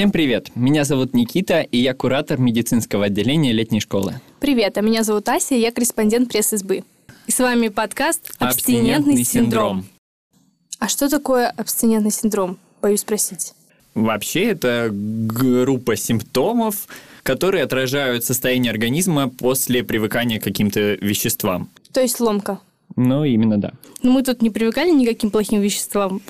Всем 0.00 0.12
привет! 0.12 0.52
Меня 0.54 0.84
зовут 0.84 1.12
Никита, 1.12 1.60
и 1.60 1.76
я 1.76 1.92
куратор 1.92 2.38
медицинского 2.40 3.04
отделения 3.04 3.52
летней 3.52 3.80
школы. 3.80 4.14
Привет, 4.40 4.78
а 4.78 4.80
меня 4.80 5.04
зовут 5.04 5.28
Ася, 5.28 5.54
я 5.54 5.72
корреспондент 5.72 6.30
пресс-избы. 6.30 6.84
И 7.26 7.30
с 7.30 7.38
вами 7.38 7.68
подкаст 7.68 8.32
«Абстинентный, 8.38 9.22
синдром». 9.22 9.84
А 10.78 10.88
что 10.88 11.10
такое 11.10 11.50
абстинентный 11.50 12.12
синдром? 12.12 12.56
Боюсь 12.80 13.00
спросить. 13.00 13.52
Вообще, 13.94 14.44
это 14.44 14.88
группа 14.90 15.96
симптомов, 15.96 16.88
которые 17.22 17.62
отражают 17.62 18.24
состояние 18.24 18.72
организма 18.72 19.28
после 19.28 19.84
привыкания 19.84 20.40
к 20.40 20.44
каким-то 20.44 20.94
веществам. 20.94 21.68
То 21.92 22.00
есть 22.00 22.20
ломка. 22.20 22.58
Ну, 22.96 23.24
именно 23.24 23.58
да. 23.58 23.72
Но 24.02 24.12
мы 24.12 24.22
тут 24.22 24.40
не 24.40 24.48
привыкали 24.48 24.88
ни 24.92 25.04
к 25.04 25.08
каким 25.10 25.30
плохим 25.30 25.60
веществам. 25.60 26.22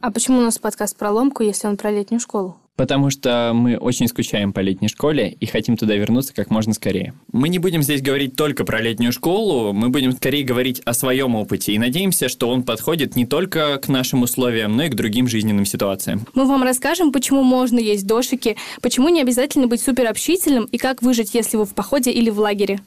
А 0.00 0.10
почему 0.10 0.38
у 0.38 0.42
нас 0.42 0.58
подкаст 0.58 0.96
про 0.96 1.10
ломку, 1.10 1.42
если 1.42 1.66
он 1.66 1.76
про 1.76 1.90
летнюю 1.90 2.20
школу? 2.20 2.56
Потому 2.78 3.10
что 3.10 3.50
мы 3.52 3.76
очень 3.76 4.06
скучаем 4.06 4.52
по 4.52 4.60
летней 4.60 4.86
школе 4.86 5.36
и 5.40 5.46
хотим 5.46 5.76
туда 5.76 5.96
вернуться 5.96 6.32
как 6.32 6.48
можно 6.48 6.72
скорее. 6.72 7.12
Мы 7.32 7.48
не 7.48 7.58
будем 7.58 7.82
здесь 7.82 8.00
говорить 8.00 8.36
только 8.36 8.64
про 8.64 8.80
летнюю 8.80 9.10
школу, 9.10 9.72
мы 9.72 9.88
будем 9.88 10.12
скорее 10.12 10.44
говорить 10.44 10.80
о 10.84 10.94
своем 10.94 11.34
опыте 11.34 11.72
и 11.72 11.78
надеемся, 11.78 12.28
что 12.28 12.48
он 12.48 12.62
подходит 12.62 13.16
не 13.16 13.26
только 13.26 13.78
к 13.78 13.88
нашим 13.88 14.22
условиям, 14.22 14.76
но 14.76 14.84
и 14.84 14.88
к 14.90 14.94
другим 14.94 15.26
жизненным 15.26 15.64
ситуациям. 15.64 16.24
Мы 16.34 16.46
вам 16.46 16.62
расскажем, 16.62 17.10
почему 17.10 17.42
можно 17.42 17.80
есть 17.80 18.06
дошики, 18.06 18.56
почему 18.80 19.08
не 19.08 19.22
обязательно 19.22 19.66
быть 19.66 19.82
суперобщительным 19.82 20.66
и 20.66 20.78
как 20.78 21.02
выжить, 21.02 21.34
если 21.34 21.56
вы 21.56 21.64
в 21.64 21.74
походе 21.74 22.12
или 22.12 22.30
в 22.30 22.38
лагере. 22.38 22.78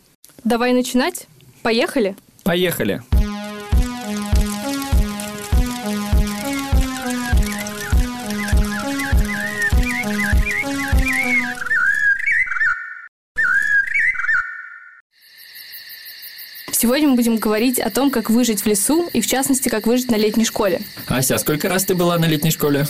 Давай 0.45 0.72
начинать? 0.72 1.28
Поехали? 1.64 2.16
Поехали! 2.44 3.02
Сегодня 16.92 17.08
мы 17.08 17.16
будем 17.16 17.38
говорить 17.38 17.80
о 17.80 17.89
том, 17.89 18.11
как 18.11 18.30
выжить 18.30 18.64
в 18.64 18.66
лесу 18.66 19.09
и, 19.14 19.22
в 19.22 19.25
частности, 19.25 19.70
как 19.70 19.88
выжить 19.88 20.11
на 20.11 20.16
летней 20.16 20.44
школе. 20.44 20.81
Ася, 21.08 21.36
а 21.36 21.39
сколько 21.39 21.70
раз 21.70 21.86
ты 21.86 21.95
была 21.95 22.17
на 22.17 22.25
летней 22.25 22.52
школе? 22.52 22.86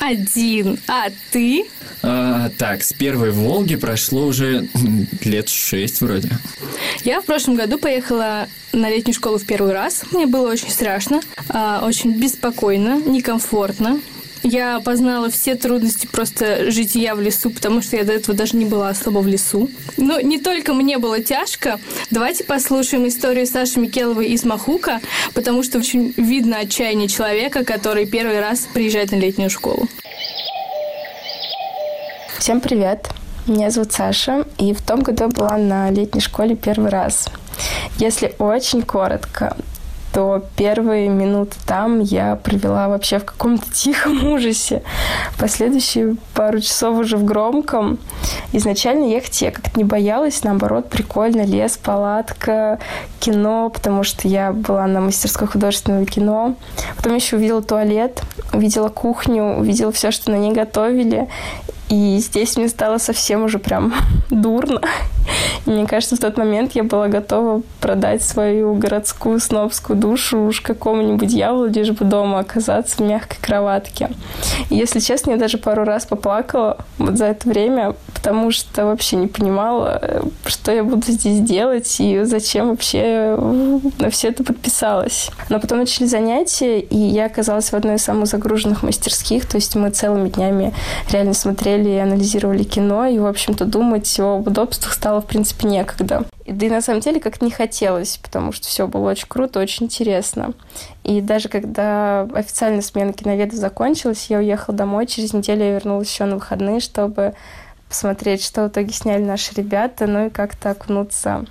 Один. 0.00 0.80
А 0.88 1.08
ты? 1.32 1.66
А, 2.02 2.48
так, 2.56 2.82
с 2.82 2.94
первой 2.94 3.30
Волги 3.30 3.76
прошло 3.76 4.24
уже 4.24 4.68
лет 5.22 5.50
шесть 5.50 6.00
вроде. 6.00 6.30
Я 7.04 7.20
в 7.20 7.26
прошлом 7.26 7.56
году 7.56 7.76
поехала 7.76 8.48
на 8.72 8.88
летнюю 8.88 9.14
школу 9.14 9.36
в 9.36 9.44
первый 9.44 9.74
раз. 9.74 10.02
Мне 10.12 10.26
было 10.26 10.50
очень 10.50 10.70
страшно, 10.70 11.20
а, 11.50 11.84
очень 11.84 12.18
беспокойно, 12.18 13.02
некомфортно. 13.04 14.00
Я 14.42 14.80
познала 14.80 15.30
все 15.30 15.54
трудности 15.54 16.06
просто 16.06 16.70
жития 16.70 17.14
в 17.14 17.20
лесу, 17.20 17.50
потому 17.50 17.80
что 17.80 17.96
я 17.96 18.04
до 18.04 18.12
этого 18.12 18.36
даже 18.36 18.56
не 18.56 18.64
была 18.64 18.88
особо 18.88 19.20
в 19.20 19.26
лесу. 19.26 19.70
Но 19.96 20.20
не 20.20 20.38
только 20.38 20.74
мне 20.74 20.98
было 20.98 21.20
тяжко. 21.20 21.78
Давайте 22.10 22.44
послушаем 22.44 23.06
историю 23.06 23.46
Саши 23.46 23.78
Микеловой 23.78 24.28
из 24.28 24.44
Махука, 24.44 25.00
потому 25.34 25.62
что 25.62 25.78
очень 25.78 26.12
видно 26.16 26.58
отчаяние 26.58 27.08
человека, 27.08 27.64
который 27.64 28.06
первый 28.06 28.40
раз 28.40 28.66
приезжает 28.72 29.12
на 29.12 29.16
летнюю 29.16 29.48
школу. 29.48 29.88
Всем 32.38 32.60
привет! 32.60 33.08
Меня 33.46 33.70
зовут 33.70 33.92
Саша, 33.92 34.46
и 34.58 34.72
в 34.72 34.82
том 34.82 35.02
году 35.02 35.28
была 35.28 35.56
на 35.56 35.90
летней 35.90 36.20
школе 36.20 36.54
первый 36.54 36.90
раз. 36.90 37.28
Если 37.98 38.34
очень 38.38 38.82
коротко, 38.82 39.56
то 40.12 40.44
первые 40.56 41.08
минуты 41.08 41.56
там 41.66 42.00
я 42.00 42.36
провела 42.36 42.88
вообще 42.88 43.18
в 43.18 43.24
каком-то 43.24 43.64
тихом 43.72 44.32
ужасе. 44.32 44.82
Последующие 45.38 46.16
пару 46.34 46.60
часов 46.60 46.98
уже 46.98 47.16
в 47.16 47.24
громком. 47.24 47.98
Изначально 48.52 49.06
ехать 49.06 49.40
я 49.42 49.50
как-то 49.50 49.78
не 49.78 49.84
боялась, 49.84 50.44
наоборот, 50.44 50.90
прикольно, 50.90 51.44
лес, 51.44 51.78
палатка, 51.78 52.78
кино, 53.20 53.70
потому 53.70 54.02
что 54.02 54.28
я 54.28 54.52
была 54.52 54.86
на 54.86 55.00
мастерской 55.00 55.48
художественного 55.48 56.04
кино. 56.04 56.56
Потом 56.96 57.14
еще 57.14 57.36
увидела 57.36 57.62
туалет, 57.62 58.22
увидела 58.52 58.88
кухню, 58.88 59.56
увидела 59.58 59.92
все, 59.92 60.10
что 60.10 60.30
на 60.30 60.36
ней 60.36 60.52
готовили. 60.52 61.28
И 61.88 62.18
здесь 62.18 62.56
мне 62.56 62.68
стало 62.68 62.98
совсем 62.98 63.44
уже 63.44 63.58
прям 63.58 63.94
дурно. 64.30 64.80
И 65.66 65.70
мне 65.70 65.86
кажется, 65.86 66.16
в 66.16 66.18
тот 66.18 66.36
момент 66.36 66.72
я 66.72 66.82
была 66.82 67.08
готова 67.08 67.62
продать 67.80 68.22
свою 68.22 68.74
городскую 68.74 69.40
снобскую 69.40 69.98
душу 69.98 70.40
уж 70.40 70.60
какому-нибудь 70.60 71.28
дьяволу, 71.28 71.66
лишь 71.66 71.90
бы 71.90 72.04
дома 72.04 72.40
оказаться 72.40 72.96
в 72.96 73.00
мягкой 73.00 73.38
кроватке. 73.40 74.10
И, 74.70 74.76
если 74.76 75.00
честно, 75.00 75.32
я 75.32 75.36
даже 75.36 75.58
пару 75.58 75.84
раз 75.84 76.06
поплакала 76.06 76.78
вот 76.98 77.16
за 77.16 77.26
это 77.26 77.48
время, 77.48 77.94
потому 78.14 78.50
что 78.50 78.86
вообще 78.86 79.16
не 79.16 79.26
понимала, 79.26 80.22
что 80.46 80.72
я 80.72 80.84
буду 80.84 81.10
здесь 81.10 81.40
делать 81.40 81.96
и 82.00 82.22
зачем 82.24 82.70
вообще 82.70 83.36
на 83.98 84.10
все 84.10 84.28
это 84.28 84.44
подписалась. 84.44 85.30
Но 85.48 85.60
потом 85.60 85.78
начали 85.78 86.06
занятия, 86.06 86.80
и 86.80 86.96
я 86.96 87.26
оказалась 87.26 87.70
в 87.70 87.74
одной 87.74 87.96
из 87.96 88.04
самых 88.04 88.26
загруженных 88.26 88.82
мастерских, 88.82 89.46
то 89.46 89.56
есть 89.56 89.74
мы 89.76 89.90
целыми 89.90 90.28
днями 90.28 90.74
реально 91.10 91.34
смотрели 91.34 91.52
смотрели 91.52 91.90
и 91.90 91.98
анализировали 91.98 92.62
кино, 92.62 93.06
и, 93.06 93.18
в 93.18 93.26
общем-то, 93.26 93.64
думать 93.64 94.18
о 94.20 94.36
удобствах 94.36 94.92
стало, 94.92 95.20
в 95.20 95.26
принципе, 95.26 95.41
некогда. 95.62 96.24
Да 96.46 96.66
и 96.66 96.70
на 96.70 96.80
самом 96.80 97.00
деле 97.00 97.20
как-то 97.20 97.44
не 97.44 97.50
хотелось, 97.50 98.16
потому 98.18 98.52
что 98.52 98.66
все 98.66 98.86
было 98.86 99.10
очень 99.10 99.28
круто, 99.28 99.60
очень 99.60 99.86
интересно. 99.86 100.54
И 101.04 101.20
даже 101.20 101.48
когда 101.48 102.22
официальная 102.34 102.82
смена 102.82 103.12
киноведа 103.12 103.56
закончилась, 103.56 104.26
я 104.28 104.38
уехала 104.38 104.76
домой, 104.76 105.06
через 105.06 105.32
неделю 105.32 105.64
я 105.64 105.72
вернулась 105.74 106.10
еще 106.10 106.24
на 106.24 106.36
выходные, 106.36 106.80
чтобы 106.80 107.34
посмотреть, 107.88 108.42
что 108.42 108.64
в 108.64 108.68
итоге 108.68 108.92
сняли 108.92 109.22
наши 109.22 109.54
ребята, 109.54 110.06
ну 110.06 110.26
и 110.26 110.30
как-то 110.30 110.70
окунуться 110.70 111.44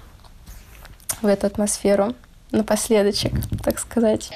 в 1.21 1.27
эту 1.27 1.47
атмосферу 1.47 2.15
напоследочек, 2.51 3.33
так 3.63 3.79
сказать. 3.79 4.29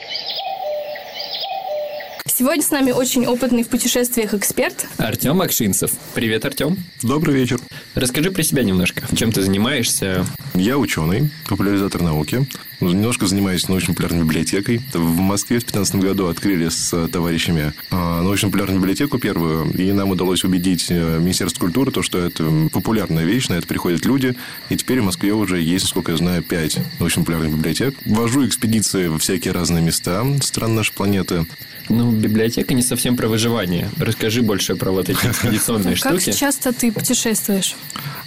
Сегодня 2.37 2.61
с 2.61 2.69
нами 2.69 2.91
очень 2.91 3.25
опытный 3.27 3.63
в 3.63 3.69
путешествиях 3.69 4.33
эксперт. 4.33 4.87
Артем 4.97 5.39
Акшинцев. 5.39 5.91
Привет, 6.13 6.43
Артем. 6.43 6.75
Добрый 7.01 7.33
вечер. 7.33 7.61
Расскажи 7.93 8.29
про 8.29 8.43
себя 8.43 8.63
немножко. 8.63 9.03
Чем 9.15 9.31
ты 9.31 9.41
занимаешься? 9.41 10.25
Я 10.53 10.77
ученый, 10.77 11.29
популяризатор 11.47 12.01
науки. 12.01 12.45
Немножко 12.81 13.25
занимаюсь 13.25 13.69
научно-популярной 13.69 14.23
библиотекой. 14.23 14.81
В 14.93 15.19
Москве 15.19 15.59
в 15.59 15.63
2015 15.63 15.95
году 15.95 16.27
открыли 16.27 16.67
с 16.67 17.07
товарищами 17.07 17.73
а, 17.89 18.21
научно-популярную 18.21 18.81
библиотеку 18.81 19.17
первую, 19.17 19.71
и 19.71 19.93
нам 19.93 20.09
удалось 20.09 20.43
убедить 20.43 20.87
э, 20.89 21.19
Министерство 21.19 21.61
культуры, 21.61 21.91
то, 21.91 22.01
что 22.01 22.19
это 22.19 22.43
популярная 22.73 23.23
вещь, 23.23 23.47
на 23.47 23.53
это 23.53 23.65
приходят 23.65 24.05
люди, 24.05 24.35
и 24.69 24.75
теперь 24.75 24.99
в 24.99 25.05
Москве 25.05 25.31
уже 25.33 25.61
есть, 25.61 25.85
насколько 25.85 26.11
я 26.11 26.17
знаю, 26.17 26.43
пять 26.43 26.79
научно-популярных 26.99 27.53
библиотек. 27.53 27.95
Вожу 28.05 28.45
экспедиции 28.45 29.07
в 29.07 29.19
всякие 29.19 29.53
разные 29.53 29.81
места 29.81 30.25
стран 30.41 30.75
нашей 30.75 30.93
планеты. 30.93 31.45
Ну, 31.89 32.11
библиотека 32.27 32.73
не 32.73 32.81
совсем 32.81 33.15
про 33.15 33.27
выживание. 33.27 33.89
Расскажи 33.97 34.41
больше 34.41 34.75
про 34.75 34.91
вот 34.91 35.09
эти 35.09 35.17
экспедиционные 35.25 35.95
штуки. 35.95 36.25
Как 36.25 36.35
часто 36.35 36.73
ты 36.73 36.91
путешествуешь? 36.91 37.75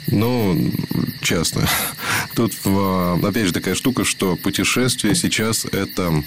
Ну, 0.07 0.71
часто. 1.21 1.69
Тут, 2.35 2.55
опять 3.23 3.47
же, 3.47 3.53
такая 3.53 3.75
штука, 3.75 4.05
что 4.05 4.37
путешествие 4.37 5.15
сейчас 5.15 5.67
это 5.67 6.23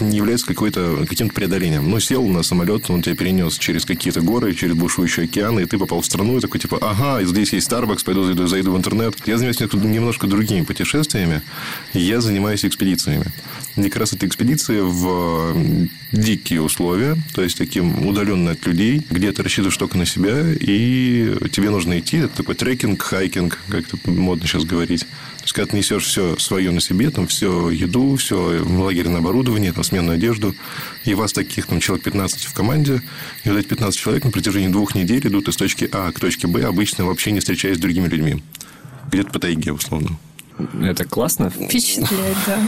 не 0.00 0.16
является 0.16 0.46
какой-то, 0.46 1.04
каким-то 1.08 1.34
преодолением. 1.34 1.90
Ну, 1.90 2.00
сел 2.00 2.26
на 2.26 2.42
самолет, 2.42 2.90
он 2.90 3.02
тебя 3.02 3.16
перенес 3.16 3.58
через 3.58 3.84
какие-то 3.84 4.20
горы, 4.20 4.54
через 4.54 4.74
бушующие 4.74 5.24
океаны, 5.24 5.60
и 5.60 5.66
ты 5.66 5.78
попал 5.78 6.00
в 6.00 6.06
страну, 6.06 6.38
и 6.38 6.40
такой, 6.40 6.60
типа, 6.60 6.78
ага, 6.80 7.24
здесь 7.24 7.52
есть 7.52 7.70
Starbucks, 7.70 8.04
пойду 8.04 8.24
зайду, 8.24 8.46
зайду 8.46 8.72
в 8.72 8.76
интернет. 8.76 9.16
Я 9.26 9.38
занимаюсь 9.38 9.60
немножко 9.74 10.26
другими 10.26 10.64
путешествиями, 10.64 11.42
я 11.92 12.20
занимаюсь 12.20 12.64
экспедициями. 12.64 13.26
И 13.76 13.82
как 13.82 13.96
раз 13.96 14.12
это 14.12 14.26
экспедиции 14.26 14.80
в 14.80 15.54
дикие 16.12 16.62
условия, 16.62 17.16
то 17.34 17.42
есть 17.42 17.58
таким 17.58 18.06
удаленно 18.06 18.52
от 18.52 18.66
людей, 18.66 19.04
где 19.10 19.32
ты 19.32 19.42
рассчитываешь 19.42 19.76
только 19.76 19.98
на 19.98 20.06
себя, 20.06 20.44
и 20.48 21.36
тебе 21.52 21.70
нужно 21.70 21.98
идти. 21.98 22.18
Это 22.18 22.36
такой 22.36 22.54
трекинг, 22.54 23.02
хайкинг, 23.02 23.58
как 23.68 23.86
это 23.86 24.10
модно 24.10 24.46
сейчас 24.46 24.64
говорить. 24.64 25.00
То 25.00 25.42
есть, 25.42 25.52
когда 25.52 25.70
ты 25.70 25.76
несешь 25.76 26.04
все 26.04 26.36
свое 26.38 26.70
на 26.70 26.80
себе, 26.80 27.10
там 27.10 27.26
все 27.26 27.70
еду, 27.70 28.16
все 28.16 28.64
лагерное 28.64 29.18
оборудование, 29.18 29.72
там 29.72 29.84
сменную 29.86 30.16
одежду, 30.16 30.54
и 31.04 31.14
вас 31.14 31.32
таких 31.32 31.66
там 31.66 31.80
человек 31.80 32.04
15 32.04 32.44
в 32.44 32.52
команде, 32.54 33.02
и 33.44 33.50
вот 33.50 33.58
эти 33.58 33.66
15 33.66 33.98
человек 33.98 34.24
на 34.24 34.30
протяжении 34.30 34.68
двух 34.68 34.94
недель 34.94 35.26
идут 35.26 35.48
из 35.48 35.56
точки 35.56 35.88
А 35.92 36.12
к 36.12 36.20
точке 36.20 36.46
Б, 36.46 36.64
обычно 36.64 37.06
вообще 37.06 37.30
не 37.32 37.40
встречаясь 37.40 37.76
с 37.76 37.80
другими 37.80 38.08
людьми. 38.08 38.42
Где-то 39.10 39.30
по 39.30 39.38
тайге, 39.38 39.72
условно. 39.72 40.18
Это 40.82 41.04
классно? 41.04 41.50
Впечатляет, 41.50 42.36
да. 42.46 42.58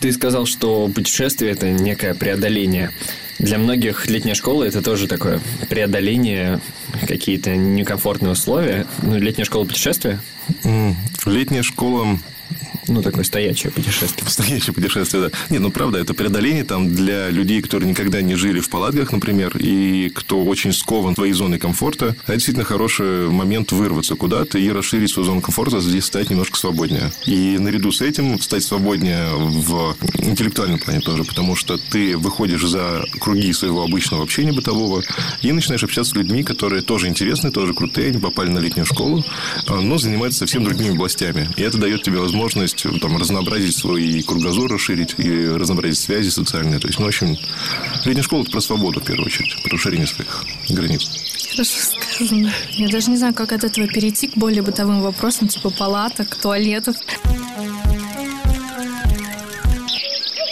Ты 0.00 0.12
сказал, 0.12 0.44
что 0.46 0.88
путешествие– 0.94 1.50
это 1.52 1.70
некое 1.70 2.14
преодоление. 2.14 2.90
Для 3.38 3.58
многих 3.58 4.06
летняя 4.06 4.34
школа– 4.34 4.64
это 4.64 4.82
тоже 4.82 5.08
такое 5.08 5.40
преодоление, 5.70 6.60
какие-то 7.08 7.56
некомфортные 7.56 8.32
условия. 8.32 8.86
Ну, 9.02 9.16
летняя 9.18 9.44
школа 9.44 9.64
путешествия? 9.64 10.20
Летняя 11.24 11.62
школа 11.62 12.18
Ну, 12.88 13.02
такое 13.02 13.24
стоячее 13.24 13.72
путешествие. 13.72 14.28
Стоячее 14.28 14.74
путешествие, 14.74 15.28
да. 15.28 15.30
Не, 15.50 15.58
ну, 15.58 15.70
правда, 15.70 15.98
это 15.98 16.14
преодоление 16.14 16.64
там 16.64 16.94
для 16.94 17.30
людей, 17.30 17.62
которые 17.62 17.88
никогда 17.88 18.20
не 18.22 18.34
жили 18.34 18.60
в 18.60 18.68
палатках, 18.68 19.12
например, 19.12 19.56
и 19.56 20.10
кто 20.10 20.42
очень 20.44 20.72
скован 20.72 21.14
своей 21.14 21.32
зоной 21.32 21.58
комфорта. 21.58 22.16
Это 22.24 22.34
действительно 22.34 22.64
хороший 22.64 23.28
момент 23.30 23.72
вырваться 23.72 24.14
куда-то 24.16 24.58
и 24.58 24.70
расширить 24.70 25.10
свою 25.10 25.26
зону 25.26 25.40
комфорта, 25.40 25.80
здесь 25.80 26.04
стать 26.04 26.30
немножко 26.30 26.58
свободнее. 26.58 27.12
И 27.26 27.58
наряду 27.58 27.92
с 27.92 28.00
этим 28.00 28.40
стать 28.40 28.62
свободнее 28.62 29.34
в 29.34 29.96
интеллектуальном 30.18 30.78
плане 30.78 31.00
тоже, 31.00 31.24
потому 31.24 31.56
что 31.56 31.78
ты 31.78 32.16
выходишь 32.16 32.64
за 32.64 33.04
круги 33.20 33.52
своего 33.52 33.82
обычного 33.82 34.22
общения 34.22 34.52
бытового 34.52 35.02
и 35.42 35.52
начинаешь 35.52 35.84
общаться 35.84 36.12
с 36.12 36.14
людьми, 36.16 36.42
которые 36.42 36.82
тоже 36.82 37.08
интересны, 37.08 37.50
тоже 37.50 37.74
крутые, 37.74 38.08
они 38.08 38.18
попали 38.18 38.50
на 38.50 38.58
летнюю 38.58 38.86
школу, 38.86 39.24
а, 39.66 39.80
но 39.80 39.98
занимаются 39.98 40.40
совсем 40.40 40.64
другими 40.64 40.90
областями. 40.90 41.48
И 41.56 41.62
это 41.62 41.78
дает 41.78 42.02
тебе 42.02 42.18
возможность 42.18 42.73
там, 42.82 43.16
разнообразить 43.16 43.76
свой 43.76 44.22
кругозор, 44.22 44.70
расширить 44.70 45.14
и 45.18 45.48
разнообразить 45.48 45.98
связи 45.98 46.28
социальные. 46.28 46.80
То 46.80 46.88
есть, 46.88 46.98
ну, 46.98 47.06
в 47.06 47.08
общем, 47.08 47.36
летняя 48.04 48.22
школа– 48.22 48.42
это 48.42 48.50
про 48.50 48.60
свободу, 48.60 49.00
в 49.00 49.04
первую 49.04 49.26
очередь, 49.26 49.62
про 49.62 49.74
расширение 49.74 50.06
своих 50.06 50.44
границ. 50.68 51.08
Хорошо 51.50 51.78
сказано. 51.80 52.52
Я 52.70 52.88
даже 52.88 53.10
не 53.10 53.16
знаю, 53.16 53.34
как 53.34 53.52
от 53.52 53.64
этого 53.64 53.86
перейти 53.86 54.28
к 54.28 54.36
более 54.36 54.62
бытовым 54.62 55.00
вопросам, 55.02 55.48
типа 55.48 55.70
палаток, 55.70 56.34
туалетов. 56.36 56.96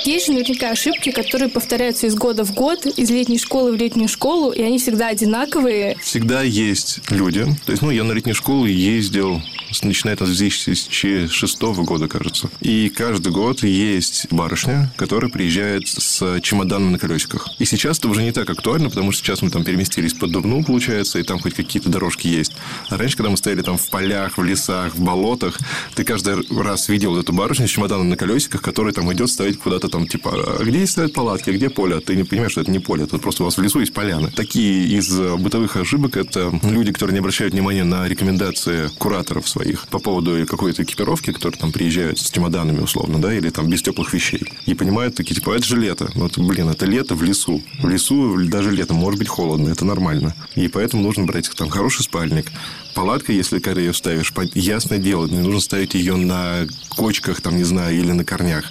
Есть 0.04 0.26
же 0.26 0.32
наверняка 0.32 0.70
ошибки, 0.70 1.12
которые 1.12 1.48
повторяются 1.48 2.08
из 2.08 2.16
года 2.16 2.44
в 2.44 2.52
год, 2.54 2.86
из 2.86 3.10
летней 3.10 3.38
школы 3.38 3.72
в 3.72 3.76
летнюю 3.76 4.08
школу, 4.08 4.50
и 4.50 4.60
они 4.60 4.78
всегда 4.78 5.08
одинаковые. 5.08 5.96
Всегда 6.02 6.42
есть 6.42 7.00
люди. 7.08 7.44
То 7.64 7.70
есть, 7.72 7.82
ну, 7.82 7.90
я 7.90 8.02
на 8.02 8.12
летнюю 8.12 8.34
школу 8.34 8.66
ездил 8.66 9.40
начиная 9.82 10.16
с 10.16 10.36
2006 10.36 11.62
года, 11.62 12.08
кажется. 12.08 12.50
И 12.60 12.88
каждый 12.88 13.32
год 13.32 13.62
есть 13.62 14.26
барышня, 14.30 14.92
которая 14.96 15.30
приезжает 15.30 15.88
с 15.88 16.40
чемоданом 16.40 16.92
на 16.92 16.98
колесиках. 16.98 17.48
И 17.58 17.64
сейчас 17.64 17.98
это 17.98 18.08
уже 18.08 18.22
не 18.22 18.32
так 18.32 18.48
актуально, 18.50 18.90
потому 18.90 19.12
что 19.12 19.24
сейчас 19.24 19.42
мы 19.42 19.50
там 19.50 19.64
переместились 19.64 20.14
под 20.14 20.30
Дубну, 20.32 20.62
получается, 20.62 21.18
и 21.18 21.22
там 21.22 21.38
хоть 21.38 21.54
какие-то 21.54 21.88
дорожки 21.88 22.28
есть. 22.28 22.52
А 22.88 22.96
раньше, 22.96 23.16
когда 23.16 23.30
мы 23.30 23.36
стояли 23.36 23.62
там 23.62 23.78
в 23.78 23.90
полях, 23.90 24.38
в 24.38 24.42
лесах, 24.42 24.94
в 24.94 25.00
болотах, 25.00 25.58
ты 25.94 26.04
каждый 26.04 26.46
раз 26.50 26.88
видел 26.88 27.16
эту 27.18 27.32
барышню 27.32 27.66
с 27.66 27.70
чемоданом 27.70 28.08
на 28.08 28.16
колесиках, 28.16 28.60
которая 28.60 28.92
там 28.92 29.12
идет 29.12 29.30
ставить 29.30 29.58
куда-то 29.58 29.88
там, 29.88 30.06
типа, 30.06 30.58
а 30.60 30.64
где 30.64 30.86
стоят 30.86 31.12
палатки, 31.12 31.50
а 31.50 31.52
где 31.52 31.70
поле? 31.70 31.96
А 31.96 32.00
ты 32.00 32.16
не 32.16 32.24
понимаешь, 32.24 32.52
что 32.52 32.60
это 32.60 32.70
не 32.70 32.78
поле, 32.78 33.04
это 33.04 33.18
просто 33.18 33.42
у 33.42 33.46
вас 33.46 33.56
в 33.56 33.62
лесу 33.62 33.80
есть 33.80 33.94
поляны. 33.94 34.30
Такие 34.30 34.86
из 34.98 35.10
бытовых 35.18 35.76
ошибок 35.76 36.16
это 36.16 36.52
люди, 36.62 36.92
которые 36.92 37.14
не 37.14 37.20
обращают 37.20 37.54
внимания 37.54 37.84
на 37.84 38.06
рекомендации 38.08 38.88
кураторов 38.98 39.48
своих 39.48 39.61
своих 39.62 39.86
по 39.88 39.98
поводу 39.98 40.46
какой-то 40.46 40.82
экипировки, 40.82 41.32
которые 41.32 41.58
там 41.58 41.72
приезжают 41.72 42.18
с 42.18 42.30
чемоданами 42.30 42.80
условно, 42.80 43.20
да, 43.20 43.32
или 43.34 43.50
там 43.50 43.68
без 43.68 43.82
теплых 43.82 44.12
вещей. 44.12 44.42
И 44.66 44.74
понимают 44.74 45.14
такие, 45.14 45.34
типа, 45.34 45.52
это 45.54 45.64
же 45.64 45.76
лето. 45.76 46.10
Ну, 46.14 46.22
вот, 46.22 46.38
блин, 46.38 46.68
это 46.68 46.86
лето 46.86 47.14
в 47.14 47.22
лесу. 47.22 47.62
В 47.80 47.88
лесу 47.88 48.36
даже 48.48 48.70
летом 48.70 48.96
может 48.96 49.18
быть 49.18 49.28
холодно, 49.28 49.68
это 49.70 49.84
нормально. 49.84 50.34
И 50.54 50.68
поэтому 50.68 51.02
нужно 51.02 51.24
брать 51.24 51.50
там 51.56 51.68
хороший 51.68 52.02
спальник, 52.02 52.50
палатка, 52.94 53.32
если 53.32 53.60
ее 53.80 53.92
ставишь, 53.94 54.32
ясное 54.54 54.98
дело, 54.98 55.26
не 55.26 55.38
нужно 55.38 55.60
ставить 55.60 55.94
ее 55.94 56.16
на 56.16 56.66
кочках, 56.88 57.40
там, 57.40 57.56
не 57.56 57.64
знаю, 57.64 57.96
или 57.96 58.12
на 58.12 58.24
корнях. 58.24 58.64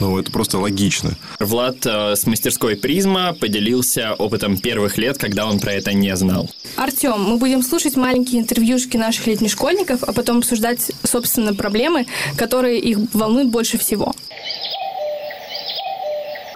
Ну, 0.00 0.18
это 0.18 0.30
просто 0.30 0.58
логично. 0.58 1.16
Влад 1.40 1.84
э, 1.84 2.14
с 2.14 2.26
мастерской 2.26 2.76
«Призма» 2.76 3.34
поделился 3.34 4.14
опытом 4.14 4.56
первых 4.56 4.96
лет, 4.96 5.18
когда 5.18 5.46
он 5.46 5.58
про 5.58 5.72
это 5.72 5.92
не 5.92 6.14
знал. 6.16 6.48
Артем, 6.76 7.20
мы 7.20 7.36
будем 7.36 7.62
слушать 7.62 7.96
маленькие 7.96 8.40
интервьюшки 8.40 8.96
наших 8.96 9.26
летних 9.26 9.50
школьников, 9.50 10.04
а 10.04 10.12
потом 10.12 10.38
обсуждать, 10.38 10.92
собственно, 11.02 11.54
проблемы, 11.54 12.06
которые 12.36 12.78
их 12.78 12.98
волнуют 13.12 13.50
больше 13.50 13.76
всего. 13.78 14.14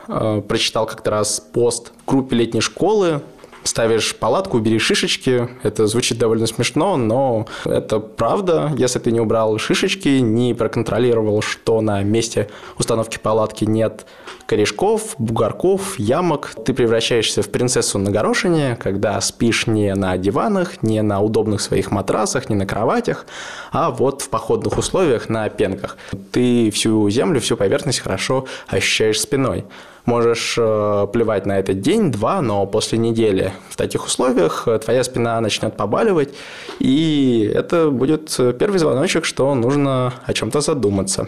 Э, 0.06 0.42
прочитал 0.46 0.86
как-то 0.86 1.10
раз 1.10 1.40
пост 1.40 1.92
в 2.04 2.10
группе 2.10 2.36
летней 2.36 2.60
школы 2.60 3.22
ставишь 3.64 4.14
палатку, 4.16 4.58
убери 4.58 4.78
шишечки. 4.78 5.48
Это 5.62 5.86
звучит 5.86 6.18
довольно 6.18 6.46
смешно, 6.46 6.96
но 6.96 7.46
это 7.64 7.98
правда. 8.00 8.72
Если 8.76 8.98
ты 8.98 9.12
не 9.12 9.20
убрал 9.20 9.58
шишечки, 9.58 10.08
не 10.08 10.54
проконтролировал, 10.54 11.42
что 11.42 11.80
на 11.80 12.02
месте 12.02 12.48
установки 12.78 13.18
палатки 13.18 13.64
нет 13.64 14.06
корешков, 14.52 15.14
бугорков, 15.16 15.98
ямок, 15.98 16.52
ты 16.66 16.74
превращаешься 16.74 17.40
в 17.40 17.48
принцессу 17.48 17.98
на 17.98 18.10
горошине, 18.10 18.76
когда 18.78 19.18
спишь 19.22 19.66
не 19.66 19.94
на 19.94 20.18
диванах, 20.18 20.82
не 20.82 21.00
на 21.00 21.22
удобных 21.22 21.62
своих 21.62 21.90
матрасах, 21.90 22.50
не 22.50 22.54
на 22.54 22.66
кроватях, 22.66 23.24
а 23.70 23.90
вот 23.90 24.20
в 24.20 24.28
походных 24.28 24.76
условиях 24.76 25.30
на 25.30 25.48
пенках. 25.48 25.96
Ты 26.32 26.70
всю 26.70 27.08
землю, 27.08 27.40
всю 27.40 27.56
поверхность 27.56 28.00
хорошо 28.00 28.44
ощущаешь 28.66 29.22
спиной. 29.22 29.64
Можешь 30.04 30.56
э, 30.58 31.06
плевать 31.10 31.46
на 31.46 31.58
этот 31.58 31.80
день-два, 31.80 32.42
но 32.42 32.66
после 32.66 32.98
недели 32.98 33.54
в 33.70 33.76
таких 33.76 34.04
условиях 34.04 34.68
э, 34.68 34.78
твоя 34.80 35.02
спина 35.02 35.40
начнет 35.40 35.78
побаливать, 35.78 36.34
и 36.78 37.50
это 37.54 37.88
будет 37.88 38.38
первый 38.58 38.78
звоночек, 38.78 39.24
что 39.24 39.54
нужно 39.54 40.12
о 40.26 40.34
чем-то 40.34 40.60
задуматься. 40.60 41.26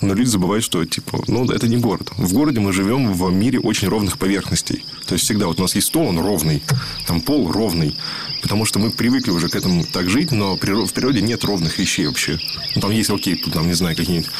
Но 0.00 0.14
люди 0.14 0.28
забывают, 0.28 0.64
что, 0.64 0.84
типа, 0.84 1.22
ну, 1.26 1.50
это 1.50 1.68
не 1.68 1.76
город. 1.76 2.10
В 2.16 2.32
городе 2.32 2.60
мы 2.60 2.72
живем 2.72 3.12
в 3.12 3.32
мире 3.32 3.58
очень 3.60 3.88
ровных 3.88 4.18
поверхностей. 4.18 4.84
То 5.06 5.14
есть, 5.14 5.24
всегда 5.24 5.46
вот 5.46 5.58
у 5.58 5.62
нас 5.62 5.74
есть 5.74 5.88
стол, 5.88 6.08
он 6.08 6.18
ровный, 6.18 6.62
там 7.06 7.20
пол 7.20 7.50
ровный. 7.50 7.96
Потому 8.42 8.64
что 8.64 8.78
мы 8.78 8.90
привыкли 8.90 9.30
уже 9.30 9.48
к 9.48 9.56
этому 9.56 9.84
так 9.84 10.08
жить, 10.08 10.30
но 10.30 10.56
в 10.56 10.92
природе 10.92 11.20
нет 11.20 11.42
ровных 11.44 11.78
вещей 11.78 12.06
вообще. 12.06 12.38
Ну, 12.74 12.80
там 12.80 12.90
есть, 12.92 13.10
окей, 13.10 13.34
тут, 13.34 13.54
там, 13.54 13.66
не 13.66 13.72
знаю, 13.72 13.96
какие-нибудь 13.96 14.30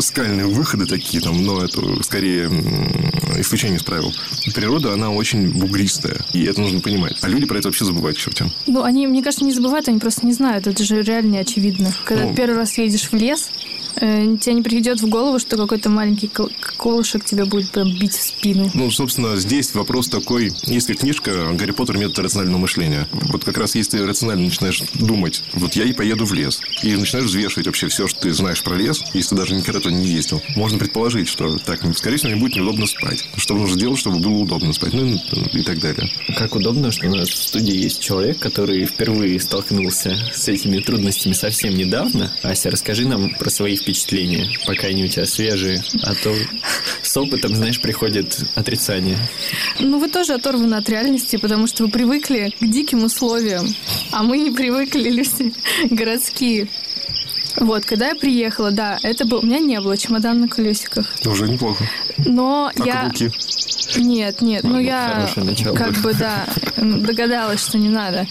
скальные 0.00 0.46
выходы 0.46 0.86
такие, 0.86 1.22
там, 1.22 1.44
но 1.44 1.62
это 1.62 2.02
скорее 2.02 2.46
исключение 3.38 3.76
из 3.76 3.84
правил. 3.84 4.12
Природа, 4.54 4.94
она 4.94 5.10
очень 5.10 5.50
бугристая, 5.50 6.18
и 6.32 6.44
это 6.44 6.60
нужно 6.60 6.80
понимать. 6.80 7.18
А 7.20 7.28
люди 7.28 7.46
про 7.46 7.58
это 7.58 7.68
вообще 7.68 7.84
забывают 7.84 8.16
к 8.16 8.20
чертям. 8.20 8.50
Ну, 8.66 8.82
они, 8.82 9.06
мне 9.06 9.22
кажется, 9.22 9.44
не 9.44 9.52
забывают, 9.52 9.88
они 9.88 9.98
просто 10.00 10.26
не 10.26 10.32
знают. 10.32 10.66
Это 10.66 10.82
же 10.82 11.02
реально 11.02 11.32
не 11.32 11.38
очевидно. 11.38 11.94
Когда 12.04 12.24
ну, 12.24 12.34
первый 12.34 12.56
раз 12.56 12.76
едешь 12.78 13.08
в 13.10 13.14
лес, 13.14 13.50
тебе 13.98 14.54
не 14.54 14.62
придет 14.62 15.00
в 15.00 15.08
голову, 15.08 15.38
что 15.38 15.56
какой-то 15.56 15.90
маленький 15.90 16.30
колышек 16.76 17.24
тебя 17.24 17.46
будет 17.46 17.70
прям 17.70 17.88
бить 17.98 18.14
в 18.14 18.22
спину. 18.22 18.70
Ну, 18.74 18.90
собственно, 18.90 19.36
здесь 19.36 19.74
вопрос 19.74 20.08
такой. 20.08 20.52
Есть 20.64 20.94
книжка 20.96 21.52
«Гарри 21.54 21.72
Поттер. 21.72 21.98
Метод 21.98 22.20
рационального 22.20 22.60
мышления». 22.60 23.08
Вот 23.12 23.44
как 23.44 23.58
раз 23.58 23.74
если 23.74 23.98
ты 23.98 24.06
рационально 24.06 24.46
начинаешь 24.46 24.82
думать, 24.94 25.42
вот 25.54 25.74
я 25.74 25.84
и 25.84 25.92
поеду 25.92 26.24
в 26.24 26.32
лес, 26.32 26.60
и 26.82 26.94
начинаешь 26.96 27.26
взвешивать 27.28 27.66
вообще 27.66 27.88
все, 27.88 28.06
что 28.08 28.20
ты 28.20 28.32
знаешь 28.32 28.62
про 28.62 28.76
лес, 28.76 29.02
если 29.14 29.30
ты 29.30 29.36
даже 29.36 29.54
никогда 29.54 29.80
туда 29.80 29.94
не 29.94 30.06
ездил, 30.06 30.42
можно 30.56 30.78
предположить, 30.78 31.28
что 31.28 31.58
так, 31.58 31.80
скорее 31.96 32.16
всего, 32.16 32.30
мне 32.30 32.40
будет 32.40 32.56
неудобно 32.56 32.86
спать. 32.86 33.28
Что 33.36 33.54
нужно 33.54 33.78
делать, 33.78 33.98
чтобы 33.98 34.18
было 34.18 34.34
удобно 34.38 34.72
спать, 34.72 34.92
ну 34.92 35.18
и 35.52 35.62
так 35.62 35.80
далее. 35.80 36.10
Как 36.36 36.54
удобно, 36.54 36.90
что 36.90 37.06
у 37.08 37.14
нас 37.14 37.28
в 37.28 37.36
студии 37.36 37.74
есть 37.74 38.00
человек, 38.00 38.38
который 38.38 38.84
впервые 38.86 39.40
столкнулся 39.40 40.16
с 40.32 40.48
этими 40.48 40.78
трудностями 40.78 41.32
совсем 41.32 41.74
недавно. 41.74 42.32
Ася, 42.42 42.70
расскажи 42.70 43.06
нам 43.06 43.30
про 43.30 43.50
свои 43.50 43.76
впечатления, 43.76 43.87
пока 44.66 44.88
они 44.88 45.04
у 45.04 45.08
тебя 45.08 45.26
свежие, 45.26 45.82
а 46.02 46.14
то 46.14 46.34
с 47.02 47.16
опытом, 47.16 47.54
знаешь, 47.54 47.80
приходит 47.80 48.38
отрицание. 48.54 49.16
Ну, 49.78 49.98
вы 49.98 50.08
тоже 50.08 50.34
оторваны 50.34 50.74
от 50.74 50.88
реальности, 50.88 51.36
потому 51.36 51.66
что 51.66 51.84
вы 51.84 51.90
привыкли 51.90 52.52
к 52.60 52.66
диким 52.66 53.04
условиям, 53.04 53.74
а 54.12 54.22
мы 54.22 54.38
не 54.38 54.50
привыкли 54.50 55.10
люди 55.10 55.52
городские. 55.90 56.68
Вот, 57.60 57.84
когда 57.84 58.08
я 58.08 58.14
приехала, 58.14 58.70
да, 58.70 58.98
это 59.02 59.24
был... 59.24 59.38
У 59.38 59.46
меня 59.46 59.58
не 59.58 59.80
было 59.80 59.96
чемодан 59.96 60.40
на 60.40 60.48
колесиках. 60.48 61.06
Уже 61.26 61.48
неплохо. 61.48 61.84
Но 62.24 62.70
а 62.74 62.86
я... 62.86 63.02
Каблуки? 63.02 63.32
Нет, 63.96 64.42
нет, 64.42 64.64
ну 64.64 64.78
я 64.78 65.28
как 65.74 65.94
бы, 66.02 66.12
да, 66.12 66.46
догадалась, 66.76 67.64
что 67.64 67.78
не 67.78 67.88
надо. 67.88 68.26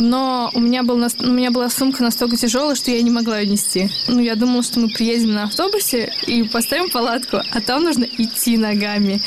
Но 0.00 0.50
у 0.54 0.60
меня, 0.60 0.82
был, 0.82 0.96
у 0.96 1.26
меня 1.30 1.50
была 1.50 1.68
сумка 1.68 2.02
настолько 2.02 2.36
тяжелая, 2.36 2.74
что 2.74 2.90
я 2.90 3.02
не 3.02 3.10
могла 3.10 3.38
ее 3.38 3.50
нести. 3.50 3.90
Ну, 4.08 4.20
я 4.20 4.36
думала, 4.36 4.62
что 4.62 4.80
мы 4.80 4.88
приедем 4.88 5.34
на 5.34 5.44
автобусе 5.44 6.12
и 6.26 6.42
поставим 6.44 6.90
палатку, 6.90 7.38
а 7.50 7.60
там 7.60 7.84
нужно 7.84 8.04
идти 8.04 8.56
ногами. 8.56 9.20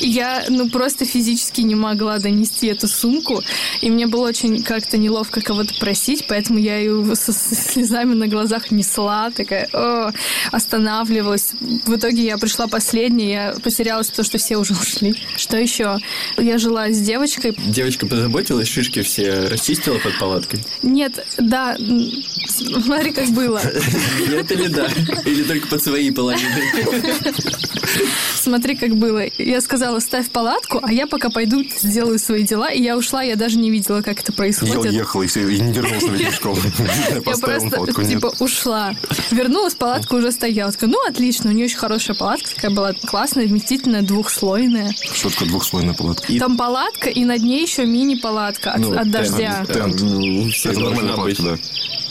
И 0.00 0.08
я, 0.08 0.44
ну, 0.48 0.70
просто 0.70 1.04
физически 1.04 1.62
не 1.62 1.74
могла 1.74 2.18
донести 2.18 2.68
эту 2.68 2.86
сумку, 2.86 3.42
и 3.80 3.90
мне 3.90 4.06
было 4.06 4.28
очень 4.28 4.62
как-то 4.62 4.96
неловко 4.96 5.40
кого-то 5.40 5.74
просить, 5.80 6.26
поэтому 6.28 6.58
я 6.58 6.78
ее 6.78 7.16
со 7.16 7.32
слезами 7.32 8.14
на 8.14 8.28
глазах 8.28 8.70
несла, 8.70 9.01
такая, 9.34 9.68
о, 9.72 10.12
останавливалась. 10.50 11.52
В 11.60 11.96
итоге 11.96 12.24
я 12.24 12.38
пришла 12.38 12.66
последней, 12.66 13.32
я 13.32 13.54
потерялась, 13.62 14.08
потому 14.08 14.24
что 14.24 14.38
все 14.38 14.56
уже 14.56 14.74
ушли. 14.74 15.14
Что 15.36 15.56
еще? 15.56 15.98
Я 16.38 16.58
жила 16.58 16.90
с 16.90 16.98
девочкой. 16.98 17.54
Девочка 17.66 18.06
позаботилась, 18.06 18.68
шишки 18.68 19.02
все 19.02 19.48
расчистила 19.48 19.98
под 19.98 20.18
палаткой? 20.18 20.60
Нет, 20.82 21.26
да. 21.38 21.76
Смотри, 22.48 23.12
как 23.12 23.28
было. 23.30 23.60
Нет 24.28 24.50
или 24.52 24.68
да? 24.68 24.88
Или 25.24 25.42
только 25.44 25.66
под 25.68 25.82
свои 25.82 26.10
половины? 26.10 26.62
Смотри, 28.34 28.76
как 28.76 28.96
было. 28.96 29.24
Я 29.38 29.60
сказала, 29.60 30.00
ставь 30.00 30.28
палатку, 30.30 30.80
а 30.82 30.92
я 30.92 31.06
пока 31.06 31.30
пойду 31.30 31.62
сделаю 31.80 32.18
свои 32.18 32.42
дела. 32.42 32.70
И 32.70 32.82
я 32.82 32.96
ушла, 32.96 33.22
я 33.22 33.36
даже 33.36 33.58
не 33.58 33.70
видела, 33.70 34.02
как 34.02 34.20
это 34.20 34.32
происходит. 34.32 34.84
Я 34.84 34.90
уехала 34.90 35.22
и, 35.22 35.26
все, 35.26 35.48
и 35.48 35.60
не 35.60 35.72
вернулась 35.72 36.02
на 36.02 36.30
школу. 36.32 36.58
Я 37.14 37.20
просто, 37.22 38.04
типа, 38.04 38.32
ушла. 38.40 38.91
Да. 39.02 39.36
Вернулась, 39.36 39.74
палатка 39.74 40.14
уже 40.14 40.32
стояла. 40.32 40.72
Такая, 40.72 40.90
ну, 40.90 40.98
отлично, 41.08 41.50
у 41.50 41.52
нее 41.52 41.66
очень 41.66 41.78
хорошая 41.78 42.16
палатка, 42.16 42.54
такая 42.54 42.70
была 42.70 42.92
классная, 42.92 43.46
вместительная, 43.46 44.02
двухслойная. 44.02 44.92
Что 45.14 45.30
такое 45.30 45.48
двухслойная 45.48 45.94
палатка? 45.94 46.32
Там 46.38 46.56
палатка, 46.56 47.08
и 47.08 47.24
над 47.24 47.42
ней 47.42 47.62
еще 47.62 47.86
мини-палатка 47.86 48.72
от, 48.72 48.80
Ну, 48.80 48.98
от 48.98 49.10
дождя. 49.10 49.64
Тент. 49.66 50.00
Ну, 50.00 50.50
все 50.50 50.70
Это 50.70 50.80
нормальная 50.80 51.16
палатка, 51.16 51.42
да. 51.42 51.58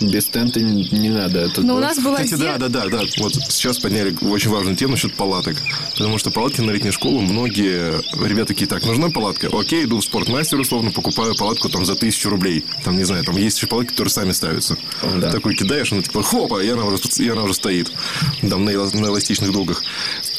Без 0.01 0.25
тента 0.25 0.59
не 0.59 0.89
не 0.91 1.09
надо. 1.09 1.47
Тут 1.49 1.63
Но 1.63 1.75
у 1.75 1.79
нас 1.79 1.99
была 1.99 2.17
Кстати, 2.17 2.39
да, 2.39 2.57
да, 2.57 2.69
да, 2.69 2.87
да. 2.87 3.01
Вот 3.19 3.33
сейчас 3.33 3.77
подняли 3.77 4.15
очень 4.21 4.49
важную 4.49 4.75
тему 4.75 4.93
насчет 4.93 5.13
палаток. 5.13 5.57
Потому 5.93 6.17
что 6.17 6.31
палатки 6.31 6.61
на 6.61 6.71
летнюю 6.71 6.91
школу 6.91 7.21
многие 7.21 8.01
ребята 8.27 8.47
такие, 8.47 8.65
так, 8.65 8.83
нужна 8.83 9.09
палатка? 9.09 9.49
Окей, 9.53 9.85
иду 9.85 9.99
в 9.99 10.03
спортмастер, 10.03 10.59
условно, 10.59 10.91
покупаю 10.91 11.35
палатку 11.35 11.69
там 11.69 11.85
за 11.85 11.95
тысячу 11.95 12.29
рублей. 12.29 12.65
Там, 12.83 12.97
не 12.97 13.03
знаю, 13.03 13.23
там 13.23 13.37
есть 13.37 13.57
еще 13.57 13.67
палатки, 13.67 13.91
которые 13.91 14.11
сами 14.11 14.31
ставятся. 14.31 14.77
Да. 15.17 15.31
Такой 15.31 15.55
кидаешь, 15.55 15.91
она 15.91 16.01
типа, 16.01 16.23
хопа, 16.23 16.63
и 16.63 16.67
она 16.71 16.85
уже, 16.85 16.97
и 17.19 17.29
она 17.29 17.43
уже 17.43 17.53
стоит. 17.53 17.91
Там 18.41 18.65
на, 18.65 18.71
на 18.71 19.05
эластичных 19.07 19.51
дугах. 19.51 19.83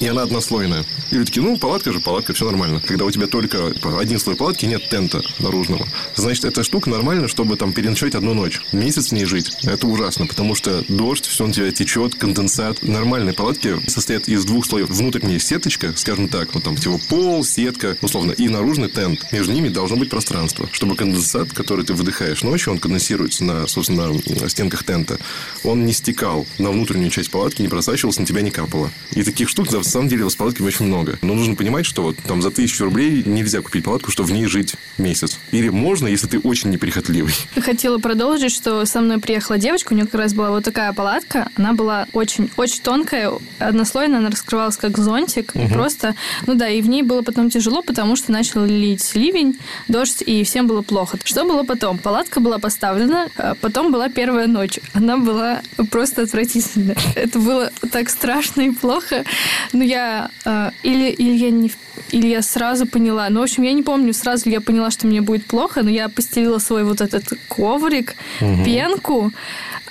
И 0.00 0.06
она 0.06 0.22
однослойная. 0.22 0.84
И 1.10 1.14
люди 1.14 1.26
такие, 1.26 1.42
ну, 1.42 1.56
палатка 1.56 1.92
же, 1.92 2.00
палатка, 2.00 2.32
все 2.32 2.44
нормально. 2.44 2.80
Когда 2.80 3.04
у 3.04 3.10
тебя 3.10 3.26
только 3.26 3.72
один 3.98 4.18
слой 4.18 4.36
палатки, 4.36 4.66
нет 4.66 4.88
тента 4.88 5.22
наружного. 5.38 5.86
Значит, 6.14 6.44
эта 6.44 6.62
штука 6.62 6.90
нормальна, 6.90 7.28
чтобы 7.28 7.56
там 7.56 7.72
переночевать 7.72 8.14
одну 8.14 8.34
ночь. 8.34 8.60
Месяц 8.72 9.08
в 9.08 9.12
ней 9.12 9.24
жить. 9.24 9.56
Это 9.64 9.86
ужасно, 9.86 10.26
потому 10.26 10.54
что 10.54 10.84
дождь, 10.88 11.26
все 11.26 11.46
на 11.46 11.52
тебя 11.52 11.70
течет, 11.70 12.14
конденсат. 12.14 12.82
Нормальные 12.82 13.34
палатки 13.34 13.80
состоят 13.88 14.28
из 14.28 14.44
двух 14.44 14.66
слоев. 14.66 14.90
Внутренняя 14.90 15.38
сеточка, 15.38 15.92
скажем 15.96 16.28
так, 16.28 16.54
вот 16.54 16.64
там 16.64 16.76
типа 16.76 16.98
пол, 17.08 17.44
сетка, 17.44 17.96
условно, 18.00 18.32
и 18.32 18.48
наружный 18.48 18.88
тент. 18.88 19.24
Между 19.32 19.52
ними 19.52 19.68
должно 19.68 19.96
быть 19.96 20.10
пространство, 20.10 20.68
чтобы 20.72 20.96
конденсат, 20.96 21.52
который 21.52 21.84
ты 21.84 21.94
выдыхаешь 21.94 22.42
ночью, 22.42 22.72
он 22.72 22.78
конденсируется 22.78 23.44
на, 23.44 23.66
собственно, 23.66 24.08
на 24.08 24.48
стенках 24.48 24.84
тента. 24.84 25.18
Он 25.64 25.84
не 25.84 25.92
стекал 26.12 26.46
на 26.58 26.70
внутреннюю 26.70 27.10
часть 27.10 27.30
палатки, 27.30 27.62
не 27.62 27.68
просачивался, 27.68 28.20
на 28.20 28.26
тебя 28.26 28.42
не 28.42 28.50
капало. 28.50 28.90
И 29.12 29.22
таких 29.22 29.48
штук, 29.48 29.72
на 29.72 29.82
самом 29.82 30.08
деле, 30.08 30.28
с 30.28 30.34
палатками 30.34 30.66
очень 30.66 30.86
много. 30.86 31.18
Но 31.22 31.34
нужно 31.34 31.54
понимать, 31.54 31.86
что 31.86 32.02
вот 32.02 32.16
там 32.26 32.42
за 32.42 32.50
тысячу 32.50 32.84
рублей 32.84 33.22
нельзя 33.24 33.62
купить 33.62 33.84
палатку, 33.84 34.10
чтобы 34.10 34.28
в 34.28 34.32
ней 34.32 34.44
жить 34.44 34.74
месяц. 34.98 35.38
Или 35.52 35.70
можно, 35.70 36.06
если 36.06 36.26
ты 36.26 36.38
очень 36.38 36.68
неприхотливый. 36.70 37.32
Хотела 37.56 37.96
продолжить, 37.96 38.52
что 38.52 38.84
со 38.84 39.00
мной 39.00 39.20
приехала 39.20 39.56
девочка, 39.56 39.94
у 39.94 39.96
нее 39.96 40.04
как 40.04 40.20
раз 40.20 40.34
была 40.34 40.50
вот 40.50 40.64
такая 40.64 40.92
палатка. 40.92 41.48
Она 41.56 41.72
была 41.72 42.06
очень-очень 42.12 42.82
тонкая, 42.82 43.32
однослойная, 43.58 44.18
она 44.18 44.28
раскрывалась 44.28 44.76
как 44.76 44.98
зонтик. 44.98 45.56
И 45.56 45.66
просто, 45.68 46.14
ну 46.46 46.54
да, 46.54 46.68
и 46.68 46.82
в 46.82 46.88
ней 46.88 47.02
было 47.02 47.22
потом 47.22 47.48
тяжело, 47.48 47.80
потому 47.80 48.16
что 48.16 48.32
начал 48.32 48.66
лить 48.66 49.14
ливень, 49.14 49.58
дождь, 49.88 50.22
и 50.24 50.44
всем 50.44 50.66
было 50.66 50.82
плохо. 50.82 51.18
Что 51.24 51.44
было 51.44 51.62
потом? 51.62 51.96
Палатка 51.96 52.40
была 52.40 52.58
поставлена, 52.58 53.28
а 53.36 53.54
потом 53.54 53.92
была 53.92 54.10
первая 54.10 54.46
ночь. 54.46 54.78
Она 54.92 55.16
была 55.16 55.62
просто 55.90 56.01
отвратительная. 56.06 56.96
Это 57.14 57.38
было 57.38 57.70
так 57.90 58.10
страшно 58.10 58.62
и 58.62 58.70
плохо. 58.70 59.24
Но 59.72 59.82
я... 59.84 60.30
э, 60.44 60.70
или, 60.82 61.10
или 61.10 61.32
я 61.32 61.50
не... 61.50 61.72
Или 62.10 62.28
я 62.28 62.42
сразу 62.42 62.86
поняла. 62.86 63.28
Ну, 63.30 63.40
в 63.40 63.42
общем, 63.44 63.62
я 63.62 63.72
не 63.72 63.82
помню, 63.82 64.12
сразу 64.12 64.46
ли 64.46 64.52
я 64.52 64.60
поняла, 64.60 64.90
что 64.90 65.06
мне 65.06 65.20
будет 65.20 65.46
плохо, 65.46 65.82
но 65.82 65.90
я 65.90 66.08
постелила 66.08 66.58
свой 66.58 66.84
вот 66.84 67.00
этот 67.00 67.24
коврик, 67.48 68.16
пенку, 68.38 69.32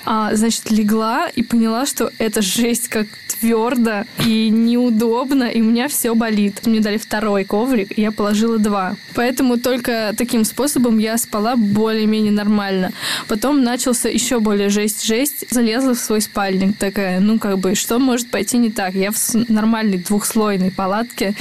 а, 0.04 0.34
значит, 0.34 0.70
легла 0.70 1.28
и 1.28 1.42
поняла, 1.42 1.86
что 1.86 2.10
это 2.18 2.42
жесть 2.42 2.88
как 2.88 3.06
твердо 3.40 4.04
и 4.24 4.48
неудобно, 4.50 5.44
и 5.44 5.60
у 5.60 5.64
меня 5.64 5.88
все 5.88 6.14
болит. 6.14 6.64
Мне 6.66 6.80
дали 6.80 6.96
второй 6.96 7.44
коврик, 7.44 7.96
и 7.96 8.00
я 8.00 8.12
положила 8.12 8.58
два. 8.58 8.96
Поэтому 9.14 9.58
только 9.58 10.14
таким 10.16 10.44
способом 10.44 10.98
я 10.98 11.18
спала 11.18 11.56
более-менее 11.56 12.32
нормально. 12.32 12.92
Потом 13.28 13.62
начался 13.62 14.08
еще 14.08 14.40
более 14.40 14.68
жесть-жесть. 14.68 15.46
Залезла 15.50 15.94
в 15.94 15.98
свой 16.02 16.20
спальник 16.20 16.76
такая, 16.76 17.20
ну, 17.20 17.38
как 17.38 17.58
бы, 17.58 17.74
что 17.74 17.98
может 17.98 18.30
пойти 18.30 18.58
не 18.58 18.70
так? 18.70 18.94
Я 18.94 19.10
в 19.12 19.34
нормальной 19.48 19.98
двухслойной 19.98 20.70
палатке 20.70 21.34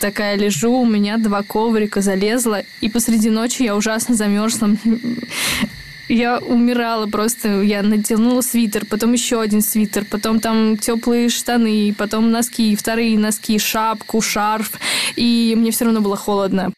такая 0.00 0.36
лежу, 0.36 0.72
у 0.72 0.86
меня 0.86 1.16
два 1.18 1.42
коврика 1.42 2.00
залезла, 2.00 2.62
и 2.80 2.88
посреди 2.88 3.30
ночи 3.30 3.62
я 3.62 3.76
ужасно 3.76 4.14
замерзла. 4.14 4.70
Я 6.08 6.38
умирала 6.38 7.06
просто. 7.06 7.62
Я 7.62 7.82
натянула 7.82 8.40
свитер, 8.40 8.86
потом 8.86 9.12
еще 9.12 9.40
один 9.40 9.60
свитер, 9.60 10.04
потом 10.04 10.38
там 10.38 10.76
теплые 10.76 11.28
штаны, 11.28 11.92
потом 11.98 12.30
носки, 12.30 12.76
вторые 12.76 13.18
носки, 13.18 13.58
шапку, 13.58 14.20
шарф. 14.20 14.72
И 15.16 15.54
мне 15.56 15.72
все 15.72 15.84
равно 15.84 16.00
было 16.00 16.16
холодно. 16.16 16.72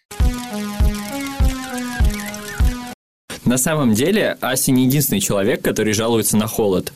На 3.44 3.58
самом 3.58 3.94
деле, 3.94 4.36
Ася 4.40 4.72
не 4.72 4.84
единственный 4.84 5.20
человек, 5.20 5.62
который 5.62 5.92
жалуется 5.92 6.36
на 6.36 6.46
холод. 6.46 6.92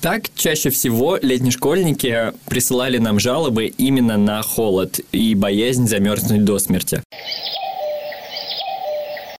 Так, 0.00 0.30
чаще 0.34 0.70
всего 0.70 1.18
летние 1.20 1.52
школьники 1.52 2.32
присылали 2.46 2.98
нам 2.98 3.20
жалобы 3.20 3.66
именно 3.66 4.16
на 4.16 4.42
холод 4.42 5.00
и 5.12 5.34
боязнь 5.34 5.86
замерзнуть 5.86 6.44
до 6.44 6.58
смерти. 6.58 7.02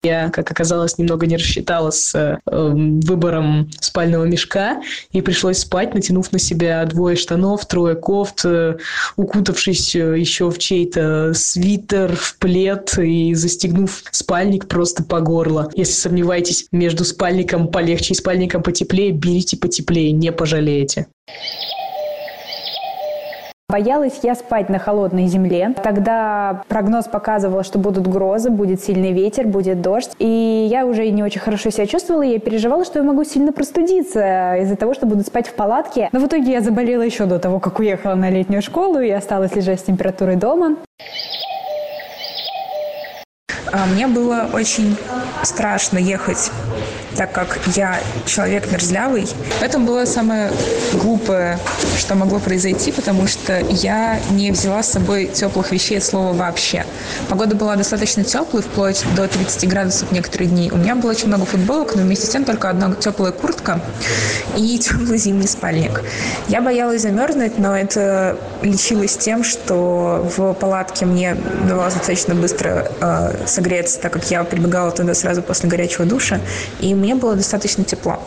Я, 0.05 0.29
как 0.31 0.51
оказалось, 0.51 0.97
немного 0.97 1.25
не 1.27 1.37
рассчитала 1.37 1.89
с 1.89 2.13
э, 2.13 2.37
выбором 2.45 3.71
спального 3.79 4.25
мешка, 4.25 4.81
и 5.13 5.21
пришлось 5.21 5.59
спать, 5.59 5.93
натянув 5.93 6.33
на 6.33 6.39
себя 6.39 6.83
двое 6.83 7.15
штанов, 7.15 7.65
трое 7.65 7.95
кофт, 7.95 8.41
э, 8.43 8.75
укутавшись 9.15 9.95
э, 9.95 10.19
еще 10.19 10.51
в 10.51 10.57
чей-то 10.57 11.33
свитер, 11.33 12.17
в 12.17 12.37
плед 12.37 12.97
и 12.97 13.33
застегнув 13.33 14.03
спальник 14.11 14.67
просто 14.67 15.03
по 15.03 15.21
горло. 15.21 15.71
Если 15.73 15.93
сомневаетесь 15.93 16.67
между 16.73 17.05
спальником 17.05 17.69
полегче 17.69 18.13
и 18.13 18.17
спальником 18.17 18.61
потеплее, 18.61 19.11
берите 19.11 19.55
потеплее, 19.55 20.11
не 20.11 20.33
пожалеете. 20.33 21.07
Боялась 23.73 24.19
я 24.21 24.35
спать 24.35 24.69
на 24.69 24.77
холодной 24.77 25.25
земле. 25.25 25.73
Тогда 25.81 26.61
прогноз 26.67 27.05
показывал, 27.05 27.63
что 27.63 27.79
будут 27.79 28.07
грозы, 28.07 28.51
будет 28.51 28.83
сильный 28.83 29.13
ветер, 29.13 29.47
будет 29.47 29.81
дождь. 29.81 30.11
И 30.19 30.67
я 30.69 30.85
уже 30.85 31.09
не 31.09 31.23
очень 31.23 31.41
хорошо 31.41 31.71
себя 31.71 31.87
чувствовала. 31.87 32.21
Я 32.21 32.37
переживала, 32.37 32.85
что 32.85 32.99
я 32.99 33.03
могу 33.03 33.23
сильно 33.23 33.51
простудиться 33.51 34.57
из-за 34.57 34.75
того, 34.75 34.93
что 34.93 35.07
буду 35.07 35.23
спать 35.23 35.47
в 35.47 35.55
палатке. 35.55 36.07
Но 36.11 36.19
в 36.19 36.27
итоге 36.27 36.51
я 36.51 36.61
заболела 36.61 37.01
еще 37.01 37.25
до 37.25 37.39
того, 37.39 37.59
как 37.59 37.79
уехала 37.79 38.13
на 38.13 38.29
летнюю 38.29 38.61
школу 38.61 38.99
и 38.99 39.09
осталась 39.09 39.55
лежать 39.55 39.79
с 39.79 39.83
температурой 39.85 40.35
дома. 40.35 40.75
А, 43.73 43.87
Мне 43.87 44.05
было 44.05 44.47
очень 44.53 44.95
страшно 45.41 45.97
ехать, 45.97 46.51
так 47.17 47.31
как 47.31 47.57
я 47.75 47.99
человек 48.27 48.71
мерзлявый. 48.71 49.27
Это 49.61 49.79
было 49.79 50.05
самое 50.05 50.51
глупое, 50.93 51.57
что 51.97 52.13
могло 52.13 52.37
произойти, 52.37 52.91
потому 52.91 53.25
что 53.25 53.59
я 53.69 54.19
не 54.29 54.51
взяла 54.51 54.83
с 54.83 54.91
собой 54.91 55.25
теплых 55.25 55.71
вещей 55.71 55.97
от 55.97 56.03
слова 56.03 56.33
вообще. 56.33 56.85
Погода 57.29 57.55
была 57.55 57.75
достаточно 57.75 58.23
теплой, 58.23 58.61
вплоть 58.61 59.03
до 59.15 59.27
30 59.27 59.67
градусов 59.67 60.11
некоторые 60.11 60.49
дни. 60.49 60.71
У 60.71 60.77
меня 60.77 60.95
было 60.95 61.09
очень 61.09 61.27
много 61.27 61.45
футболок, 61.45 61.95
но 61.95 62.03
вместе 62.03 62.27
с 62.27 62.29
тем 62.29 62.45
только 62.45 62.69
одна 62.69 62.93
теплая 62.93 63.31
куртка 63.31 63.81
и 64.55 64.77
теплый 64.79 65.17
зимний 65.17 65.47
спальник. 65.47 66.03
Я 66.47 66.61
боялась 66.61 67.01
замерзнуть, 67.01 67.57
но 67.57 67.75
это 67.75 68.37
лечилось 68.61 69.17
тем, 69.17 69.43
что 69.43 70.31
в 70.37 70.53
палатке 70.53 71.07
мне 71.07 71.35
удавалось 71.63 71.95
достаточно 71.95 72.35
быстро 72.35 72.91
э, 73.01 73.47
согреться, 73.63 73.99
так 73.99 74.11
как 74.11 74.29
я 74.29 74.43
прибегала 74.43 74.91
туда 74.91 75.13
сразу 75.13 75.41
после 75.41 75.69
горячего 75.69 76.05
душа, 76.05 76.41
и 76.81 76.93
мне 76.93 77.15
было 77.15 77.35
достаточно 77.35 77.83
тепло. 77.83 78.21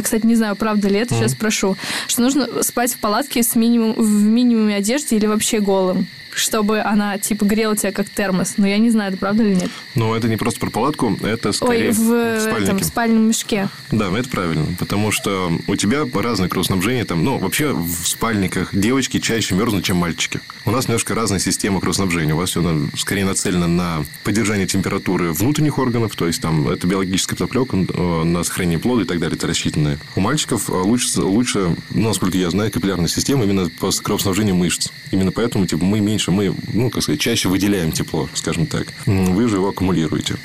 Кстати, 0.00 0.24
не 0.24 0.36
знаю, 0.36 0.54
правда 0.54 0.88
ли 0.88 1.00
это, 1.00 1.14
сейчас 1.14 1.32
спрошу, 1.32 1.76
что 2.06 2.22
нужно 2.22 2.62
спать 2.62 2.92
в 2.92 3.00
палатке 3.00 3.42
с 3.42 3.56
минимум, 3.56 3.94
в 3.94 4.22
минимуме 4.22 4.76
одежды 4.76 5.16
или 5.16 5.26
вообще 5.26 5.58
голым, 5.58 6.06
чтобы 6.36 6.80
она, 6.80 7.18
типа, 7.18 7.44
грела 7.44 7.76
тебя 7.76 7.92
как 7.92 8.08
термос. 8.08 8.54
Но 8.56 8.66
я 8.66 8.78
не 8.78 8.90
знаю, 8.90 9.10
это 9.10 9.18
правда 9.18 9.42
или 9.42 9.54
нет. 9.54 9.70
Но 9.94 10.16
это 10.16 10.28
не 10.28 10.36
просто 10.36 10.60
про 10.60 10.70
палатку, 10.70 11.16
это 11.22 11.52
скорее 11.52 11.90
Ой, 11.90 11.92
в, 11.92 12.12
этом, 12.12 12.50
спальнике. 12.50 12.84
в 12.84 12.86
спальном 12.86 13.28
мешке. 13.28 13.68
Да, 13.90 14.10
это 14.16 14.28
правильно, 14.28 14.66
потому 14.78 15.10
что 15.10 15.52
у 15.66 15.76
тебя 15.76 16.06
разное 16.14 16.48
кровоснабжение. 16.48 17.04
Там, 17.04 17.24
ну, 17.24 17.38
вообще 17.38 17.72
в 17.72 18.06
спальниках 18.06 18.74
девочки 18.74 19.20
чаще 19.20 19.54
мерзнут, 19.54 19.84
чем 19.84 19.96
мальчики. 19.96 20.40
У 20.64 20.70
нас 20.70 20.88
немножко 20.88 21.14
разная 21.14 21.38
система 21.38 21.80
кровоснабжения. 21.80 22.34
У 22.34 22.38
вас 22.38 22.50
все 22.50 22.88
скорее 22.96 23.24
нацелено 23.24 23.66
на 23.66 24.04
поддержание 24.24 24.66
температуры 24.66 25.32
внутренних 25.32 25.78
органов, 25.78 26.14
то 26.16 26.26
есть 26.26 26.40
там 26.40 26.68
это 26.68 26.86
биологическая 26.86 27.36
подоплека 27.36 27.76
э, 27.76 28.22
на 28.24 28.42
сохранение 28.44 28.78
плода 28.78 29.02
и 29.02 29.04
так 29.04 29.18
далее, 29.18 29.36
это 29.36 29.46
рассчитанное. 29.46 29.98
У 30.14 30.20
мальчиков 30.20 30.68
э, 30.68 30.72
лучше, 30.72 31.20
лучше, 31.20 31.76
ну, 31.90 32.08
насколько 32.08 32.36
я 32.36 32.50
знаю, 32.50 32.70
капиллярная 32.70 33.08
система 33.08 33.44
именно 33.44 33.68
по 33.68 33.90
кровоснабжению 33.90 34.54
мышц. 34.54 34.88
Именно 35.10 35.32
поэтому 35.32 35.66
типа, 35.66 35.84
мы 35.84 36.00
меньше, 36.00 36.25
мы, 36.32 36.54
ну, 36.72 36.90
как 36.90 37.02
сказать, 37.02 37.20
чаще 37.20 37.48
выделяем 37.48 37.92
тепло, 37.92 38.28
скажем 38.34 38.66
так. 38.66 38.88
Вы 39.06 39.48
же 39.48 39.56
его 39.56 39.68
аккумулируете. 39.68 40.36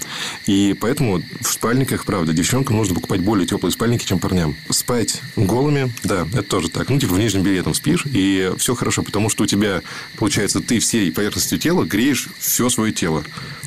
И 0.45 0.75
поэтому 0.79 1.21
в 1.39 1.51
спальниках, 1.51 2.05
правда, 2.05 2.33
девчонкам 2.33 2.77
нужно 2.77 2.95
покупать 2.95 3.21
более 3.21 3.47
теплые 3.47 3.71
спальники, 3.71 4.05
чем 4.05 4.19
парням. 4.19 4.55
Спать 4.69 5.21
голыми, 5.35 5.91
да, 6.03 6.27
это 6.33 6.43
тоже 6.43 6.69
так. 6.69 6.89
Ну, 6.89 6.99
типа 6.99 7.13
в 7.13 7.19
нижнем 7.19 7.43
белье 7.43 7.63
там 7.63 7.73
спишь, 7.73 8.05
и 8.05 8.51
все 8.57 8.75
хорошо, 8.75 9.03
потому 9.03 9.29
что 9.29 9.43
у 9.43 9.47
тебя, 9.47 9.81
получается, 10.17 10.59
ты 10.61 10.79
всей 10.79 11.11
поверхностью 11.11 11.57
тела 11.59 11.85
греешь 11.85 12.29
все 12.39 12.69
свое 12.69 12.91
тело. 12.91 13.23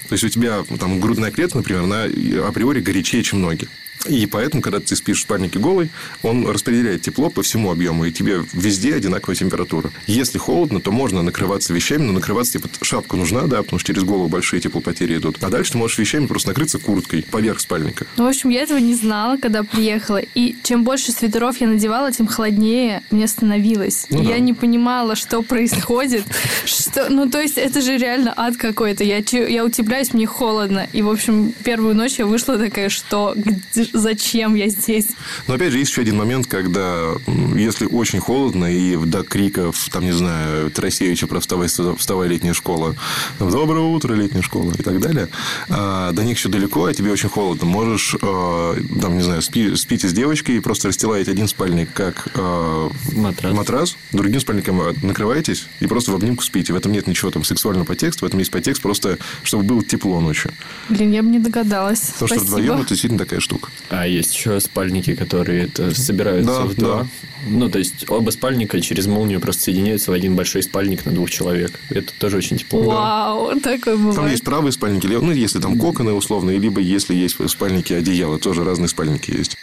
То 0.09 0.13
есть 0.13 0.25
у 0.25 0.29
тебя 0.29 0.65
там 0.79 1.01
грудная 1.01 1.31
клетка, 1.31 1.59
например, 1.59 1.83
она 1.83 2.05
априори 2.47 2.81
горячее, 2.81 3.23
чем 3.23 3.41
ноги. 3.41 3.69
И 4.07 4.27
поэтому, 4.27 4.63
когда 4.63 4.81
ты 4.81 4.95
спишь 4.97 5.19
в 5.19 5.23
спальнике 5.23 5.59
голый, 5.59 5.91
он 6.23 6.47
распределяет 6.47 7.03
тепло 7.03 7.31
по 7.31 7.43
всему 7.43 7.71
объему, 7.71 8.05
и 8.05 8.13
тебе 8.13 8.45
везде 8.53 8.95
одинаковая 8.95 9.37
температура. 9.37 9.91
Если 10.07 10.39
холодно, 10.39 10.81
то 10.81 10.93
можно 10.93 11.23
накрываться 11.23 11.73
вещами, 11.73 12.03
но 12.03 12.13
накрываться, 12.13 12.55
типа, 12.55 12.69
шапка 12.83 13.17
нужна, 13.17 13.43
да, 13.43 13.63
потому 13.63 13.79
что 13.79 13.93
через 13.93 14.05
голову 14.05 14.29
большие 14.29 14.61
теплопотери 14.61 15.17
идут. 15.17 15.39
А 15.43 15.49
дальше 15.51 15.73
ты 15.73 15.79
можешь 15.79 15.99
вещами 15.99 16.27
просто 16.27 16.49
накрыться 16.49 16.79
курткой 16.79 17.23
поверх 17.23 17.61
спальника. 17.61 18.07
Ну, 18.17 18.25
в 18.25 18.29
общем, 18.29 18.51
я 18.51 18.63
этого 18.63 18.79
не 18.79 18.95
знала, 18.95 19.37
когда 19.37 19.63
приехала. 19.63 20.21
И 20.35 20.57
чем 20.63 20.85
больше 20.85 21.13
свитеров 21.13 21.61
я 21.61 21.69
надевала, 21.69 22.13
тем 22.13 22.27
холоднее 22.27 23.03
мне 23.11 23.27
становилось. 23.27 24.07
Ну 24.11 24.23
да. 24.23 24.31
я 24.31 24.39
не 24.39 24.53
понимала, 24.53 25.17
что 25.17 25.43
происходит. 25.43 26.25
Что... 26.65 27.09
Ну, 27.11 27.29
то 27.29 27.41
есть, 27.41 27.59
это 27.59 27.81
же 27.81 27.97
реально 27.97 28.33
ад 28.37 28.57
какой-то. 28.57 29.05
Я, 29.05 29.19
я 29.19 29.65
утепляюсь, 29.65 30.13
мне 30.13 30.27
холодно. 30.27 30.87
И, 30.93 31.03
в 31.03 31.09
общем, 31.11 31.53
первую 31.65 31.95
ночь 31.95 32.19
я 32.19 32.27
вышла 32.27 32.59
такая, 32.59 32.89
что 32.89 33.33
где- 33.37 33.89
зачем 33.95 34.55
я 34.55 34.69
здесь? 34.69 35.07
Но 35.47 35.55
опять 35.55 35.73
же, 35.73 35.79
есть 35.79 35.91
еще 35.91 36.03
один 36.03 36.17
момент, 36.17 36.47
когда 36.47 37.13
если 37.57 37.87
очень 37.87 38.21
холодно 38.21 38.67
и 38.67 38.97
до 38.97 39.23
криков, 39.23 39.89
там, 39.91 40.05
не 40.05 40.13
знаю, 40.13 40.71
Тарасевича 40.71 41.27
про 41.27 41.41
вставай, 41.41 41.69
вставай, 41.69 42.29
летняя 42.29 42.53
школа, 42.53 42.95
там, 43.39 43.51
доброе 43.51 43.85
утро, 43.85 44.15
летняя 44.15 44.43
школа 44.43 44.73
и 44.79 44.83
так 44.83 45.01
далее, 45.01 45.29
а, 45.69 46.13
до 46.13 46.25
них 46.25 46.37
еще 46.37 46.49
далеко, 46.49 46.85
а 46.87 46.95
тебе 46.95 47.11
очень 47.13 47.29
холодно. 47.29 47.67
Можешь, 47.67 48.17
а, 48.21 48.77
там, 49.01 49.17
не 49.17 49.23
знаю, 49.23 49.41
спи- 49.43 49.77
спите 49.77 50.09
с 50.09 50.13
девочкой 50.13 50.57
и 50.57 50.61
просто 50.61 50.89
расстилаете 50.89 51.31
один 51.31 51.49
спальник 51.49 51.93
как 51.93 52.29
а, 52.35 52.91
Матрас. 53.13 53.55
матрас, 53.55 53.97
другим 54.13 54.41
спальником 54.41 54.81
а, 54.81 54.93
накрываетесь 55.03 55.67
и 55.81 55.87
просто 55.87 56.11
в 56.13 56.15
обнимку 56.17 56.43
спите. 56.43 56.73
В 56.73 56.77
этом 56.77 56.93
нет 56.93 57.07
ничего 57.07 57.31
там 57.31 57.45
сексуального 57.45 57.85
подтекста, 57.87 58.25
в 58.25 58.29
этом 58.29 58.39
есть 58.41 58.51
подтекст 58.51 58.83
просто, 58.83 59.19
чтобы 59.43 59.65
было 59.65 59.83
тепло 59.85 60.21
ночью. 60.21 60.53
Блин, 60.89 61.13
я 61.13 61.23
бы 61.23 61.29
не 61.31 61.39
догадалась. 61.39 62.01
Потому 62.01 62.27
что 62.29 62.37
Спасибо. 62.37 62.45
вдвоем 62.47 62.81
это 62.81 62.89
действительно 62.91 63.19
такая 63.19 63.41
штука. 63.41 63.71
А 63.91 64.07
есть 64.07 64.35
еще 64.35 64.61
спальники, 64.61 65.15
которые 65.15 65.65
это 65.65 65.95
собираются 65.95 66.53
Да, 66.53 66.65
в 66.65 66.75
два. 66.75 67.03
да. 67.03 67.07
Ну, 67.49 67.69
то 67.69 67.79
есть 67.79 68.09
оба 68.11 68.31
спальника 68.31 68.81
через 68.81 69.07
молнию 69.07 69.41
просто 69.41 69.65
соединяются 69.65 70.11
в 70.11 70.15
один 70.15 70.35
большой 70.35 70.63
спальник 70.63 71.05
на 71.05 71.13
двух 71.13 71.31
человек. 71.31 71.79
Это 71.91 72.13
тоже 72.19 72.39
очень 72.39 72.57
тепло. 72.57 72.81
Вау, 72.83 73.61
такой 73.61 73.97
бывает. 73.97 74.17
Там 74.17 74.31
есть 74.31 74.45
правые 74.45 74.73
спальники, 74.73 75.07
ну, 75.07 75.31
если 75.31 75.61
там 75.61 75.79
коконы 75.79 76.13
условно, 76.13 76.51
либо 76.51 76.81
если 76.81 77.15
есть 77.15 77.37
спальники 77.51 77.93
одеяла, 77.93 78.39
тоже 78.39 78.65
разные 78.65 78.89
спальники 78.89 79.31
есть. 79.31 79.57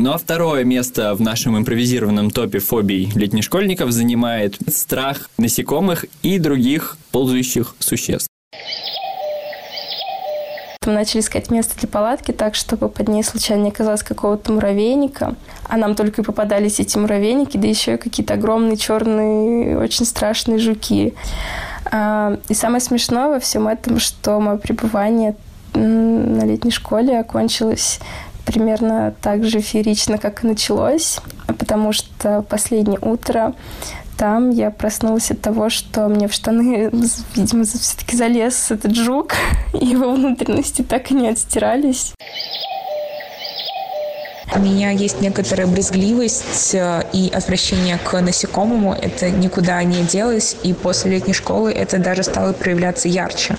Ну 0.00 0.12
а 0.12 0.18
второе 0.18 0.62
место 0.62 1.14
в 1.16 1.20
нашем 1.20 1.58
импровизированном 1.58 2.30
топе 2.30 2.60
фобий 2.60 3.10
летнешкольников 3.16 3.90
занимает 3.90 4.56
страх 4.72 5.28
насекомых 5.38 6.06
и 6.22 6.38
других 6.38 6.96
ползающих 7.10 7.74
существ. 7.80 8.27
Мы 10.88 10.94
начали 10.94 11.20
искать 11.20 11.50
место 11.50 11.78
для 11.78 11.86
палатки 11.86 12.32
так, 12.32 12.54
чтобы 12.54 12.88
под 12.88 13.08
ней 13.08 13.22
случайно 13.22 13.64
не 13.64 13.68
оказалось 13.68 14.02
какого-то 14.02 14.52
муравейника. 14.52 15.34
А 15.68 15.76
нам 15.76 15.94
только 15.94 16.22
и 16.22 16.24
попадались 16.24 16.80
эти 16.80 16.96
муравейники, 16.96 17.58
да 17.58 17.68
еще 17.68 17.96
и 17.96 17.96
какие-то 17.98 18.32
огромные 18.32 18.78
черные, 18.78 19.78
очень 19.78 20.06
страшные 20.06 20.58
жуки. 20.58 21.12
А, 21.92 22.38
И 22.48 22.54
самое 22.54 22.80
смешное 22.80 23.28
во 23.28 23.38
всем 23.38 23.68
этом, 23.68 23.98
что 23.98 24.40
мое 24.40 24.56
пребывание 24.56 25.36
на 25.74 26.46
летней 26.46 26.70
школе 26.70 27.20
окончилось 27.20 28.00
примерно 28.46 29.12
так 29.20 29.44
же 29.44 29.60
феерично, 29.60 30.16
как 30.16 30.42
и 30.42 30.46
началось, 30.46 31.18
потому 31.46 31.92
что 31.92 32.40
последнее 32.48 32.98
утро 33.02 33.52
там 34.18 34.50
я 34.50 34.70
проснулась 34.70 35.30
от 35.30 35.40
того, 35.40 35.70
что 35.70 36.08
мне 36.08 36.26
в 36.28 36.32
штаны, 36.32 36.90
видимо, 37.36 37.64
все-таки 37.64 38.16
залез 38.16 38.70
этот 38.70 38.94
жук, 38.94 39.32
и 39.80 39.86
его 39.86 40.12
внутренности 40.12 40.82
так 40.82 41.10
и 41.10 41.14
не 41.14 41.28
отстирались. 41.28 42.12
У 44.54 44.58
меня 44.58 44.90
есть 44.90 45.20
некоторая 45.20 45.66
брезгливость 45.66 46.74
э, 46.74 47.04
и 47.12 47.30
отвращение 47.32 47.98
к 47.98 48.20
насекомому. 48.20 48.94
Это 48.94 49.30
никуда 49.30 49.82
не 49.84 50.02
делось, 50.02 50.56
и 50.62 50.72
после 50.72 51.12
летней 51.12 51.34
школы 51.34 51.70
это 51.70 51.98
даже 51.98 52.22
стало 52.22 52.54
проявляться 52.54 53.08
ярче. 53.08 53.56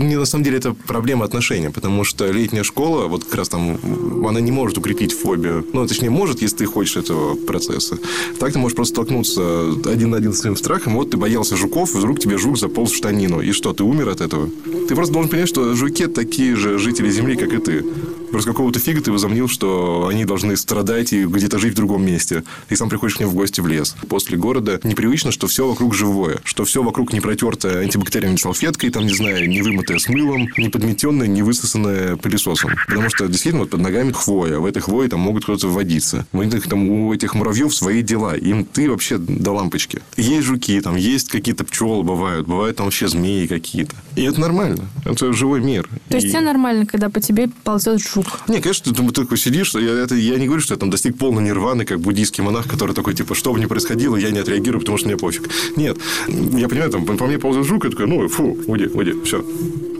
Не, 0.00 0.16
на 0.16 0.24
самом 0.24 0.44
деле 0.44 0.56
это 0.56 0.72
проблема 0.72 1.26
отношения, 1.26 1.70
потому 1.70 2.04
что 2.04 2.30
летняя 2.30 2.62
школа, 2.62 3.06
вот 3.06 3.24
как 3.24 3.34
раз 3.34 3.50
там, 3.50 3.78
она 4.26 4.40
не 4.40 4.50
может 4.50 4.78
укрепить 4.78 5.12
фобию. 5.12 5.66
Ну, 5.74 5.86
точнее, 5.86 6.08
может, 6.08 6.40
если 6.40 6.56
ты 6.56 6.64
хочешь 6.64 6.96
этого 6.96 7.34
процесса. 7.34 7.98
Так 8.38 8.54
ты 8.54 8.58
можешь 8.58 8.74
просто 8.74 8.94
столкнуться 8.94 9.74
один 9.84 10.10
на 10.10 10.16
один 10.16 10.32
с 10.32 10.38
своим 10.38 10.56
страхом. 10.56 10.94
Вот 10.94 11.10
ты 11.10 11.18
боялся 11.18 11.54
жуков, 11.54 11.92
вдруг 11.92 12.18
тебе 12.18 12.38
жук 12.38 12.58
заполз 12.58 12.92
в 12.92 12.96
штанину. 12.96 13.42
И 13.42 13.52
что, 13.52 13.74
ты 13.74 13.84
умер 13.84 14.08
от 14.08 14.22
этого? 14.22 14.48
Ты 14.88 14.94
просто 14.94 15.12
должен 15.12 15.30
понять, 15.30 15.48
что 15.50 15.74
жуки 15.74 16.06
такие 16.06 16.56
же 16.56 16.78
жители 16.78 17.10
Земли, 17.10 17.36
как 17.36 17.52
и 17.52 17.58
ты. 17.58 17.84
Просто 18.30 18.50
какого-то 18.50 18.78
фига 18.78 19.00
ты 19.00 19.10
возомнил, 19.10 19.48
что 19.48 20.06
они 20.08 20.24
должны 20.24 20.56
страдать 20.56 21.12
и 21.12 21.24
где-то 21.24 21.58
жить 21.58 21.72
в 21.72 21.76
другом 21.76 22.04
месте. 22.04 22.44
Ты 22.68 22.76
сам 22.76 22.88
приходишь 22.88 23.16
к 23.16 23.20
ним 23.20 23.28
в 23.28 23.34
гости 23.34 23.60
в 23.60 23.66
лес. 23.66 23.96
После 24.08 24.36
города 24.38 24.78
непривычно, 24.84 25.32
что 25.32 25.46
все 25.48 25.66
вокруг 25.68 25.94
живое, 25.94 26.38
что 26.44 26.64
все 26.64 26.82
вокруг 26.82 27.12
не 27.12 27.20
протертое 27.20 27.80
антибактериальной 27.82 28.38
салфеткой, 28.38 28.90
там, 28.90 29.04
не 29.04 29.14
знаю, 29.14 29.48
не 29.48 29.62
вымытое 29.62 29.98
с 29.98 30.08
мылом, 30.08 30.48
не 30.56 30.68
подметенное, 30.68 31.26
не 31.26 31.42
высосанное 31.42 32.16
пылесосом. 32.16 32.70
Потому 32.86 33.10
что 33.10 33.26
действительно 33.26 33.62
вот 33.62 33.70
под 33.70 33.80
ногами 33.80 34.12
хвоя. 34.12 34.58
В 34.58 34.66
этой 34.66 34.80
хвое 34.80 35.08
там 35.08 35.20
могут 35.20 35.42
кто-то 35.44 35.68
вводиться. 35.68 36.26
У 36.32 36.42
них 36.42 36.68
там 36.68 36.88
у 36.88 37.12
этих 37.12 37.34
муравьев 37.34 37.74
свои 37.74 38.02
дела. 38.02 38.36
Им 38.36 38.64
ты 38.64 38.88
вообще 38.88 39.18
до 39.18 39.52
лампочки. 39.52 40.02
Есть 40.16 40.46
жуки, 40.46 40.80
там 40.80 40.94
есть 40.96 41.28
какие-то 41.28 41.64
пчелы 41.64 42.04
бывают, 42.04 42.46
бывают 42.46 42.76
там 42.76 42.86
вообще 42.86 43.08
змеи 43.08 43.46
какие-то. 43.46 43.96
И 44.14 44.22
это 44.22 44.40
нормально. 44.40 44.84
Это 45.04 45.32
живой 45.32 45.60
мир. 45.60 45.88
То 46.08 46.16
есть 46.16 46.28
И- 46.28 46.30
тебе 46.30 46.40
нормально, 46.40 46.86
когда 46.86 47.08
по 47.10 47.20
тебе 47.20 47.48
ползет 47.64 48.00
жук? 48.00 48.19
Не, 48.48 48.60
конечно, 48.60 48.92
ты, 48.92 49.02
ты 49.02 49.12
такой 49.12 49.38
сидишь, 49.38 49.74
я, 49.74 49.92
это, 49.92 50.14
я 50.14 50.36
не 50.36 50.46
говорю, 50.46 50.62
что 50.62 50.74
я 50.74 50.78
там 50.78 50.90
достиг 50.90 51.16
полной 51.16 51.42
нирваны, 51.42 51.84
как 51.84 52.00
буддийский 52.00 52.42
монах, 52.42 52.68
который 52.68 52.94
такой, 52.94 53.14
типа, 53.14 53.34
что 53.34 53.52
бы 53.52 53.60
ни 53.60 53.66
происходило, 53.66 54.16
я 54.16 54.30
не 54.30 54.38
отреагирую, 54.38 54.80
потому 54.80 54.98
что 54.98 55.08
мне 55.08 55.16
пофиг. 55.16 55.48
Нет, 55.76 55.98
я 56.28 56.68
понимаю, 56.68 56.90
там, 56.90 57.04
по, 57.04 57.26
мне 57.26 57.38
ползает 57.38 57.66
жук, 57.66 57.84
я 57.84 57.90
такой, 57.90 58.06
ну, 58.06 58.28
фу, 58.28 58.58
уйди, 58.66 58.86
уйди, 58.86 59.14
все. 59.24 59.44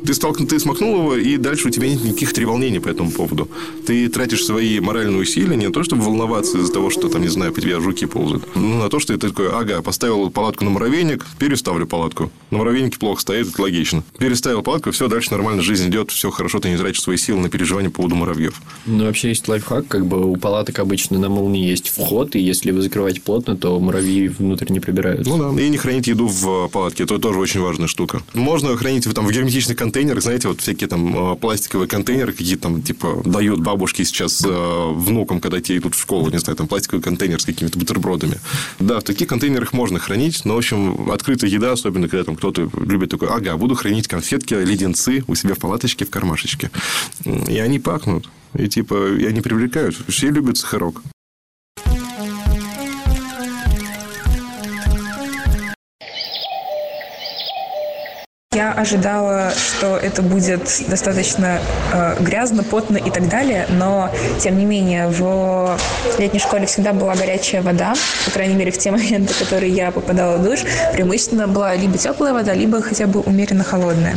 Ты, 0.04 0.14
столкнул, 0.14 0.48
ты 0.48 0.58
смахнул 0.58 0.98
его, 0.98 1.16
и 1.16 1.36
дальше 1.36 1.68
у 1.68 1.70
тебя 1.70 1.88
нет 1.88 2.02
никаких 2.02 2.32
треволнений 2.32 2.80
по 2.80 2.88
этому 2.88 3.10
поводу. 3.10 3.48
Ты 3.86 4.08
тратишь 4.08 4.44
свои 4.44 4.80
моральные 4.80 5.20
усилия 5.20 5.56
не 5.56 5.66
на 5.66 5.72
то, 5.72 5.82
чтобы 5.82 6.02
волноваться 6.02 6.58
из-за 6.58 6.72
того, 6.72 6.90
что, 6.90 7.08
там, 7.08 7.22
не 7.22 7.28
знаю, 7.28 7.52
по 7.52 7.60
тебе 7.60 7.78
жуки 7.80 8.06
ползают, 8.06 8.44
ну, 8.54 8.78
на 8.78 8.88
то, 8.88 8.98
что 8.98 9.16
ты 9.16 9.28
такой, 9.28 9.50
ага, 9.50 9.82
поставил 9.82 10.30
палатку 10.30 10.64
на 10.64 10.70
муравейник, 10.70 11.26
переставлю 11.38 11.86
палатку. 11.86 12.30
На 12.50 12.58
муравейнике 12.58 12.98
плохо 12.98 13.20
стоит, 13.20 13.48
это 13.48 13.62
логично. 13.62 14.02
Переставил 14.18 14.62
палатку, 14.62 14.90
все, 14.90 15.08
дальше 15.08 15.30
нормально 15.32 15.62
жизнь 15.62 15.88
идет, 15.88 16.10
все 16.10 16.30
хорошо, 16.30 16.60
ты 16.60 16.70
не 16.70 16.76
тратишь 16.76 17.02
свои 17.02 17.16
силы 17.16 17.40
на 17.40 17.50
переживания 17.50 17.90
по 17.90 18.02
поводу 18.10 18.16
муравьев. 18.16 18.60
Ну, 18.86 19.04
вообще 19.04 19.28
есть 19.28 19.48
лайфхак, 19.48 19.86
как 19.88 20.06
бы 20.06 20.30
у 20.30 20.36
палаток 20.36 20.78
обычно 20.78 21.18
на 21.18 21.28
молнии 21.28 21.68
есть 21.68 21.88
вход, 21.88 22.36
и 22.36 22.40
если 22.40 22.70
вы 22.70 22.82
закрываете 22.82 23.20
плотно, 23.20 23.56
то 23.56 23.78
муравьи 23.78 24.28
внутрь 24.28 24.72
не 24.72 24.80
пробираются. 24.80 25.30
Ну 25.30 25.54
да. 25.54 25.62
И 25.62 25.68
не 25.68 25.76
хранить 25.76 26.06
еду 26.06 26.26
в 26.26 26.66
э, 26.66 26.68
палатке. 26.68 27.04
Это 27.04 27.18
тоже 27.18 27.38
очень 27.38 27.60
важная 27.60 27.88
штука. 27.88 28.22
Можно 28.34 28.76
хранить 28.76 29.06
в, 29.06 29.14
там, 29.14 29.26
в 29.26 29.32
герметичных 29.32 29.76
контейнерах. 29.76 30.22
Знаете, 30.22 30.48
вот 30.48 30.60
всякие 30.60 30.88
там 30.88 31.32
э, 31.32 31.36
пластиковые 31.36 31.88
контейнеры, 31.88 32.32
какие 32.32 32.56
там, 32.56 32.82
типа, 32.82 33.22
дают 33.24 33.60
бабушки 33.60 34.02
сейчас 34.04 34.44
э, 34.44 34.92
внукам, 34.94 35.40
когда 35.40 35.60
те 35.60 35.76
идут 35.76 35.94
в 35.94 36.00
школу, 36.00 36.30
не 36.30 36.38
знаю, 36.38 36.56
там 36.56 36.68
пластиковый 36.68 37.02
контейнер 37.02 37.40
с 37.40 37.44
какими-то 37.44 37.78
бутербродами. 37.78 38.40
Да, 38.78 39.00
в 39.00 39.04
таких 39.04 39.28
контейнерах 39.28 39.72
можно 39.72 39.98
хранить, 39.98 40.44
но, 40.44 40.54
в 40.54 40.58
общем, 40.58 41.10
открытая 41.10 41.50
еда, 41.50 41.72
особенно 41.72 42.08
когда 42.08 42.24
там 42.24 42.36
кто-то 42.36 42.68
любит 42.80 43.10
такой, 43.10 43.28
ага, 43.28 43.56
буду 43.56 43.74
хранить 43.74 44.08
конфетки, 44.08 44.54
леденцы 44.54 45.24
у 45.26 45.34
себя 45.34 45.54
в 45.54 45.58
палаточке, 45.58 46.04
в 46.04 46.10
кармашечке. 46.10 46.70
И 47.24 47.58
они 47.58 47.78
пахнут. 47.78 47.99
И 48.54 48.68
типа, 48.68 49.16
и 49.16 49.24
они 49.26 49.40
привлекают. 49.40 49.96
Все 50.08 50.30
любят 50.30 50.56
сахарок. 50.56 51.02
Я 58.52 58.72
ожидала, 58.72 59.52
что 59.52 59.96
это 59.96 60.22
будет 60.22 60.62
достаточно 60.88 61.60
э, 61.92 62.16
грязно, 62.20 62.64
потно 62.64 62.96
и 62.96 63.08
так 63.08 63.28
далее, 63.28 63.66
но, 63.70 64.10
тем 64.40 64.58
не 64.58 64.64
менее, 64.64 65.06
в 65.06 65.78
летней 66.18 66.40
школе 66.40 66.66
всегда 66.66 66.92
была 66.92 67.14
горячая 67.14 67.62
вода, 67.62 67.94
по 68.24 68.32
крайней 68.32 68.56
мере, 68.56 68.72
в 68.72 68.78
те 68.78 68.90
моменты, 68.90 69.32
в 69.34 69.38
которые 69.38 69.72
я 69.72 69.92
попадала 69.92 70.36
в 70.36 70.42
душ, 70.42 70.64
преимущественно 70.92 71.46
была 71.46 71.76
либо 71.76 71.96
теплая 71.96 72.34
вода, 72.34 72.52
либо 72.52 72.82
хотя 72.82 73.06
бы 73.06 73.20
умеренно 73.20 73.62
холодная. 73.62 74.16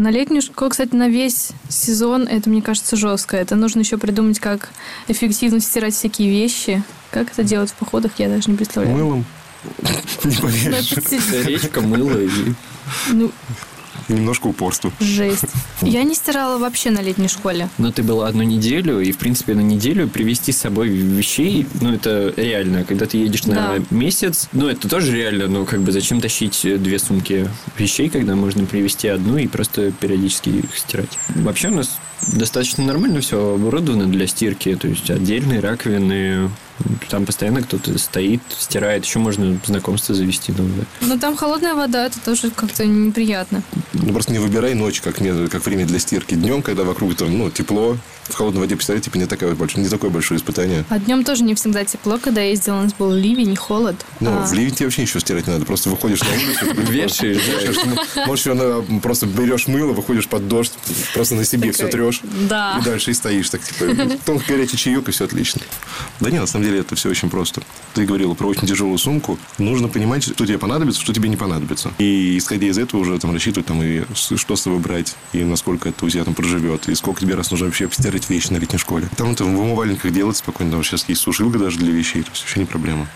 На 0.00 0.10
летнюю 0.10 0.40
школу, 0.40 0.70
кстати, 0.70 0.94
на 0.94 1.10
весь 1.10 1.50
сезон 1.68 2.22
это, 2.22 2.48
мне 2.48 2.62
кажется, 2.62 2.96
жестко. 2.96 3.36
Это 3.36 3.54
нужно 3.54 3.80
еще 3.80 3.98
придумать, 3.98 4.40
как 4.40 4.70
эффективно 5.08 5.60
стирать 5.60 5.92
всякие 5.92 6.30
вещи. 6.30 6.82
Как 7.10 7.30
это 7.30 7.42
делать 7.44 7.68
в 7.70 7.74
походах, 7.74 8.12
я 8.16 8.30
даже 8.30 8.50
не 8.50 8.56
представляю. 8.56 8.96
Мылом. 8.96 9.26
Не 10.24 10.34
Ну, 10.36 10.40
поверишь. 10.40 10.92
это 10.92 11.20
се- 11.20 11.42
Речка, 11.42 11.82
мыло 11.82 12.18
и... 12.18 12.30
ну, 13.10 13.30
немножко 14.12 14.46
упорства. 14.48 14.92
Жесть. 15.00 15.44
Я 15.82 16.02
не 16.02 16.14
стирала 16.14 16.58
вообще 16.58 16.90
на 16.90 17.00
летней 17.00 17.28
школе. 17.28 17.68
Но 17.78 17.90
ты 17.92 18.02
была 18.02 18.28
одну 18.28 18.42
неделю, 18.42 19.00
и, 19.00 19.12
в 19.12 19.18
принципе, 19.18 19.54
на 19.54 19.60
неделю 19.60 20.08
привезти 20.08 20.52
с 20.52 20.58
собой 20.58 20.88
вещей, 20.88 21.66
ну, 21.80 21.92
это 21.94 22.32
реально. 22.36 22.84
Когда 22.84 23.06
ты 23.06 23.16
едешь 23.18 23.44
на 23.46 23.54
Да. 23.54 23.74
месяц, 23.90 24.48
ну, 24.52 24.68
это 24.68 24.88
тоже 24.88 25.16
реально, 25.16 25.46
ну, 25.48 25.64
как 25.64 25.80
бы, 25.82 25.92
зачем 25.92 26.20
тащить 26.20 26.60
две 26.62 26.98
сумки 26.98 27.48
вещей, 27.78 28.08
когда 28.08 28.34
можно 28.34 28.64
привезти 28.66 29.08
одну 29.08 29.36
и 29.38 29.46
просто 29.46 29.92
периодически 29.92 30.50
их 30.50 30.76
стирать. 30.76 31.18
Вообще 31.36 31.68
у 31.68 31.74
нас 31.74 31.98
достаточно 32.32 32.84
нормально 32.84 33.20
все 33.20 33.54
оборудовано 33.54 34.06
для 34.06 34.26
стирки, 34.26 34.74
то 34.76 34.88
есть 34.88 35.10
отдельные 35.10 35.60
раковины, 35.60 36.50
там 37.08 37.26
постоянно 37.26 37.62
кто-то 37.62 37.98
стоит, 37.98 38.40
стирает, 38.58 39.04
еще 39.04 39.18
можно 39.18 39.58
знакомство 39.64 40.14
завести 40.14 40.52
новое. 40.52 40.86
Но 41.00 41.18
там 41.18 41.36
холодная 41.36 41.74
вода, 41.74 42.06
это 42.06 42.20
тоже 42.20 42.50
как-то 42.50 42.84
неприятно. 42.86 43.62
Ну, 43.92 44.12
просто 44.12 44.32
не 44.32 44.38
выбирай 44.38 44.74
ночь 44.74 45.00
как, 45.00 45.20
ме- 45.20 45.48
как 45.48 45.64
время 45.66 45.86
для 45.86 45.98
стирки. 45.98 46.34
Днем, 46.34 46.62
когда 46.62 46.84
вокруг 46.84 47.14
там, 47.16 47.36
ну, 47.36 47.50
тепло, 47.50 47.96
в 48.24 48.34
холодной 48.34 48.60
воде, 48.60 48.76
представляете, 48.76 49.06
типа 49.06 49.18
не, 49.18 49.26
такое 49.26 49.54
большое, 49.54 49.82
не 49.84 49.90
такое 49.90 50.10
большое 50.10 50.38
испытание. 50.38 50.84
А 50.88 50.98
днем 51.00 51.24
тоже 51.24 51.42
не 51.42 51.54
всегда 51.54 51.84
тепло, 51.84 52.18
когда 52.18 52.40
я 52.42 52.50
ездила, 52.50 52.78
у 52.78 52.82
нас 52.82 52.92
был 52.94 53.10
ливень, 53.12 53.56
холод. 53.56 53.96
Ну, 54.20 54.30
А, 54.30 54.46
в 54.46 54.52
ливень 54.52 54.72
тебе 54.74 54.86
вообще 54.86 55.02
ничего 55.02 55.18
стирать 55.20 55.46
не 55.48 55.52
надо. 55.52 55.66
Просто 55.66 55.90
выходишь 55.90 56.20
на 56.20 56.28
улицу, 56.28 56.80
Вешаешь, 56.92 57.42
вешаешь, 57.46 57.76
ну, 58.26 59.00
просто 59.00 59.26
берешь 59.26 59.66
мыло, 59.66 59.92
выходишь 59.92 60.28
под 60.28 60.46
дождь, 60.48 60.72
просто 61.14 61.34
на 61.34 61.44
себе 61.44 61.72
все 61.72 61.88
трешь. 61.88 62.20
Да. 62.48 62.78
И 62.80 62.84
дальше 62.84 63.10
и 63.10 63.14
стоишь 63.14 63.50
так, 63.50 63.62
типа, 63.62 63.84
тонко 64.24 64.44
горячий 64.48 64.76
чаек, 64.76 65.08
и 65.08 65.12
все 65.12 65.24
отлично. 65.24 65.60
Да 66.20 66.30
нет, 66.30 66.40
на 66.40 66.46
самом 66.46 66.66
деле 66.66 66.69
это 66.78 66.94
все 66.94 67.10
очень 67.10 67.30
просто. 67.30 67.62
Ты 67.94 68.04
говорила 68.04 68.34
про 68.34 68.46
очень 68.46 68.66
тяжелую 68.66 68.98
сумку. 68.98 69.38
Нужно 69.58 69.88
понимать, 69.88 70.24
что 70.24 70.46
тебе 70.46 70.58
понадобится, 70.58 71.00
что 71.00 71.12
тебе 71.12 71.28
не 71.28 71.36
понадобится. 71.36 71.92
И 71.98 72.38
исходя 72.38 72.66
из 72.66 72.78
этого 72.78 73.00
уже 73.00 73.18
там 73.18 73.32
рассчитывать, 73.32 73.66
там, 73.66 73.82
и 73.82 74.04
что 74.14 74.56
с 74.56 74.62
собой 74.62 74.78
брать, 74.78 75.16
и 75.32 75.44
насколько 75.44 75.88
это 75.88 76.04
у 76.04 76.08
тебя 76.08 76.24
там 76.24 76.34
проживет, 76.34 76.88
и 76.88 76.94
сколько 76.94 77.20
тебе 77.20 77.34
раз 77.34 77.50
нужно 77.50 77.66
вообще 77.66 77.88
стирать 77.90 78.28
вещи 78.30 78.52
на 78.52 78.58
летней 78.58 78.78
школе. 78.78 79.08
Там 79.16 79.32
это 79.32 79.44
в 79.44 79.48
умывальниках 79.48 80.12
делать 80.12 80.36
спокойно, 80.36 80.72
там 80.72 80.84
сейчас 80.84 81.08
есть 81.08 81.20
сушилка 81.20 81.58
даже 81.58 81.78
для 81.78 81.92
вещей, 81.92 82.22
то 82.22 82.30
есть 82.30 82.42
вообще 82.42 82.60
не 82.60 82.66
проблема. 82.66 83.08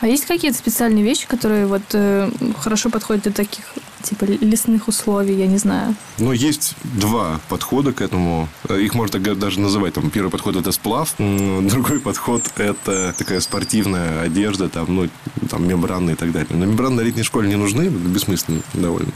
А 0.00 0.06
есть 0.06 0.26
какие-то 0.26 0.56
специальные 0.56 1.04
вещи, 1.04 1.26
которые 1.26 1.66
вот 1.66 1.82
э, 1.92 2.30
хорошо 2.58 2.90
подходят 2.90 3.24
для 3.24 3.32
таких, 3.32 3.64
типа, 4.02 4.24
лесных 4.24 4.88
условий, 4.88 5.34
я 5.34 5.46
не 5.46 5.58
знаю. 5.58 5.94
Но 6.18 6.32
есть 6.32 6.74
два 6.82 7.40
подхода 7.48 7.92
к 7.92 8.00
этому. 8.00 8.48
Э, 8.68 8.80
Их 8.80 8.94
можно 8.94 9.18
даже 9.34 9.60
называть. 9.60 9.94
Там, 9.94 10.10
первый 10.10 10.30
подход– 10.30 10.56
это 10.56 10.72
сплав. 10.72 11.14
Другой 11.18 12.00
подход– 12.00 12.42
это 12.56 13.14
такая 13.16 13.40
спортивная 13.40 14.22
одежда, 14.22 14.68
там, 14.68 14.86
ну, 14.88 15.08
там, 15.48 15.66
мембранная 15.66 16.14
и 16.14 16.16
так 16.16 16.32
далее. 16.32 16.48
Но 16.50 16.66
мембраны 16.66 16.96
на 16.96 17.00
летней 17.00 17.22
школе 17.22 17.48
не 17.48 17.56
нужны, 17.56 17.88
бессмысленно 17.88 18.62
довольно. 18.74 19.12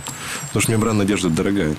Потому 0.49 0.63
что 0.63 0.73
мембранная 0.73 1.05
одежда 1.05 1.29
дорогая. 1.31 1.75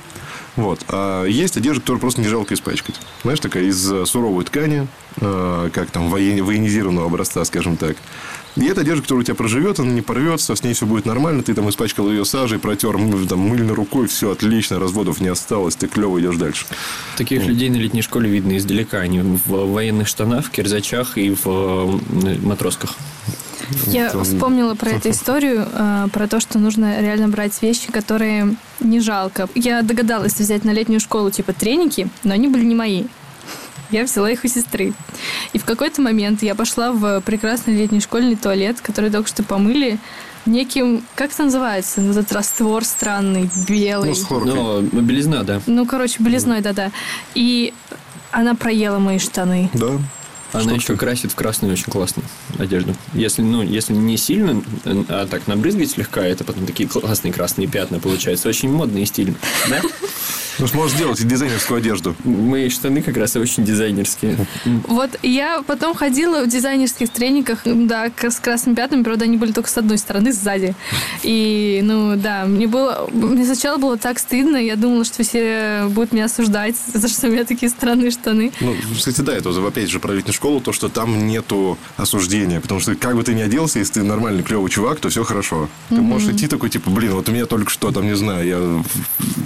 Вот. 0.56 0.84
А 0.89 1.24
есть 1.26 1.56
одежда, 1.58 1.82
которую 1.82 2.00
просто 2.02 2.22
не 2.22 2.28
жалко 2.28 2.54
испачкать. 2.56 3.00
Знаешь, 3.24 3.39
такая 3.39 3.63
из 3.65 3.91
э, 3.91 4.06
суровой 4.06 4.43
ткани, 4.43 4.88
э, 5.22 5.70
как 5.72 5.91
там 5.91 6.10
воен- 6.10 6.41
военизированного 6.43 7.06
образца, 7.06 7.46
скажем 7.46 7.78
так. 7.78 7.96
И 8.58 8.65
это 8.65 8.82
одежда, 8.82 9.04
которая 9.04 9.22
у 9.22 9.24
тебя 9.24 9.36
проживет, 9.36 9.80
она 9.80 9.91
не 9.91 10.02
порвется, 10.02 10.56
с 10.56 10.63
ней 10.63 10.74
все 10.74 10.86
будет 10.86 11.06
нормально. 11.06 11.43
Ты 11.43 11.54
там 11.54 11.70
испачкал 11.70 12.10
ее 12.10 12.26
сажей, 12.26 12.60
протер 12.60 12.96
м, 12.96 13.28
там, 13.28 13.39
мыльной 13.39 13.76
рукой, 13.76 14.08
все 14.08 14.32
отлично, 14.32 14.80
разводов 14.80 15.22
не 15.22 15.28
осталось, 15.28 15.76
ты 15.76 15.88
клево 15.88 16.20
идешь 16.20 16.38
дальше. 16.38 16.65
Таких 17.17 17.46
людей 17.46 17.70
на 17.70 17.76
летней 17.76 18.02
школе 18.02 18.30
видно 18.30 18.58
издалека. 18.58 19.00
Они 19.00 19.22
в 19.22 19.48
военных 19.48 20.08
штанах, 20.08 20.46
в 20.46 20.50
кирзачах 20.50 21.17
и 21.17 21.30
в 21.30 21.46
э, 21.46 22.38
матросках. 22.41 22.96
Я 23.86 24.10
вспомнила 24.24 24.76
про 24.76 24.91
эту 24.91 25.12
историю, 25.12 25.67
э, 25.72 26.08
про 26.12 26.28
то, 26.28 26.39
что 26.39 26.58
нужно 26.58 27.02
реально 27.02 27.28
брать 27.28 27.62
вещи, 27.62 27.91
которые 27.91 28.56
не 28.80 29.00
жалко. 29.00 29.50
Я 29.56 29.82
догадалась 29.82 30.34
взять 30.39 30.63
на 30.63 30.72
летнюю 30.72 31.00
школу 31.00 31.30
типа 31.32 31.54
треники, 31.54 32.10
но 32.24 32.34
они 32.34 32.48
были 32.48 32.63
не 32.63 32.76
мои. 32.76 33.04
Я 33.91 34.04
взяла 34.04 34.30
их 34.30 34.43
у 34.43 34.47
сестры. 34.47 34.93
И 35.54 35.60
в 35.60 35.65
какой-то 35.65 36.02
момент 36.02 36.43
я 36.43 36.56
пошла 36.56 36.91
в 36.91 37.21
прекрасный 37.21 37.76
летний 37.76 38.02
школьный 38.02 38.36
туалет, 38.36 38.82
который 38.82 39.10
только 39.10 39.30
что 39.30 39.43
помыли 39.43 40.00
неким, 40.45 41.04
как 41.15 41.32
это 41.34 41.43
называется, 41.43 42.02
вот 42.02 42.17
этот 42.17 42.32
раствор 42.32 42.84
странный, 42.84 43.50
белый. 43.67 44.10
Ну, 44.10 44.15
с 44.15 44.23
хлоркой. 44.23 44.54
Но 44.54 44.82
белизна, 44.82 45.43
да. 45.43 45.62
Ну, 45.67 45.86
короче, 45.86 46.15
белизной, 46.19 46.62
да-да. 46.62 46.91
И 47.36 47.73
она 48.32 48.56
проела 48.56 49.00
мои 49.00 49.19
штаны. 49.19 49.69
Да. 49.73 50.00
Она 50.54 50.71
еще 50.73 50.95
красит 50.95 51.34
в 51.34 51.36
красную 51.36 51.73
очень 51.73 51.91
классно 51.91 52.23
одежду. 52.58 52.95
Если, 53.13 53.41
ну, 53.41 53.62
если 53.62 53.93
не 53.93 54.15
сильно, 54.15 54.63
а 55.10 55.28
так 55.28 55.45
набрызгать 55.47 55.91
слегка, 55.91 56.21
это 56.21 56.45
потом 56.45 56.65
такие 56.65 56.88
классные 56.88 57.34
красные 57.34 57.67
пятна 57.67 58.00
получаются. 58.00 58.47
Очень 58.47 58.71
модно 58.71 59.00
и 59.00 59.06
стильно. 59.06 59.36
Да? 59.69 59.82
Ну, 60.60 60.67
сможешь 60.67 60.96
сделать 60.96 61.20
и 61.20 61.24
дизайнерскую 61.24 61.78
одежду. 61.78 62.15
Мои 62.24 62.70
штаны 62.70 63.02
как 63.02 63.17
раз 63.17 63.36
очень 63.36 63.63
дизайнерские. 63.63 64.38
Вот 64.88 65.12
я 65.22 65.62
потом 65.65 65.93
ходила 65.93 66.43
в 66.43 66.48
дизайнерских 66.48 67.10
трениках, 67.10 67.62
да, 67.65 68.12
с 68.20 68.39
красными 68.39 68.76
пятнами, 68.76 69.04
правда, 69.04 69.26
они 69.26 69.38
были 69.38 69.52
только 69.52 69.70
с 69.70 69.78
одной 69.78 69.98
стороны, 69.98 70.34
сзади. 70.34 70.76
И, 71.24 71.82
ну, 71.84 72.15
да, 72.15 72.46
мне 72.46 72.67
было... 72.67 73.08
Мне 73.12 73.46
сначала 73.46 73.78
было 73.78 73.98
так 73.98 74.20
стыдно, 74.20 74.58
я 74.58 74.76
думала, 74.76 75.06
что 75.06 75.24
все 75.24 75.86
будут 75.89 76.12
меня 76.12 76.26
осуждать 76.26 76.76
за 76.93 77.08
что 77.08 77.28
у 77.28 77.32
меня 77.32 77.46
такие 77.46 77.70
странные 77.70 78.12
штаны. 78.12 78.52
Ну, 78.60 78.76
кстати, 78.96 79.22
да, 79.22 79.34
это 79.34 79.50
опять 79.65 79.89
же 79.89 80.00
про 80.00 80.13
летнюю 80.13 80.34
школу, 80.34 80.62
то, 80.62 80.72
что 80.72 80.89
там 80.89 81.28
нету 81.28 81.78
осуждения. 81.98 82.60
Потому 82.60 82.80
что 82.80 82.96
как 82.96 83.15
бы 83.15 83.24
ты 83.24 83.34
ни 83.34 83.41
оделся, 83.41 83.80
если 83.80 83.93
ты 83.93 84.04
нормальный, 84.04 84.43
клевый 84.43 84.70
чувак, 84.70 85.00
то 85.00 85.10
все 85.10 85.24
хорошо. 85.24 85.70
Ты 85.89 85.96
можешь 85.96 86.30
идти 86.30 86.48
такой, 86.48 86.70
типа, 86.70 86.89
блин, 86.89 87.13
вот 87.13 87.30
у 87.30 87.32
меня 87.32 87.46
только 87.46 87.70
что, 87.70 87.91
там, 87.91 88.06
не 88.06 88.15
знаю, 88.15 88.48
я 88.48 88.84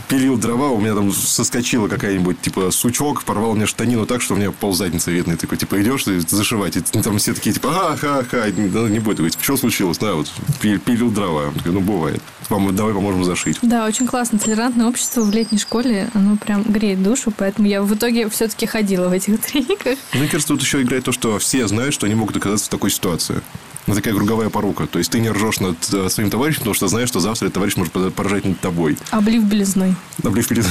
пилил 0.08 0.38
дрова, 0.38 0.70
у 0.70 0.80
меня 0.80 0.94
там 1.02 1.12
соскочила 1.14 1.88
какая-нибудь, 1.88 2.42
типа, 2.42 2.72
сучок, 2.72 3.24
порвал 3.24 3.56
мне 3.56 3.66
штанину 3.66 4.06
так, 4.06 4.22
что 4.22 4.36
у 4.36 4.38
меня 4.38 4.52
пол 4.52 4.74
задницы 4.74 5.12
видно. 5.12 5.34
И 5.34 5.36
такой, 5.36 5.58
типа, 5.58 5.82
идешь 5.82 6.04
ты 6.04 6.20
зашивать, 6.22 6.78
и 6.78 6.82
там 6.82 7.18
все 7.18 7.34
такие, 7.34 7.54
типа, 7.54 7.72
ха-ха-ха, 7.72 8.46
да, 8.56 8.82
не 8.90 9.00
будет. 9.00 9.18
Говорит, 9.18 9.38
что 9.42 9.58
случилось? 9.58 9.98
Да, 9.98 10.14
вот, 10.14 10.32
пи- 10.62 10.78
пилил 10.78 11.10
дрова. 11.10 11.48
Он 11.48 11.54
такой, 11.56 11.72
ну, 11.72 11.80
бывает. 11.82 12.22
Вам, 12.50 12.76
давай 12.76 12.94
поможем 12.94 13.24
зашить. 13.24 13.58
Да, 13.62 13.86
очень 13.86 14.06
классно. 14.08 14.38
Толерантное 14.38 14.88
общество 14.88 15.22
в 15.22 15.32
летней 15.32 15.58
школе, 15.58 16.10
оно 16.14 16.38
прям 16.38 16.64
греет 16.64 17.02
душу, 17.02 17.34
поэтому 17.36 17.68
я 17.68 17.82
в 17.82 17.94
итоге 17.94 18.30
все-таки 18.30 18.66
ходила 18.66 19.08
в 19.08 19.12
этих 19.14 19.40
трениках. 19.46 19.98
Мне 20.14 20.28
кажется, 20.28 20.54
тут 20.54 20.62
еще 20.62 20.82
играет 20.82 21.06
то, 21.06 21.12
что 21.12 21.40
все 21.40 21.68
знают, 21.68 21.94
что 21.94 22.06
они 22.06 22.16
могут 22.16 22.38
оказаться 22.38 22.66
в 22.66 22.70
такой 22.70 22.92
ситуации. 22.92 23.42
Ну, 23.92 23.96
такая 23.96 24.14
круговая 24.14 24.50
порука. 24.50 24.88
То 24.88 25.00
есть 25.00 25.12
ты 25.12 25.20
не 25.20 25.30
ржешь 25.30 25.60
над 25.60 25.76
э, 25.94 26.08
своим 26.08 26.30
товарищем, 26.30 26.60
потому 26.60 26.76
что 26.76 26.88
знаешь, 26.88 27.10
что 27.10 27.20
завтра 27.20 27.48
этот 27.48 27.56
товарищ 27.56 27.76
может 27.76 27.92
поржать 28.16 28.46
над 28.46 28.58
тобой. 28.62 28.98
Облив 29.10 29.44
белизной. 29.44 29.96
Облив 30.24 30.48
перед... 30.48 30.66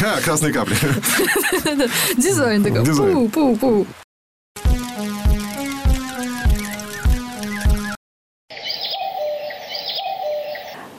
да. 0.00 0.20
Красные 0.24 0.52
капли. 0.52 0.76
Дизайн 2.16 2.62
такой. 2.62 2.84
Пу-пу-пу. 2.84 3.86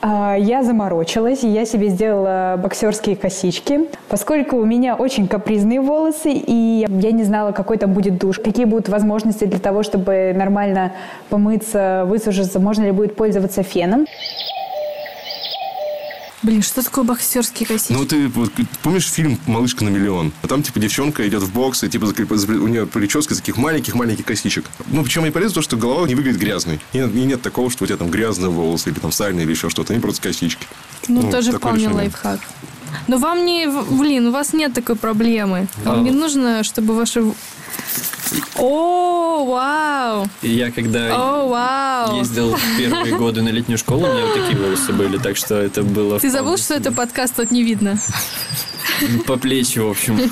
Я 0.04 0.62
заморочилась, 0.62 1.42
я 1.42 1.64
себе 1.64 1.88
сделала 1.88 2.60
боксерские 2.62 3.16
косички. 3.16 3.88
Поскольку 4.10 4.56
у 4.58 4.66
меня 4.66 4.96
очень 4.96 5.26
капризные 5.26 5.80
волосы, 5.80 6.30
и 6.30 6.84
я 6.86 7.10
не 7.10 7.24
знала, 7.24 7.52
какой 7.52 7.78
там 7.78 7.94
будет 7.94 8.18
душ, 8.18 8.38
какие 8.38 8.66
будут 8.66 8.90
возможности 8.90 9.46
для 9.46 9.58
того, 9.58 9.82
чтобы 9.82 10.34
нормально 10.36 10.92
помыться, 11.30 12.04
высушиться, 12.06 12.60
можно 12.60 12.82
ли 12.82 12.90
будет 12.90 13.16
пользоваться 13.16 13.62
феном. 13.62 14.04
Блин, 16.44 16.62
что 16.62 16.82
такое 16.84 17.04
боксерские 17.04 17.66
косички? 17.66 17.92
Ну, 17.94 18.04
ты 18.04 18.28
вот 18.28 18.52
помнишь 18.82 19.08
фильм 19.10 19.38
«Малышка 19.46 19.82
на 19.82 19.88
миллион»? 19.88 20.30
А 20.42 20.46
там, 20.46 20.62
типа, 20.62 20.78
девчонка 20.78 21.26
идет 21.26 21.42
в 21.42 21.50
бокс, 21.52 21.82
и, 21.82 21.88
типа, 21.88 22.04
у 22.04 22.68
нее 22.68 22.86
прическа 22.86 23.32
из 23.32 23.38
таких 23.38 23.56
маленьких-маленьких 23.56 24.26
косичек. 24.26 24.66
Ну, 24.88 25.02
причем 25.02 25.22
они 25.22 25.30
полезны, 25.32 25.54
то, 25.54 25.62
что 25.62 25.76
голова 25.78 26.06
не 26.06 26.14
выглядит 26.14 26.38
грязной. 26.38 26.80
И, 26.92 26.98
нет- 26.98 27.14
и 27.14 27.24
нет 27.24 27.40
такого, 27.40 27.70
что 27.70 27.84
у 27.84 27.86
тебя 27.86 27.96
там 27.96 28.10
грязные 28.10 28.50
волосы, 28.50 28.90
или 28.90 28.98
там 28.98 29.10
сальные, 29.10 29.44
или 29.44 29.52
еще 29.52 29.70
что-то. 29.70 29.94
Они 29.94 30.02
просто 30.02 30.20
косички. 30.20 30.66
Ну, 31.08 31.22
Ну, 31.22 31.30
тоже 31.30 31.52
вполне 31.52 31.78
решение. 31.78 31.96
лайфхак. 31.96 32.40
Но 33.08 33.16
вам 33.18 33.44
не... 33.46 33.66
Блин, 33.66 34.26
у 34.26 34.30
вас 34.30 34.52
нет 34.52 34.74
такой 34.74 34.96
проблемы. 34.96 35.66
Вам 35.82 36.04
не 36.04 36.10
нужно, 36.10 36.62
чтобы 36.62 36.94
ваши... 36.94 37.24
О, 38.56 39.44
вау! 39.44 40.28
И 40.42 40.50
я 40.50 40.70
когда 40.70 41.14
О, 41.14 41.48
вау! 41.48 42.18
ездил 42.18 42.54
в 42.54 42.78
первые 42.78 43.16
годы 43.16 43.42
на 43.42 43.48
летнюю 43.50 43.78
школу, 43.78 44.06
у 44.06 44.12
меня 44.12 44.26
вот 44.26 44.34
такие 44.34 44.56
волосы 44.56 44.92
были, 44.92 45.18
так 45.18 45.36
что 45.36 45.56
это 45.56 45.82
было... 45.82 46.18
Ты 46.20 46.30
забыл, 46.30 46.56
что 46.56 46.74
это 46.74 46.92
подкаст 46.92 47.36
тут 47.36 47.50
не 47.50 47.62
видно? 47.62 47.98
По 49.26 49.36
плечи, 49.36 49.78
в 49.78 49.88
общем. 49.90 50.30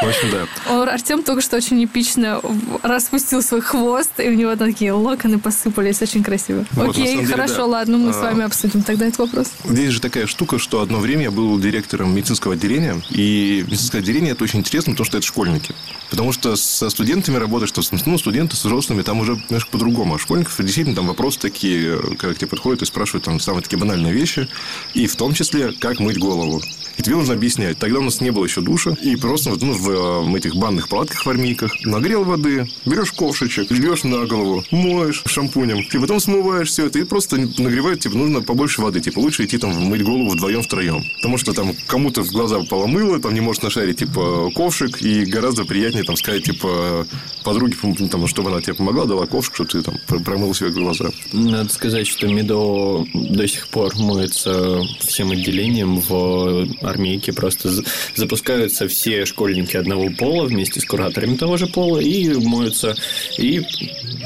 В 0.00 0.06
общем, 0.06 0.30
да. 0.30 0.82
Артем 0.92 1.24
только 1.24 1.42
что 1.42 1.56
очень 1.56 1.84
эпично 1.84 2.40
распустил 2.84 3.42
свой 3.42 3.60
хвост, 3.60 4.12
и 4.18 4.28
у 4.28 4.32
него 4.34 4.54
такие 4.54 4.92
локоны 4.92 5.40
посыпались. 5.40 6.00
Очень 6.00 6.22
красиво. 6.22 6.64
Вот, 6.72 6.90
Окей, 6.90 7.16
деле, 7.16 7.26
хорошо, 7.26 7.56
да. 7.56 7.66
ладно, 7.66 7.98
мы 7.98 8.12
с 8.12 8.16
А. 8.16 8.22
вами 8.22 8.44
обсудим 8.44 8.82
тогда 8.82 9.06
этот 9.06 9.18
вопрос. 9.18 9.48
Здесь 9.64 9.90
же 9.90 10.00
такая 10.00 10.28
штука, 10.28 10.60
что 10.60 10.82
одно 10.82 10.98
время 10.98 11.24
я 11.24 11.30
был 11.32 11.58
директором 11.58 12.14
медицинского 12.14 12.54
отделения, 12.54 13.02
и 13.10 13.64
медицинское 13.66 13.98
отделение 13.98 14.32
это 14.32 14.44
очень 14.44 14.60
интересно, 14.60 14.92
потому 14.92 15.04
что 15.04 15.18
это 15.18 15.26
школьники. 15.26 15.74
Потому 16.10 16.32
что 16.32 16.54
со 16.68 16.90
студентами 16.90 17.36
работаешь, 17.36 17.70
что, 17.70 17.82
ну, 18.06 18.18
студенты 18.18 18.56
с 18.56 18.64
взрослыми, 18.64 19.02
там 19.02 19.20
уже 19.20 19.32
немножко 19.48 19.70
по-другому. 19.70 20.14
А 20.14 20.18
школьников 20.18 20.56
действительно 20.58 20.96
там 20.96 21.06
вопросы 21.06 21.38
такие, 21.40 21.98
когда 22.18 22.34
к 22.34 22.38
тебе 22.38 22.48
подходят 22.48 22.82
и 22.82 22.84
спрашивают 22.86 23.24
там 23.24 23.40
самые 23.40 23.62
такие 23.62 23.78
банальные 23.78 24.12
вещи, 24.12 24.48
и 24.94 25.06
в 25.06 25.16
том 25.16 25.34
числе, 25.34 25.72
как 25.72 25.98
мыть 25.98 26.18
голову. 26.18 26.62
И 26.98 27.02
тебе 27.02 27.14
нужно 27.14 27.34
объяснять. 27.34 27.78
Тогда 27.78 28.00
у 28.00 28.02
нас 28.02 28.20
не 28.20 28.30
было 28.30 28.44
еще 28.44 28.60
душа, 28.60 28.96
и 29.00 29.14
просто 29.16 29.50
ну, 29.60 29.72
в 29.72 30.34
э, 30.34 30.38
этих 30.38 30.56
банных 30.56 30.88
палатках 30.88 31.24
в 31.24 31.30
армейках 31.30 31.72
нагрел 31.84 32.24
воды, 32.24 32.68
берешь 32.84 33.12
ковшичек, 33.12 33.70
льешь 33.70 34.02
на 34.02 34.26
голову, 34.26 34.64
моешь 34.72 35.22
шампунем, 35.26 35.78
и 35.80 35.98
потом 35.98 36.18
смываешь 36.18 36.68
все 36.68 36.86
это, 36.86 36.98
и 36.98 37.04
просто 37.04 37.36
нагревают, 37.36 38.00
типа, 38.00 38.16
нужно 38.16 38.42
побольше 38.42 38.82
воды, 38.82 39.00
типа, 39.00 39.20
лучше 39.20 39.44
идти 39.44 39.58
там 39.58 39.70
мыть 39.70 40.02
голову 40.02 40.30
вдвоем-втроем. 40.30 41.04
Потому 41.16 41.38
что 41.38 41.52
там 41.52 41.72
кому-то 41.86 42.22
в 42.22 42.32
глаза 42.32 42.58
попало 42.58 42.86
мыло, 42.86 43.20
там 43.20 43.32
не 43.32 43.40
может 43.40 43.62
нашарить, 43.62 43.98
типа, 43.98 44.50
ковшик, 44.54 45.00
и 45.00 45.24
гораздо 45.24 45.64
приятнее 45.64 46.02
там 46.02 46.16
сказать, 46.16 46.42
типа, 46.42 47.06
подруге, 47.44 47.76
там, 48.10 48.26
чтобы 48.26 48.50
она 48.50 48.60
тебе 48.60 48.74
помогла, 48.74 49.04
дала 49.04 49.26
ковшик, 49.26 49.54
чтобы 49.54 49.70
ты 49.70 49.82
там 49.82 49.94
пр- 50.08 50.22
промыл 50.22 50.52
себе 50.52 50.70
глаза. 50.70 51.10
Надо 51.32 51.72
сказать, 51.72 52.08
что 52.08 52.26
Медо 52.26 53.06
до 53.14 53.46
сих 53.46 53.68
пор 53.68 53.96
моется 53.96 54.82
всем 55.00 55.30
отделением 55.30 56.00
в 56.00 56.66
армейке. 56.90 57.32
Просто 57.32 57.68
за- 57.70 57.84
запускаются 58.14 58.88
все 58.88 59.24
школьники 59.26 59.76
одного 59.76 60.10
пола 60.10 60.44
вместе 60.46 60.80
с 60.80 60.84
кураторами 60.84 61.36
того 61.36 61.56
же 61.56 61.66
пола 61.66 61.98
и 61.98 62.28
моются. 62.34 62.94
И 63.38 63.62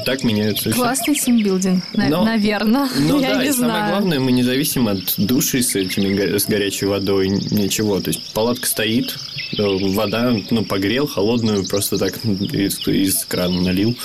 так 0.05 0.23
меняются. 0.23 0.69
все. 0.71 0.79
Классный 0.79 1.15
тимбилдинг, 1.15 1.83
Но- 1.93 2.23
наверное. 2.25 2.89
Ну 2.99 3.19
Я 3.19 3.35
да, 3.35 3.43
не 3.43 3.49
и 3.49 3.51
самое 3.51 3.71
знаю. 3.71 3.89
главное, 3.91 4.19
мы 4.19 4.31
не 4.31 4.43
зависим 4.43 4.87
от 4.87 5.13
души 5.17 5.61
с 5.61 5.75
этими 5.75 6.37
с 6.37 6.45
горячей 6.45 6.85
водой, 6.85 7.29
ничего. 7.29 7.99
То 7.99 8.09
есть 8.09 8.33
палатка 8.33 8.65
стоит, 8.67 9.15
э, 9.57 9.61
вода, 9.63 10.35
ну, 10.49 10.63
погрел, 10.65 11.07
холодную, 11.07 11.65
просто 11.67 11.97
так 11.97 12.17
из, 12.25 12.85
из 12.87 13.25
крана 13.25 13.61
налил. 13.61 13.95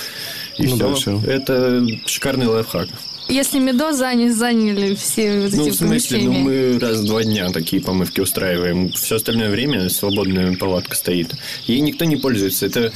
И 0.57 0.63
Ну 0.67 0.75
все. 0.75 0.77
да, 0.77 0.93
всё. 0.93 1.21
Это 1.25 1.85
шикарный 2.05 2.47
лайфхак. 2.47 2.89
Если 3.29 3.59
Медо 3.59 3.93
заняли, 3.93 4.29
заняли 4.29 4.95
все 4.95 5.41
вот 5.41 5.53
Ну, 5.53 5.67
эти 5.67 5.69
в 5.69 5.75
смысле, 5.75 6.21
ну, 6.23 6.31
мы 6.33 6.79
раз 6.79 6.97
в 6.97 7.05
два 7.05 7.23
дня 7.23 7.49
такие 7.51 7.79
помывки 7.79 8.21
устраиваем. 8.21 8.91
Все 8.91 9.17
остальное 9.17 9.51
время 9.51 9.87
свободная 9.89 10.55
палатка 10.55 10.95
стоит. 10.95 11.35
Ей 11.67 11.79
никто 11.81 12.05
не 12.05 12.15
пользуется. 12.15 12.65
Это 12.65 12.91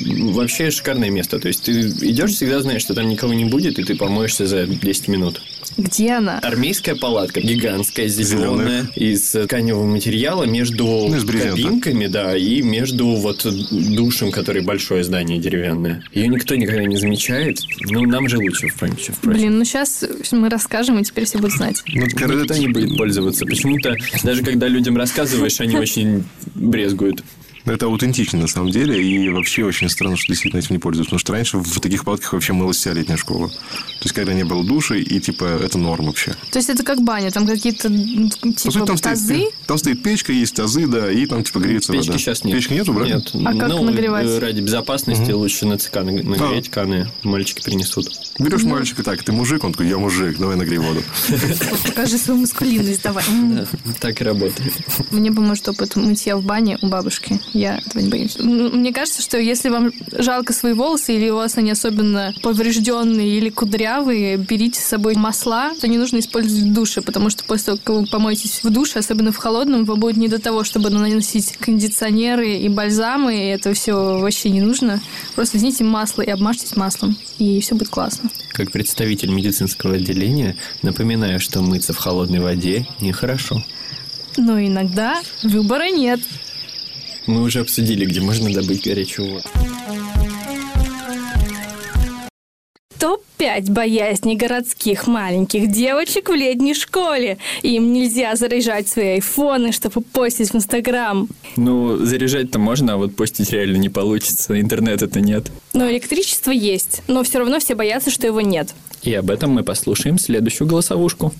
вообще 0.00 0.72
шикарное 0.72 1.10
место. 1.10 1.38
То 1.38 1.46
есть 1.46 1.62
ты 1.62 1.80
идешь, 1.80 2.32
всегда 2.32 2.60
знаешь, 2.60 2.82
что 2.82 2.94
там 2.94 3.08
никого 3.08 3.32
не 3.32 3.44
будет, 3.44 3.78
и 3.78 3.84
ты 3.84 3.94
помоешься 3.94 4.46
за 4.46 4.66
10 4.66 5.06
минут. 5.08 5.40
Где 5.76 6.12
она? 6.12 6.38
Армейская 6.38 6.94
палатка, 6.96 7.40
гигантская, 7.40 8.08
зеленая, 8.08 8.88
из 8.94 9.22
тканевого 9.30 9.84
материала, 9.84 10.44
между 10.44 10.84
Ну, 10.84 11.16
из 11.16 11.24
брезента. 11.24 11.62
кабинками, 11.62 12.06
да, 12.06 12.36
и 12.36 12.62
между 12.62 13.06
вот 13.08 13.46
душем, 13.70 14.30
который 14.30 14.62
большое 14.62 15.04
здание 15.04 15.38
деревянное. 15.38 16.02
Ее 16.12 16.28
никто 16.28 16.54
никогда 16.56 16.84
не 16.84 16.96
замечает. 16.96 17.60
Ну, 17.90 18.02
нам 18.02 18.28
же 18.28 18.38
лучше, 18.38 18.68
впрочем. 18.68 19.14
впрочем. 19.14 19.14
Блин, 19.22 19.58
ну 19.58 19.64
сейчас 19.64 20.04
мы 20.32 20.48
расскажем, 20.48 20.98
и 20.98 21.04
теперь 21.04 21.24
все 21.24 21.38
будут 21.38 21.56
знать. 21.56 21.82
Ну, 21.88 22.04
это 22.04 22.26
Никто 22.26 22.54
не 22.56 22.68
будет 22.68 22.96
пользоваться. 22.96 23.44
Почему-то, 23.44 23.96
даже 24.22 24.42
когда 24.42 24.68
людям 24.68 24.96
рассказываешь, 24.96 25.60
они 25.60 25.76
очень 25.76 26.24
брезгуют. 26.54 27.22
Это 27.66 27.86
аутентично, 27.86 28.38
на 28.38 28.46
самом 28.46 28.70
деле, 28.70 29.02
и 29.02 29.28
вообще 29.28 29.64
очень 29.64 29.88
странно, 29.88 30.16
что 30.16 30.28
действительно 30.28 30.60
этим 30.60 30.74
не 30.76 30.78
пользуются. 30.78 31.10
Потому 31.10 31.18
что 31.18 31.32
раньше 31.32 31.58
в 31.58 31.80
таких 31.80 32.04
палатках 32.04 32.32
вообще 32.32 32.52
мылась 32.52 32.76
вся 32.76 32.92
летняя 32.92 33.16
школа. 33.16 33.48
То 33.48 34.02
есть, 34.04 34.14
когда 34.14 34.32
не 34.34 34.44
было 34.44 34.62
души, 34.64 35.00
и, 35.00 35.20
типа, 35.20 35.44
это 35.44 35.76
норм 35.76 36.06
вообще. 36.06 36.34
То 36.52 36.58
есть 36.58 36.68
это 36.70 36.82
как 36.84 37.02
баня, 37.02 37.30
там 37.32 37.46
какие-то 37.46 37.88
По 37.88 38.52
типа 38.52 38.70
сути, 38.70 38.86
там, 38.86 38.96
тазы. 38.96 39.24
стоит, 39.24 39.54
там 39.66 39.78
стоит 39.78 40.02
печка, 40.02 40.32
есть 40.32 40.54
тазы, 40.54 40.86
да, 40.86 41.10
и 41.10 41.26
там, 41.26 41.42
типа, 41.42 41.58
греется 41.58 41.92
Печки 41.92 42.06
вода. 42.08 42.18
сейчас 42.18 42.44
нет. 42.44 42.54
Печки 42.56 42.72
нету, 42.74 42.92
брат? 42.92 43.08
Нет. 43.08 43.30
А 43.44 43.54
как 43.54 43.68
ну, 43.68 43.82
нагревать? 43.82 44.26
э, 44.26 44.38
Ради 44.38 44.60
безопасности 44.60 45.32
лучше 45.32 45.66
на 45.66 45.76
ЦК 45.76 45.96
наг- 45.96 46.22
нагреть 46.22 46.68
каны. 46.70 47.10
Мальчики 47.24 47.62
принесут. 47.62 48.06
Берешь 48.38 48.62
Ну. 48.62 48.70
мальчика, 48.70 49.02
так, 49.02 49.22
ты 49.24 49.32
мужик? 49.32 49.64
Он 49.64 49.72
такой, 49.72 49.88
я 49.88 49.98
мужик, 49.98 50.38
давай 50.38 50.56
нагрей 50.56 50.78
воду. 50.78 51.02
Покажи 51.84 52.16
свою 52.18 52.40
маскулинность, 52.40 53.02
давай. 53.02 53.24
Так 54.00 54.20
и 54.20 54.24
работает. 54.24 54.72
Мне 55.10 55.32
поможет 55.32 55.68
опыт 55.68 55.96
мытья 55.96 56.36
в 56.36 56.44
бане 56.44 56.78
у 56.80 56.88
бабушки. 56.88 57.40
Я 57.56 57.78
этого 57.78 58.02
не 58.02 58.10
боюсь. 58.10 58.38
Мне 58.38 58.92
кажется, 58.92 59.22
что 59.22 59.38
если 59.38 59.70
вам 59.70 59.90
жалко 60.12 60.52
свои 60.52 60.74
волосы, 60.74 61.16
или 61.16 61.30
у 61.30 61.36
вас 61.36 61.56
они 61.56 61.70
особенно 61.70 62.34
поврежденные 62.42 63.38
или 63.38 63.48
кудрявые, 63.48 64.36
берите 64.36 64.78
с 64.78 64.84
собой 64.84 65.14
масла, 65.14 65.72
то 65.80 65.88
не 65.88 65.96
нужно 65.96 66.18
использовать 66.18 66.64
в 66.64 66.72
душе, 66.74 67.00
потому 67.00 67.30
что 67.30 67.44
после 67.44 67.64
того, 67.64 67.78
как 67.82 67.96
вы 67.96 68.06
помоетесь 68.06 68.62
в 68.62 68.68
душе, 68.68 68.98
особенно 68.98 69.32
в 69.32 69.38
холодном, 69.38 69.86
вам 69.86 69.98
будет 69.98 70.18
не 70.18 70.28
до 70.28 70.38
того, 70.38 70.64
чтобы 70.64 70.90
наносить 70.90 71.56
кондиционеры 71.56 72.58
и 72.58 72.68
бальзамы, 72.68 73.34
и 73.34 73.46
это 73.46 73.72
все 73.72 74.18
вообще 74.18 74.50
не 74.50 74.60
нужно. 74.60 75.00
Просто 75.34 75.56
возьмите 75.56 75.82
масло 75.82 76.20
и 76.20 76.28
обмажьтесь 76.28 76.76
маслом, 76.76 77.16
и 77.38 77.60
все 77.62 77.74
будет 77.74 77.88
классно. 77.88 78.28
Как 78.50 78.70
представитель 78.70 79.30
медицинского 79.30 79.94
отделения, 79.94 80.56
напоминаю, 80.82 81.40
что 81.40 81.62
мыться 81.62 81.94
в 81.94 81.96
холодной 81.96 82.40
воде 82.40 82.86
нехорошо. 83.00 83.64
Но 84.36 84.60
иногда 84.60 85.22
выбора 85.42 85.88
нет. 85.90 86.20
Мы 87.26 87.42
уже 87.42 87.60
обсудили, 87.60 88.04
где 88.04 88.20
можно 88.20 88.52
добыть 88.52 88.84
горячую 88.84 89.32
воду. 89.32 89.48
Топ-5 92.98 93.70
боязней 93.72 94.36
городских 94.36 95.06
маленьких 95.06 95.70
девочек 95.70 96.28
в 96.30 96.32
летней 96.32 96.72
школе. 96.72 97.36
Им 97.62 97.92
нельзя 97.92 98.36
заряжать 98.36 98.88
свои 98.88 99.14
айфоны, 99.14 99.72
чтобы 99.72 100.00
постить 100.00 100.50
в 100.50 100.56
Инстаграм. 100.56 101.28
Ну, 101.56 101.96
заряжать-то 101.96 102.58
можно, 102.58 102.94
а 102.94 102.96
вот 102.96 103.14
постить 103.14 103.50
реально 103.50 103.76
не 103.76 103.88
получится. 103.88 104.58
Интернета-то 104.58 105.20
нет. 105.20 105.50
Но 105.74 105.90
электричество 105.90 106.52
есть, 106.52 107.02
но 107.06 107.22
все 107.22 107.40
равно 107.40 107.58
все 107.58 107.74
боятся, 107.74 108.10
что 108.10 108.26
его 108.26 108.40
нет. 108.40 108.74
И 109.02 109.12
об 109.12 109.30
этом 109.30 109.50
мы 109.50 109.62
послушаем 109.62 110.18
следующую 110.18 110.66
голосовушку. 110.66 111.32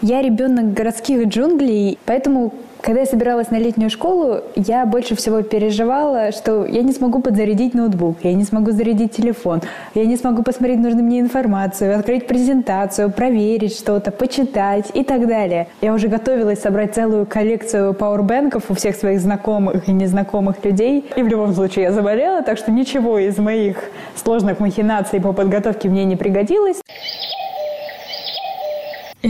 Я 0.00 0.22
ребенок 0.22 0.74
городских 0.74 1.26
джунглей, 1.26 1.98
поэтому, 2.04 2.54
когда 2.80 3.00
я 3.00 3.06
собиралась 3.06 3.50
на 3.50 3.56
летнюю 3.56 3.90
школу, 3.90 4.40
я 4.54 4.86
больше 4.86 5.16
всего 5.16 5.42
переживала, 5.42 6.32
что 6.32 6.64
я 6.64 6.82
не 6.82 6.92
смогу 6.92 7.20
подзарядить 7.20 7.74
ноутбук, 7.74 8.18
я 8.22 8.32
не 8.32 8.44
смогу 8.44 8.70
зарядить 8.70 9.12
телефон, 9.12 9.60
я 9.94 10.04
не 10.04 10.16
смогу 10.16 10.42
посмотреть 10.42 10.78
нужную 10.78 11.04
мне 11.04 11.20
информацию, 11.20 11.98
открыть 11.98 12.26
презентацию, 12.26 13.10
проверить 13.10 13.76
что-то, 13.76 14.10
почитать 14.10 14.90
и 14.94 15.02
так 15.04 15.26
далее. 15.26 15.68
Я 15.80 15.92
уже 15.92 16.08
готовилась 16.08 16.60
собрать 16.60 16.94
целую 16.94 17.26
коллекцию 17.26 17.94
пауэрбэнков 17.94 18.70
у 18.70 18.74
всех 18.74 18.96
своих 18.96 19.20
знакомых 19.20 19.88
и 19.88 19.92
незнакомых 19.92 20.64
людей. 20.64 21.04
И 21.16 21.22
в 21.22 21.28
любом 21.28 21.54
случае 21.54 21.86
я 21.86 21.92
заболела, 21.92 22.42
так 22.42 22.58
что 22.58 22.70
ничего 22.70 23.18
из 23.18 23.38
моих 23.38 23.76
сложных 24.14 24.60
махинаций 24.60 25.20
по 25.20 25.32
подготовке 25.32 25.88
мне 25.88 26.04
не 26.04 26.16
пригодилось. 26.16 26.80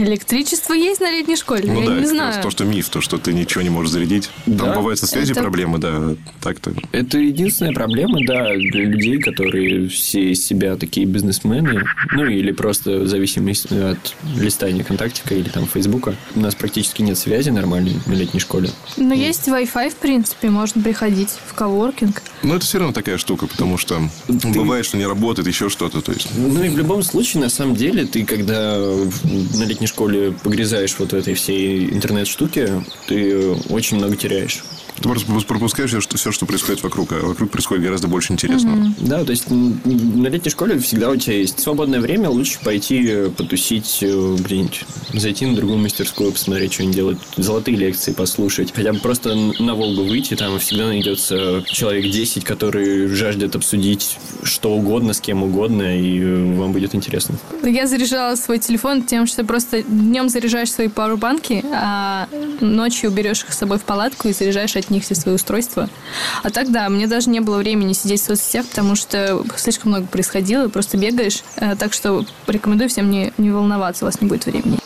Электричество 0.03 0.73
есть 0.73 1.01
на 1.01 1.11
летней 1.11 1.35
школе? 1.35 1.63
Ну 1.71 1.81
я 1.81 1.89
да, 1.89 1.99
не 1.99 2.05
знаю. 2.05 2.41
то, 2.41 2.49
что 2.49 2.63
миф, 2.65 2.89
то, 2.89 3.01
что 3.01 3.17
ты 3.17 3.33
ничего 3.33 3.61
не 3.61 3.69
можешь 3.69 3.91
зарядить. 3.91 4.29
Там 4.45 4.55
Да. 4.57 4.75
бывают 4.75 4.99
со 4.99 5.07
связью 5.07 5.33
Это- 5.33 5.41
проблемы, 5.41 5.77
да, 5.77 6.15
так-то. 6.41 6.73
Это 6.91 7.17
единственная 7.19 7.73
проблема, 7.73 8.19
да, 8.25 8.53
для 8.55 8.85
людей, 8.85 9.19
которые 9.19 9.89
все 9.89 10.31
из 10.31 10.45
себя 10.45 10.75
такие 10.77 11.05
бизнесмены, 11.05 11.83
ну 12.13 12.25
или 12.25 12.51
просто 12.51 12.99
в 12.99 13.07
зависимости 13.07 13.73
от 13.73 14.15
листания 14.37 14.83
контактика 14.83 15.35
или 15.35 15.49
там 15.49 15.65
Фейсбука. 15.67 16.15
У 16.35 16.39
нас 16.39 16.55
практически 16.55 17.01
нет 17.01 17.17
связи 17.17 17.49
нормальной 17.49 17.95
на 18.05 18.13
летней 18.13 18.39
школе. 18.39 18.69
Но 18.97 19.13
есть 19.13 19.47
Wi-Fi, 19.47 19.89
в 19.89 19.95
принципе, 19.95 20.49
можно 20.49 20.81
приходить 20.81 21.29
в 21.47 21.53
коворкинг. 21.53 22.21
Но 22.43 22.55
это 22.55 22.65
все 22.65 22.77
равно 22.79 22.93
такая 22.93 23.17
штука, 23.17 23.47
потому 23.47 23.77
что 23.77 24.01
бывает, 24.27 24.85
что 24.85 24.97
не 24.97 25.05
работает, 25.05 25.47
еще 25.47 25.67
что-то. 25.69 26.01
То 26.01 26.11
есть, 26.13 26.29
Ну 26.37 26.63
и 26.63 26.69
в 26.69 26.77
любом 26.77 27.03
случае, 27.03 27.43
на 27.43 27.49
самом 27.49 27.75
деле, 27.75 28.05
ты 28.05 28.23
когда 28.25 28.77
на 28.77 29.63
летней 29.63 29.87
школе 29.89 30.31
погрязаешь 30.31 30.95
вот 30.97 31.11
в 31.11 31.15
этой 31.15 31.33
всей 31.33 31.89
интернет-штуке, 31.89 32.83
ты 33.07 33.51
очень 33.69 33.97
много 33.97 34.15
теряешь. 34.15 34.63
Ты 35.01 35.09
просто 35.09 35.47
пропускаешь 35.47 35.89
все, 35.89 36.01
что, 36.01 36.17
все, 36.17 36.31
что 36.31 36.45
происходит 36.45 36.83
вокруг, 36.83 37.11
а 37.11 37.25
вокруг 37.25 37.49
происходит 37.51 37.83
гораздо 37.83 38.07
больше 38.07 38.33
интересного. 38.33 38.93
Да, 38.99 39.23
то 39.23 39.31
есть 39.31 39.49
на 39.49 40.27
летней 40.27 40.51
школе 40.51 40.79
всегда 40.79 41.09
у 41.09 41.15
тебя 41.15 41.37
есть 41.37 41.59
свободное 41.59 41.99
время, 41.99 42.29
лучше 42.29 42.59
пойти 42.63 43.05
э, 43.07 43.29
потусить 43.29 43.99
э, 44.01 44.35
где-нибудь, 44.39 44.85
зайти 45.13 45.45
на 45.45 45.55
другую 45.55 45.79
мастерскую, 45.79 46.31
посмотреть, 46.31 46.73
что 46.73 46.83
они 46.83 46.93
делают, 46.93 47.19
золотые 47.37 47.77
лекции 47.77 48.11
послушать, 48.11 48.73
хотя 48.73 48.93
бы 48.93 48.99
просто 48.99 49.35
на 49.35 49.75
Волгу 49.75 50.03
выйти, 50.03 50.35
там 50.35 50.59
всегда 50.59 50.87
найдется 50.87 51.63
человек 51.65 52.11
10, 52.11 52.43
который 52.43 53.07
жаждет 53.07 53.55
обсудить 53.55 54.17
что 54.43 54.71
угодно, 54.71 55.13
с 55.13 55.21
кем 55.21 55.43
угодно, 55.43 55.99
и 55.99 56.19
э, 56.19 56.55
вам 56.55 56.71
будет 56.71 56.95
интересно. 56.95 57.35
Я 57.63 57.87
заряжала 57.87 58.35
свой 58.35 58.59
телефон 58.59 59.03
тем, 59.03 59.27
что 59.27 59.43
просто 59.43 59.83
днем 59.83 60.29
заряжаешь 60.29 60.71
свои 60.71 60.87
пауэрбанки, 60.87 61.63
а 61.71 62.27
ночью 62.61 63.11
берешь 63.11 63.43
их 63.43 63.53
с 63.53 63.57
собой 63.57 63.77
в 63.77 63.83
палатку 63.83 64.27
и 64.27 64.33
заряжаешь 64.33 64.75
от 64.75 64.88
них 64.89 65.03
все 65.03 65.15
свои 65.15 65.35
устройства. 65.35 65.89
А 66.43 66.49
так, 66.49 66.71
да, 66.71 66.89
мне 66.89 67.07
даже 67.07 67.29
не 67.29 67.39
было 67.39 67.57
времени 67.57 67.93
сидеть 67.93 68.21
в 68.21 68.25
соцсетях, 68.25 68.65
потому 68.67 68.95
что 68.95 69.43
слишком 69.55 69.91
много 69.91 70.07
происходило, 70.07 70.67
просто 70.69 70.97
бегаешь. 70.97 71.43
Э, 71.55 71.75
так 71.75 71.93
что 71.93 72.25
рекомендую 72.47 72.89
всем 72.89 73.09
не, 73.09 73.33
не 73.37 73.51
волноваться, 73.51 74.05
у 74.05 74.07
вас 74.07 74.21
не 74.21 74.27
будет 74.27 74.45
времени. 74.45 74.79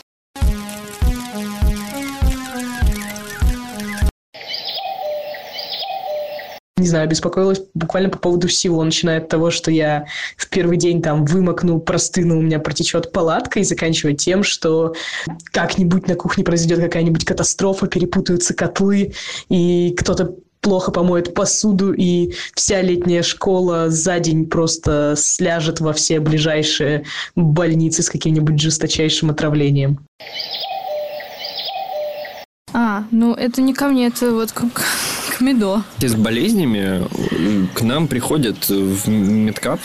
Не 6.84 6.90
знаю, 6.90 7.08
беспокоилась 7.08 7.62
буквально 7.74 8.10
по 8.10 8.20
поводу 8.20 8.48
всего, 8.48 8.84
начиная 8.84 9.20
от 9.20 9.30
того, 9.30 9.52
что 9.52 9.72
я 9.72 10.06
в 10.36 10.50
первый 10.50 10.78
день 10.78 11.02
там 11.02 11.26
вымокну, 11.26 11.80
простыну, 11.80 12.38
у 12.38 12.42
меня 12.42 12.60
протечет 12.60 13.12
палатка, 13.12 13.60
и 13.60 13.64
заканчивая 13.64 14.14
тем, 14.14 14.44
что 14.44 14.94
как-нибудь 15.52 16.08
на 16.08 16.16
кухне 16.16 16.44
произойдет 16.44 16.80
какая-нибудь 16.80 17.24
катастрофа, 17.24 17.88
перепутаются 17.88 18.54
котлы, 18.54 19.14
и 19.50 19.96
кто-то 19.98 20.36
плохо 20.60 20.92
помоет 20.92 21.34
посуду, 21.34 21.94
и 21.94 22.34
вся 22.54 22.82
летняя 22.82 23.24
школа 23.24 23.90
за 23.90 24.20
день 24.20 24.46
просто 24.48 25.14
сляжет 25.16 25.80
во 25.80 25.94
все 25.94 26.20
ближайшие 26.20 27.06
больницы 27.36 28.04
с 28.04 28.10
каким-нибудь 28.10 28.60
жесточайшим 28.60 29.30
отравлением. 29.30 30.00
А, 32.74 33.06
ну 33.12 33.34
это 33.34 33.62
не 33.62 33.74
ко 33.74 33.88
мне, 33.88 34.08
это 34.08 34.32
вот 34.32 34.52
как 34.52 34.84
к 35.34 35.42
Медо. 35.42 35.84
С 36.00 36.16
болезнями 36.16 37.08
к 37.74 37.82
нам 37.82 38.08
приходят 38.08 38.70
в 38.70 39.10
медкап 39.10 39.80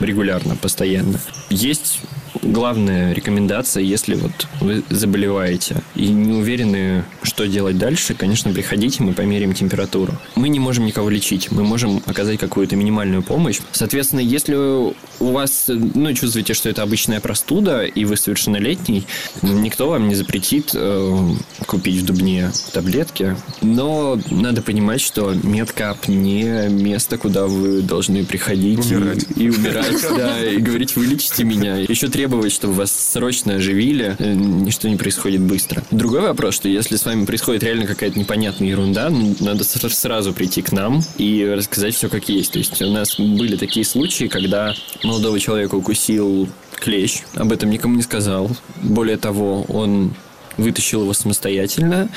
регулярно, 0.00 0.56
постоянно. 0.56 1.18
Есть 1.50 2.00
главная 2.42 3.12
рекомендация, 3.12 3.82
если 3.82 4.14
вот 4.14 4.46
вы 4.60 4.82
заболеваете 4.90 5.82
и 5.94 6.08
не 6.08 6.32
уверены, 6.32 7.04
что 7.22 7.46
делать 7.46 7.78
дальше, 7.78 8.14
конечно, 8.14 8.52
приходите, 8.52 9.02
мы 9.02 9.12
померяем 9.12 9.54
температуру. 9.54 10.14
Мы 10.34 10.48
не 10.48 10.58
можем 10.58 10.86
никого 10.86 11.08
лечить, 11.08 11.50
мы 11.50 11.64
можем 11.64 12.02
оказать 12.06 12.38
какую-то 12.38 12.76
минимальную 12.76 13.22
помощь. 13.22 13.60
Соответственно, 13.72 14.20
если 14.20 14.54
у 14.54 14.94
вас, 15.32 15.64
ну, 15.68 16.12
чувствуете, 16.12 16.54
что 16.54 16.68
это 16.68 16.82
обычная 16.82 17.20
простуда, 17.20 17.84
и 17.84 18.04
вы 18.04 18.16
совершеннолетний, 18.16 19.06
никто 19.42 19.88
вам 19.88 20.08
не 20.08 20.14
запретит 20.14 20.70
э, 20.74 21.34
купить 21.66 22.02
в 22.02 22.04
Дубне 22.04 22.50
таблетки. 22.72 23.36
Но 23.62 24.18
надо 24.30 24.62
понимать, 24.62 25.00
что 25.00 25.34
медкап 25.42 26.08
не 26.08 26.68
место, 26.68 27.18
куда 27.18 27.46
вы 27.46 27.82
должны 27.82 28.24
приходить 28.24 28.90
умирать. 28.90 29.26
И, 29.36 29.44
и 29.44 29.50
умирать, 29.50 30.06
да, 30.16 30.44
и 30.44 30.58
говорить, 30.58 30.96
вылечите 30.96 31.44
меня. 31.44 31.76
Еще 31.76 32.08
требовать 32.08 32.25
требовать, 32.26 32.52
чтобы 32.52 32.74
вас 32.74 32.90
срочно 32.90 33.54
оживили, 33.54 34.16
э, 34.18 34.32
ничто 34.34 34.88
не 34.88 34.96
происходит 34.96 35.42
быстро. 35.42 35.84
Другой 35.92 36.22
вопрос, 36.22 36.56
что 36.56 36.68
если 36.68 36.96
с 36.96 37.04
вами 37.04 37.24
происходит 37.24 37.62
реально 37.62 37.86
какая-то 37.86 38.18
непонятная 38.18 38.66
ерунда, 38.68 39.10
ну, 39.10 39.36
надо 39.38 39.62
сразу 39.62 40.32
прийти 40.32 40.60
к 40.60 40.72
нам 40.72 41.02
и 41.18 41.44
рассказать 41.56 41.94
все 41.94 42.08
как 42.08 42.28
есть. 42.28 42.50
То 42.50 42.58
есть 42.58 42.82
у 42.82 42.90
нас 42.90 43.16
были 43.20 43.56
такие 43.56 43.86
случаи, 43.86 44.24
когда 44.24 44.74
молодого 45.04 45.38
человека 45.38 45.76
укусил 45.76 46.48
клещ, 46.74 47.22
об 47.36 47.52
этом 47.52 47.70
никому 47.70 47.94
не 47.94 48.02
сказал. 48.02 48.50
Более 48.82 49.18
того, 49.18 49.62
он 49.68 50.12
вытащил 50.56 51.02
его 51.02 51.12
самостоятельно 51.12 52.08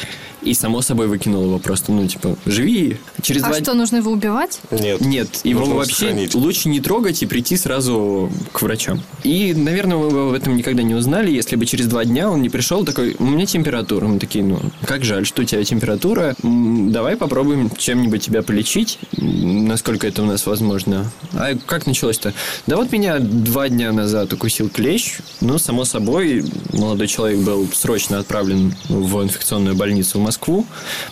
и 0.41 0.53
само 0.53 0.81
собой 0.81 1.07
выкинул 1.07 1.43
его 1.43 1.59
просто, 1.59 1.91
ну, 1.91 2.07
типа, 2.07 2.35
живи. 2.45 2.97
Через 3.21 3.43
а 3.43 3.47
два... 3.47 3.59
что, 3.59 3.73
нужно 3.73 3.97
его 3.97 4.11
убивать? 4.11 4.59
Нет. 4.71 5.01
Нет, 5.01 5.41
его 5.43 5.65
вообще 5.65 6.07
сохранить. 6.07 6.35
лучше 6.35 6.69
не 6.69 6.79
трогать 6.79 7.21
и 7.23 7.25
прийти 7.25 7.57
сразу 7.57 8.31
к 8.51 8.61
врачам. 8.61 9.01
И, 9.23 9.53
наверное, 9.53 9.97
мы 9.97 10.09
бы 10.09 10.29
об 10.29 10.33
этом 10.33 10.55
никогда 10.55 10.83
не 10.83 10.95
узнали, 10.95 11.31
если 11.31 11.55
бы 11.55 11.65
через 11.65 11.87
два 11.87 12.05
дня 12.05 12.29
он 12.29 12.41
не 12.41 12.49
пришел 12.49 12.85
такой, 12.85 13.15
у 13.19 13.25
меня 13.25 13.45
температура. 13.45 14.07
Мы 14.07 14.19
такие, 14.19 14.43
ну, 14.43 14.59
как 14.85 15.03
жаль, 15.03 15.25
что 15.25 15.41
у 15.41 15.45
тебя 15.45 15.63
температура. 15.63 16.35
Давай 16.41 17.15
попробуем 17.15 17.69
чем-нибудь 17.77 18.21
тебя 18.21 18.41
полечить, 18.41 18.99
насколько 19.17 20.07
это 20.07 20.23
у 20.23 20.25
нас 20.25 20.45
возможно. 20.45 21.11
А 21.33 21.55
как 21.65 21.85
началось-то? 21.85 22.33
Да 22.67 22.77
вот 22.77 22.91
меня 22.91 23.19
два 23.19 23.69
дня 23.69 23.91
назад 23.91 24.33
укусил 24.33 24.69
клещ. 24.69 25.19
Ну, 25.41 25.57
само 25.57 25.85
собой, 25.85 26.45
молодой 26.73 27.07
человек 27.07 27.39
был 27.39 27.67
срочно 27.73 28.19
отправлен 28.19 28.75
в 28.87 29.23
инфекционную 29.23 29.75
больницу 29.75 30.19
в 30.19 30.23
Москву, 30.29 30.63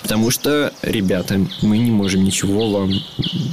потому 0.04 0.30
что, 0.30 0.72
ребята, 0.84 1.40
мы 1.64 1.80
не 1.80 1.90
можем 1.90 2.24
ничего 2.24 2.70
вам 2.70 2.92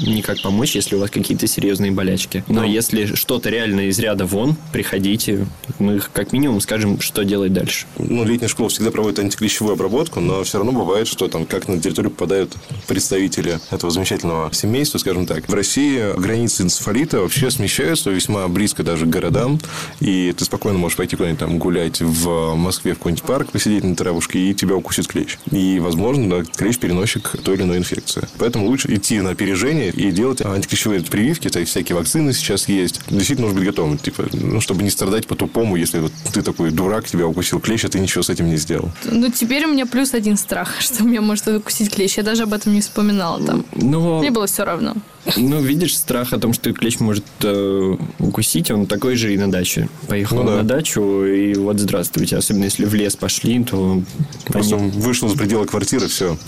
никак 0.07 0.43
помочь, 0.43 0.75
если 0.75 0.95
у 0.95 0.99
вас 0.99 1.11
какие-то 1.11 1.47
серьезные 1.47 1.91
болячки. 1.91 2.45
Но, 2.49 2.61
Но... 2.61 2.67
если 2.67 3.07
что-то 3.15 3.49
реально 3.49 3.89
из 3.89 3.99
ряда 3.99 4.27
вон, 4.27 4.57
приходите, 4.75 5.47
мы 5.79 6.01
как 6.13 6.33
минимум 6.33 6.61
скажем, 6.61 7.01
что 7.01 7.25
делать 7.25 7.55
дальше. 7.55 7.87
Ну, 7.99 8.25
летняя 8.25 8.49
школа 8.49 8.69
всегда 8.69 8.91
проводит 8.91 9.21
антиклещевую 9.21 9.73
обработку, 9.73 10.21
но 10.21 10.45
все 10.45 10.59
равно 10.59 10.73
бывает, 10.73 11.09
что 11.09 11.29
там 11.29 11.47
как 11.47 11.67
на 11.67 11.81
территорию 11.81 12.11
попадают 12.11 12.55
представители 12.87 13.59
этого 13.71 13.91
замечательного 13.91 14.53
семейства, 14.53 14.99
скажем 14.99 15.25
так. 15.25 15.49
В 15.49 15.55
России 15.55 16.15
границы 16.21 16.65
энцефалита 16.65 17.21
вообще 17.21 17.51
смещаются 17.51 18.11
весьма 18.11 18.49
близко 18.49 18.83
даже 18.83 19.07
к 19.07 19.09
городам, 19.09 19.59
и 20.01 20.35
ты 20.37 20.45
спокойно 20.45 20.79
можешь 20.79 20.99
пойти 20.99 21.17
куда-нибудь 21.17 21.41
там 21.41 21.59
гулять 21.59 22.03
в 22.03 22.55
Москве 22.55 22.93
в 22.93 22.99
какой-нибудь 22.99 23.25
парк, 23.25 23.51
посидеть 23.51 23.85
на 23.85 23.97
травушке, 23.97 24.39
и 24.39 24.53
тебя 24.53 24.77
укусит 24.77 25.07
клещ. 25.07 25.39
И, 25.55 25.79
возможно, 25.79 26.29
да, 26.29 26.45
клещ 26.45 26.79
переносчик 26.79 27.37
той 27.43 27.55
или 27.55 27.63
иной 27.63 27.79
инфекции. 27.79 28.27
Поэтому 28.39 28.67
лучше 28.67 28.93
идти 28.95 29.21
на 29.21 29.31
опережение 29.31 29.91
и 29.91 30.11
делать 30.11 30.43
антиклещевые 30.43 31.03
прививки. 31.03 31.49
То 31.49 31.61
есть, 31.61 31.71
всякие 31.71 31.97
вакцины 31.97 32.33
сейчас 32.33 32.69
есть. 32.69 33.01
Действительно, 33.09 33.49
нужно 33.49 33.61
быть 33.61 33.69
готовым. 33.69 33.99
Типа, 33.99 34.27
ну, 34.33 34.61
чтобы 34.61 34.83
не 34.83 34.91
страдать 34.91 35.27
по-тупому, 35.27 35.77
если 35.77 36.01
вот 36.01 36.13
ты 36.33 36.43
такой 36.43 36.71
дурак, 36.71 37.07
тебя 37.07 37.27
укусил 37.27 37.61
клещ, 37.61 37.85
а 37.85 37.89
ты 37.89 38.01
ничего 38.01 38.23
с 38.23 38.31
этим 38.31 38.49
не 38.49 38.57
сделал. 38.57 38.91
Ну, 39.05 39.31
теперь 39.31 39.65
у 39.67 39.73
меня 39.73 39.87
плюс 39.87 40.15
один 40.15 40.37
страх, 40.37 40.75
что 40.81 41.05
меня 41.05 41.21
может 41.21 41.47
укусить 41.49 41.95
клещ. 41.95 42.17
Я 42.17 42.23
даже 42.23 42.43
об 42.45 42.53
этом 42.53 42.75
не 42.75 42.81
вспоминала 42.81 43.41
там. 43.45 43.65
Но... 43.75 44.21
Мне 44.21 44.31
было 44.31 44.47
все 44.47 44.65
равно. 44.65 44.95
Ну, 45.37 45.61
видишь, 45.63 45.97
страх 45.97 46.33
о 46.33 46.39
том, 46.39 46.53
что 46.53 46.73
клещ 46.73 47.01
может 47.01 47.25
э, 47.43 47.97
укусить, 48.19 48.71
он 48.71 48.87
такой 48.87 49.17
же 49.17 49.33
и 49.33 49.39
на 49.39 49.51
даче. 49.51 49.89
Поехал 50.07 50.39
ну, 50.39 50.45
да. 50.45 50.57
на 50.57 50.63
дачу, 50.65 51.25
и 51.25 51.55
вот 51.55 51.79
здравствуйте. 51.79 52.37
Особенно 52.37 52.65
если 52.65 52.85
в 52.85 52.95
лес 52.95 53.17
пошли, 53.17 53.65
то... 53.65 54.03
Просто 54.47 54.77
они... 54.77 54.91
вышел 54.91 55.29
за 55.29 55.37
пределы 55.45 55.67
квартиры, 55.67 56.09
все. 56.09 56.39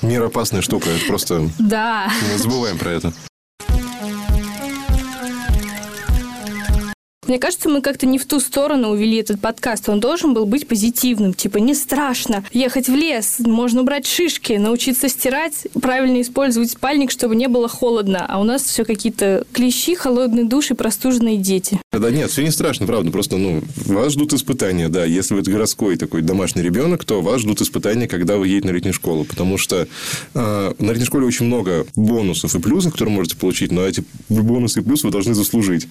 Мир 0.00 0.22
опасная 0.22 0.62
штука. 0.62 0.88
Это 0.88 1.04
просто... 1.06 1.50
Да. 1.58 2.10
Не 2.32 2.38
забываем 2.38 2.78
про 2.78 2.88
это. 2.90 3.12
Мне 7.26 7.40
кажется, 7.40 7.68
мы 7.68 7.80
как-то 7.80 8.06
не 8.06 8.18
в 8.18 8.26
ту 8.26 8.38
сторону 8.38 8.90
увели 8.90 9.16
этот 9.16 9.40
подкаст. 9.40 9.88
Он 9.88 9.98
должен 9.98 10.32
был 10.32 10.46
быть 10.46 10.68
позитивным. 10.68 11.34
Типа, 11.34 11.58
не 11.58 11.74
страшно 11.74 12.44
ехать 12.52 12.88
в 12.88 12.94
лес, 12.94 13.36
можно 13.40 13.80
убрать 13.80 14.06
шишки, 14.06 14.52
научиться 14.52 15.08
стирать, 15.08 15.66
правильно 15.80 16.20
использовать 16.20 16.70
спальник, 16.70 17.10
чтобы 17.10 17.34
не 17.34 17.48
было 17.48 17.66
холодно. 17.66 18.24
А 18.28 18.40
у 18.40 18.44
нас 18.44 18.62
все 18.62 18.84
какие-то 18.84 19.44
клещи, 19.52 19.96
холодные 19.96 20.44
души, 20.44 20.76
простуженные 20.76 21.36
дети. 21.36 21.80
Да 21.92 22.10
нет, 22.10 22.30
все 22.30 22.44
не 22.44 22.52
страшно, 22.52 22.86
правда. 22.86 23.10
Просто, 23.10 23.38
ну, 23.38 23.60
вас 23.86 24.12
ждут 24.12 24.32
испытания, 24.32 24.88
да. 24.88 25.04
Если 25.04 25.34
вы 25.34 25.42
городской 25.42 25.96
такой 25.96 26.22
домашний 26.22 26.62
ребенок, 26.62 27.04
то 27.04 27.20
вас 27.22 27.40
ждут 27.40 27.60
испытания, 27.60 28.06
когда 28.06 28.36
вы 28.36 28.46
едете 28.46 28.68
на 28.68 28.72
летнюю 28.72 28.94
школу. 28.94 29.24
Потому 29.24 29.58
что 29.58 29.88
э, 30.34 30.72
на 30.78 30.90
летней 30.90 31.06
школе 31.06 31.26
очень 31.26 31.46
много 31.46 31.86
бонусов 31.96 32.54
и 32.54 32.60
плюсов, 32.60 32.92
которые 32.92 33.14
можете 33.14 33.36
получить, 33.36 33.72
но 33.72 33.84
эти 33.84 34.04
бонусы 34.28 34.80
и 34.80 34.82
плюсы 34.84 35.06
вы 35.06 35.12
должны 35.12 35.34
заслужить. 35.34 35.88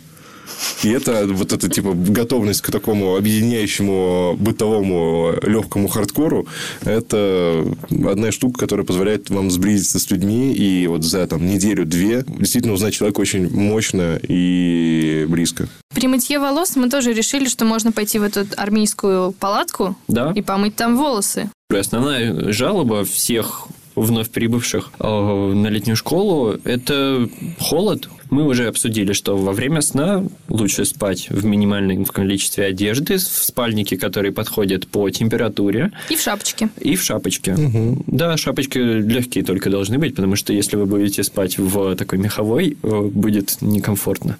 И 0.84 0.90
это 0.90 1.26
вот 1.28 1.54
эта 1.54 1.70
типа 1.70 1.94
готовность 1.94 2.62
к 2.62 2.72
такому 2.72 3.16
объединяющему 3.16 4.36
бытовому 4.40 5.34
легкому 5.42 5.88
хардкору, 5.88 6.48
это 6.84 7.66
одна 7.90 8.32
штука, 8.32 8.60
которая 8.60 8.86
позволяет 8.86 9.30
вам 9.30 9.52
сблизиться 9.52 10.00
с 10.00 10.10
людьми 10.10 10.54
и 10.54 10.88
вот 10.88 11.04
за 11.04 11.26
там 11.28 11.46
неделю-две 11.46 12.24
действительно 12.28 12.74
узнать 12.74 12.94
человека 12.94 13.20
очень 13.20 13.50
мощно 13.50 14.20
и 14.22 15.26
близко. 15.30 15.68
При 15.94 16.08
мытье 16.08 16.40
волос 16.40 16.76
мы 16.76 16.90
тоже 16.90 17.14
решили, 17.14 17.48
что 17.48 17.66
можно 17.66 17.92
пойти 17.92 18.20
в 18.20 18.24
эту 18.24 18.46
армейскую 18.58 19.32
палатку 19.32 19.96
да. 20.08 20.32
и 20.36 20.42
помыть 20.42 20.76
там 20.76 20.98
волосы. 20.98 21.50
Основная 21.70 22.52
жалоба 22.52 23.06
всех 23.06 23.68
вновь 23.96 24.30
прибывших 24.30 24.92
э, 25.00 25.08
на 25.08 25.68
летнюю 25.68 25.96
школу, 25.96 26.58
это 26.64 27.30
холод. 27.60 28.10
Мы 28.36 28.44
уже 28.44 28.68
обсудили, 28.68 29.14
что 29.14 29.38
во 29.38 29.54
время 29.54 29.80
сна 29.80 30.22
лучше 30.50 30.84
спать 30.84 31.30
в 31.30 31.46
минимальном 31.46 32.04
количестве 32.04 32.66
одежды, 32.66 33.16
в 33.16 33.22
спальнике, 33.22 33.96
который 33.96 34.34
подходит 34.34 34.90
по 34.90 35.10
температуре. 35.10 35.94
И 36.10 36.18
в 36.18 36.22
шапочке. 36.22 36.68
И 36.82 36.98
в 36.98 37.02
шапочке. 37.02 37.54
Угу. 37.54 38.04
Да, 38.08 38.36
шапочки 38.36 38.78
легкие 38.78 39.46
только 39.46 39.70
должны 39.70 40.00
быть, 40.00 40.18
потому 40.18 40.36
что 40.36 40.52
если 40.52 40.76
вы 40.76 40.86
будете 40.86 41.24
спать 41.24 41.58
в 41.58 41.96
такой 41.96 42.20
меховой, 42.20 42.76
э, 42.84 43.02
будет 43.04 43.62
некомфортно. 43.62 44.36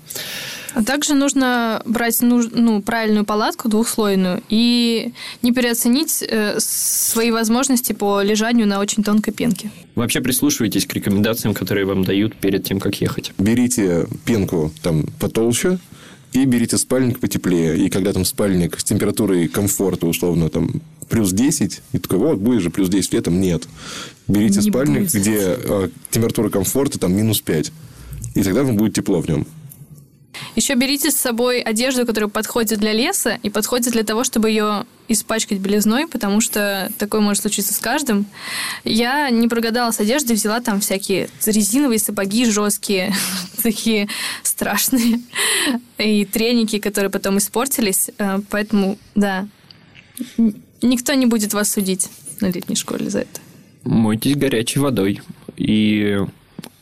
А 0.76 0.84
также 0.84 1.14
нужно 1.14 1.82
брать 1.86 2.18
ну, 2.22 2.82
правильную 2.82 3.24
палатку 3.24 3.70
двухслойную 3.70 4.44
и 4.50 5.14
не 5.42 5.54
переоценить 5.54 6.22
э, 6.22 6.60
свои 6.60 7.32
возможности 7.32 7.94
по 7.94 8.22
лежанию 8.22 8.68
на 8.68 8.82
очень 8.82 9.02
тонкой 9.02 9.32
пенке. 9.32 9.72
Вообще 9.96 10.20
прислушивайтесь 10.20 10.86
к 10.86 10.94
рекомендациям, 10.94 11.54
которые 11.54 11.86
вам 11.86 12.04
дают 12.04 12.36
перед 12.36 12.66
тем, 12.66 12.82
как 12.82 12.96
ехать. 13.00 13.32
Берите 13.38 14.06
пенку 14.26 14.74
там 14.84 15.06
потолще, 15.18 15.80
и 16.34 16.44
берите 16.44 16.78
спальник 16.78 17.20
потеплее. 17.20 17.78
И 17.78 17.90
когда 17.90 18.12
там 18.12 18.26
спальник 18.26 18.78
с 18.78 18.84
температурой 18.84 19.48
комфорта, 19.48 20.08
условно, 20.08 20.50
там 20.50 20.82
плюс 21.08 21.32
10, 21.32 21.82
и 21.94 22.00
такой, 22.00 22.18
вот, 22.18 22.40
будет 22.40 22.62
же 22.62 22.70
плюс 22.70 22.90
10 22.90 23.14
летом. 23.14 23.40
Нет. 23.40 23.64
Берите 24.28 24.60
Не 24.60 24.70
спальник, 24.70 25.04
будет. 25.04 25.14
где 25.14 25.38
э, 25.40 25.90
температура 26.12 26.50
комфорта 26.50 27.00
там 27.00 27.14
минус 27.14 27.40
5. 27.40 27.72
И 28.34 28.44
тогда 28.44 28.64
вам 28.64 28.76
будет 28.76 28.94
тепло 28.94 29.22
в 29.22 29.30
нем. 29.30 29.48
Еще 30.56 30.76
берите 30.76 31.12
с 31.12 31.16
собой 31.16 31.62
одежду, 31.62 32.06
которая 32.06 32.30
подходит 32.30 32.80
для 32.80 32.94
леса 32.94 33.40
и 33.44 33.50
подходит 33.50 33.94
для 33.94 34.04
того, 34.04 34.24
чтобы 34.24 34.50
ее 34.50 34.86
испачкать 35.08 35.60
белизной, 35.60 36.08
потому 36.08 36.42
что 36.42 36.92
такое 36.98 37.22
может 37.22 37.42
случиться 37.42 37.74
с 37.74 37.78
каждым. 37.78 38.26
Я 38.84 39.30
не 39.30 39.48
прогадала 39.48 39.92
с 39.92 40.00
одеждой, 40.00 40.34
взяла 40.34 40.62
там 40.62 40.80
всякие 40.80 41.30
резиновые 41.46 42.00
сапоги 42.00 42.46
жесткие, 42.46 43.14
такие 43.64 44.08
страшные, 44.44 45.22
и 45.98 46.26
треники, 46.26 46.80
которые 46.80 47.12
потом 47.12 47.38
испортились. 47.38 48.10
Э, 48.18 48.40
Поэтому, 48.50 48.98
да, 49.14 49.48
никто 50.82 51.14
не 51.14 51.26
будет 51.26 51.54
вас 51.54 51.72
судить 51.72 52.10
на 52.42 52.48
летней 52.48 52.76
школе 52.76 53.10
за 53.10 53.20
это. 53.20 53.42
Мойтесь 53.84 54.36
горячей 54.36 54.80
водой. 54.80 55.22
И 55.58 56.20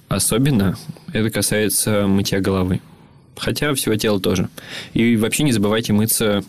особенно 0.07 0.77
это 1.11 1.29
касается 1.29 2.07
мытья 2.07 2.39
головы. 2.39 2.81
Хотя 3.37 3.73
всего 3.73 3.95
тела 3.95 4.19
тоже. 4.19 4.49
И 4.93 5.15
вообще 5.15 5.43
не 5.43 5.51
забывайте 5.51 5.93
мыться... 5.93 6.43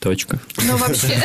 Точка. 0.00 0.40
Ну, 0.66 0.76
вообще... 0.78 1.22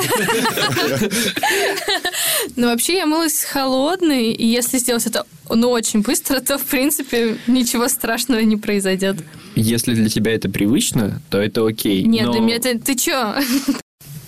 Ну, 2.55 2.67
вообще 2.67 2.97
я 2.97 3.05
мылась 3.07 3.43
холодной, 3.43 4.31
и 4.31 4.45
если 4.45 4.77
сделать 4.77 5.05
это 5.07 5.25
ну, 5.49 5.69
очень 5.69 6.01
быстро, 6.01 6.39
то, 6.41 6.57
в 6.59 6.63
принципе, 6.63 7.37
ничего 7.47 7.87
страшного 7.87 8.39
не 8.41 8.55
произойдет. 8.55 9.17
Если 9.55 9.95
для 9.95 10.09
тебя 10.09 10.33
это 10.33 10.49
привычно, 10.49 11.21
то 11.29 11.39
это 11.39 11.65
окей. 11.65 12.03
Нет, 12.03 12.27
Но- 12.27 12.33
для 12.33 12.41
меня 12.41 12.55
это... 12.55 12.77
Ты 12.79 12.95
чё? 12.95 13.35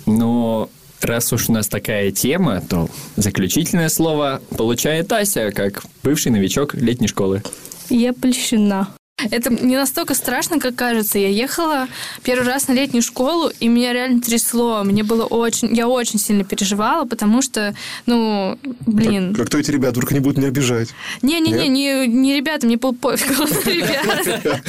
Но 0.08 0.70
раз 1.02 1.32
уж 1.32 1.50
у 1.50 1.54
нас 1.54 1.68
такая 1.68 2.12
тема, 2.12 2.62
то 2.68 2.90
заключительное 3.16 3.90
слово 3.90 4.42
получает 4.58 5.12
Ася, 5.12 5.52
как 5.52 5.84
бывший 6.04 6.32
новичок 6.32 6.74
летней 6.74 7.08
школы. 7.08 7.44
Я 7.90 8.14
польщена. 8.14 8.88
Это 9.32 9.50
не 9.50 9.76
настолько 9.76 10.14
страшно, 10.14 10.60
как 10.60 10.76
кажется. 10.76 11.20
Я 11.20 11.30
ехала 11.30 11.88
первый 12.24 12.48
раз 12.48 12.68
на 12.68 12.74
летнюю 12.74 13.02
школу, 13.02 13.52
и 13.60 13.68
меня 13.68 13.94
реально 13.94 14.22
трясло. 14.22 14.84
Мне 14.84 15.04
было 15.04 15.26
очень... 15.26 15.76
Я 15.76 15.88
очень 15.88 16.20
сильно 16.20 16.44
переживала, 16.44 17.06
потому 17.06 17.42
что, 17.42 17.74
ну, 18.06 18.58
блин... 18.86 19.34
Как, 19.36 19.48
кто 19.48 19.58
эти 19.58 19.72
ребята 19.72 19.96
только 19.96 20.14
не 20.14 20.20
будут 20.20 20.38
меня 20.38 20.48
обижать? 20.48 20.90
Не-не-не, 21.22 21.68
не, 21.68 22.08
не 22.08 22.36
ребята, 22.36 22.66
мне 22.66 22.78
был 22.78 22.94
пофиг 22.94 23.38
на 23.38 23.46
ребят. 23.70 24.64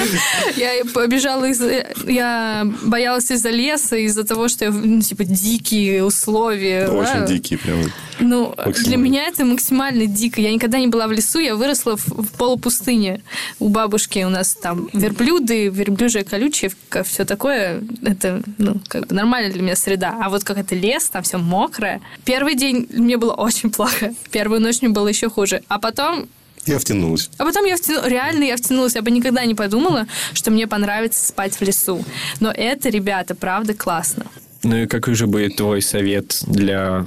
Я 0.57 0.85
побежала 0.93 1.45
из... 1.45 1.61
Я 2.07 2.67
боялась 2.83 3.31
из-за 3.31 3.51
леса, 3.51 3.97
из-за 3.97 4.25
того, 4.25 4.49
что 4.49 4.67
я, 4.67 4.71
ну, 4.71 5.01
типа, 5.01 5.25
дикие 5.25 6.05
условия. 6.05 6.89
Очень 6.89 7.27
дикие 7.27 7.59
прям. 7.59 7.81
Ну, 8.21 8.55
для 8.85 8.97
меня 8.97 9.27
это 9.27 9.45
максимально 9.45 10.07
дико. 10.07 10.41
Я 10.41 10.53
никогда 10.53 10.79
не 10.79 10.87
была 10.87 11.07
в 11.07 11.13
лесу, 11.13 11.39
я 11.39 11.55
выросла 11.57 11.97
в, 11.97 12.07
в 12.09 12.33
полупустыне. 12.33 13.23
У 13.59 13.69
бабушки 13.69 14.23
у 14.25 14.29
нас 14.29 14.55
там 14.55 14.89
верблюды, 14.93 15.69
верблюжье 15.69 16.25
колючее, 16.25 16.71
все 17.05 17.25
такое. 17.25 17.83
Это, 18.03 18.43
ну, 18.59 18.81
как 18.89 19.07
бы 19.07 19.15
нормальная 19.15 19.53
для 19.53 19.63
меня 19.63 19.77
среда. 19.77 20.19
А 20.23 20.29
вот 20.31 20.45
как 20.45 20.59
это 20.59 20.75
лес, 20.75 21.09
там 21.09 21.23
все 21.23 21.39
мокрое. 21.39 22.01
Первый 22.25 22.55
день 22.55 22.87
мне 22.93 23.17
было 23.17 23.33
очень 23.33 23.71
плохо. 23.71 24.15
Первую 24.31 24.61
ночь 24.61 24.81
мне 24.83 24.91
было 24.91 25.09
еще 25.09 25.29
хуже. 25.31 25.63
А 25.69 25.79
потом 25.79 26.29
Я 26.67 26.79
втянулась. 26.79 27.31
а 27.39 27.45
потом 27.45 27.65
я 27.65 27.77
втяну... 27.77 28.07
реально 28.07 28.45
я 28.45 28.57
втянулась. 28.57 28.95
Я 28.95 29.03
бы 29.03 29.11
никогда 29.11 29.45
не 29.45 29.55
подумала, 29.55 30.07
что 30.35 30.51
мне 30.51 30.67
понравится 30.67 31.27
спать 31.27 31.55
в 31.55 31.63
лесу. 31.63 32.05
Но 32.41 32.51
это, 32.51 32.89
ребята, 32.91 33.35
правда 33.35 33.75
классно. 33.75 34.27
Ну 34.63 34.77
и 34.77 34.87
какой 34.87 35.15
же 35.15 35.27
будет 35.27 35.57
твой 35.57 35.81
совет 35.81 36.43
для 36.47 37.07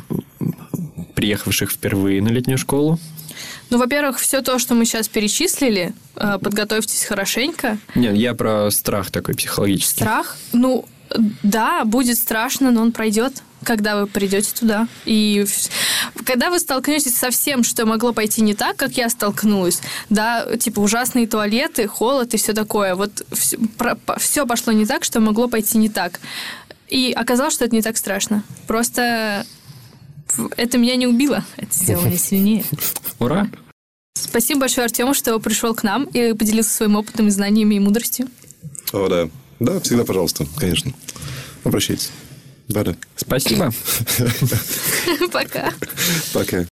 приехавших 1.24 1.71
впервые 1.71 2.21
на 2.21 2.28
летнюю 2.28 2.57
школу? 2.57 2.99
Ну, 3.69 3.78
во-первых, 3.78 4.19
все 4.19 4.41
то, 4.41 4.59
что 4.59 4.76
мы 4.76 4.84
сейчас 4.84 5.07
перечислили, 5.07 5.93
э, 6.17 6.38
подготовьтесь 6.38 7.05
хорошенько. 7.05 7.78
Нет, 7.95 8.13
я 8.15 8.34
про 8.34 8.69
страх 8.71 9.09
такой 9.09 9.34
психологический. 9.34 10.01
Страх, 10.01 10.36
ну, 10.51 10.84
да, 11.41 11.86
будет 11.86 12.17
страшно, 12.17 12.71
но 12.71 12.82
он 12.82 12.91
пройдет, 12.91 13.41
когда 13.63 14.01
вы 14.01 14.05
придете 14.05 14.51
туда. 14.53 14.89
И 15.05 15.45
когда 16.26 16.49
вы 16.49 16.59
столкнетесь 16.59 17.15
со 17.15 17.30
всем, 17.30 17.63
что 17.63 17.86
могло 17.86 18.11
пойти 18.11 18.41
не 18.41 18.53
так, 18.53 18.76
как 18.76 18.97
я 18.97 19.09
столкнулась, 19.09 19.80
да, 20.09 20.57
типа 20.57 20.82
ужасные 20.82 21.26
туалеты, 21.26 21.88
холод 21.88 22.34
и 22.34 22.38
все 22.38 22.51
такое, 22.51 22.95
вот 22.95 23.26
все 24.17 24.45
пошло 24.45 24.74
не 24.74 24.86
так, 24.86 25.05
что 25.05 25.21
могло 25.21 25.47
пойти 25.47 25.78
не 25.78 25.88
так. 25.88 26.19
И 26.89 27.13
оказалось, 27.15 27.53
что 27.53 27.63
это 27.63 27.74
не 27.74 27.82
так 27.82 27.95
страшно. 27.95 28.43
Просто 28.67 29.45
это 30.58 30.78
меня 30.78 30.96
не 30.96 31.08
убило, 31.08 31.44
это 31.58 31.74
сделало 31.74 32.06
меня 32.06 32.18
сильнее. 32.18 32.66
Ура! 33.20 33.50
Спасибо 34.16 34.62
большое 34.62 34.86
Артему, 34.86 35.14
что 35.14 35.40
пришел 35.40 35.76
к 35.76 35.84
нам 35.84 36.06
и 36.06 36.34
поделился 36.34 36.72
своим 36.72 36.96
опытом, 36.96 37.28
и 37.28 37.32
знаниями 37.32 37.76
и 37.76 37.80
мудростью. 37.80 38.28
О, 38.92 39.08
да. 39.08 39.30
Да, 39.60 39.80
всегда, 39.80 40.04
пожалуйста, 40.04 40.46
конечно. 40.58 40.94
Обращайтесь. 41.64 42.12
Да-да. 42.68 42.96
Спасибо. 43.16 43.72
Пока. 45.32 45.74
Пока. 46.34 46.66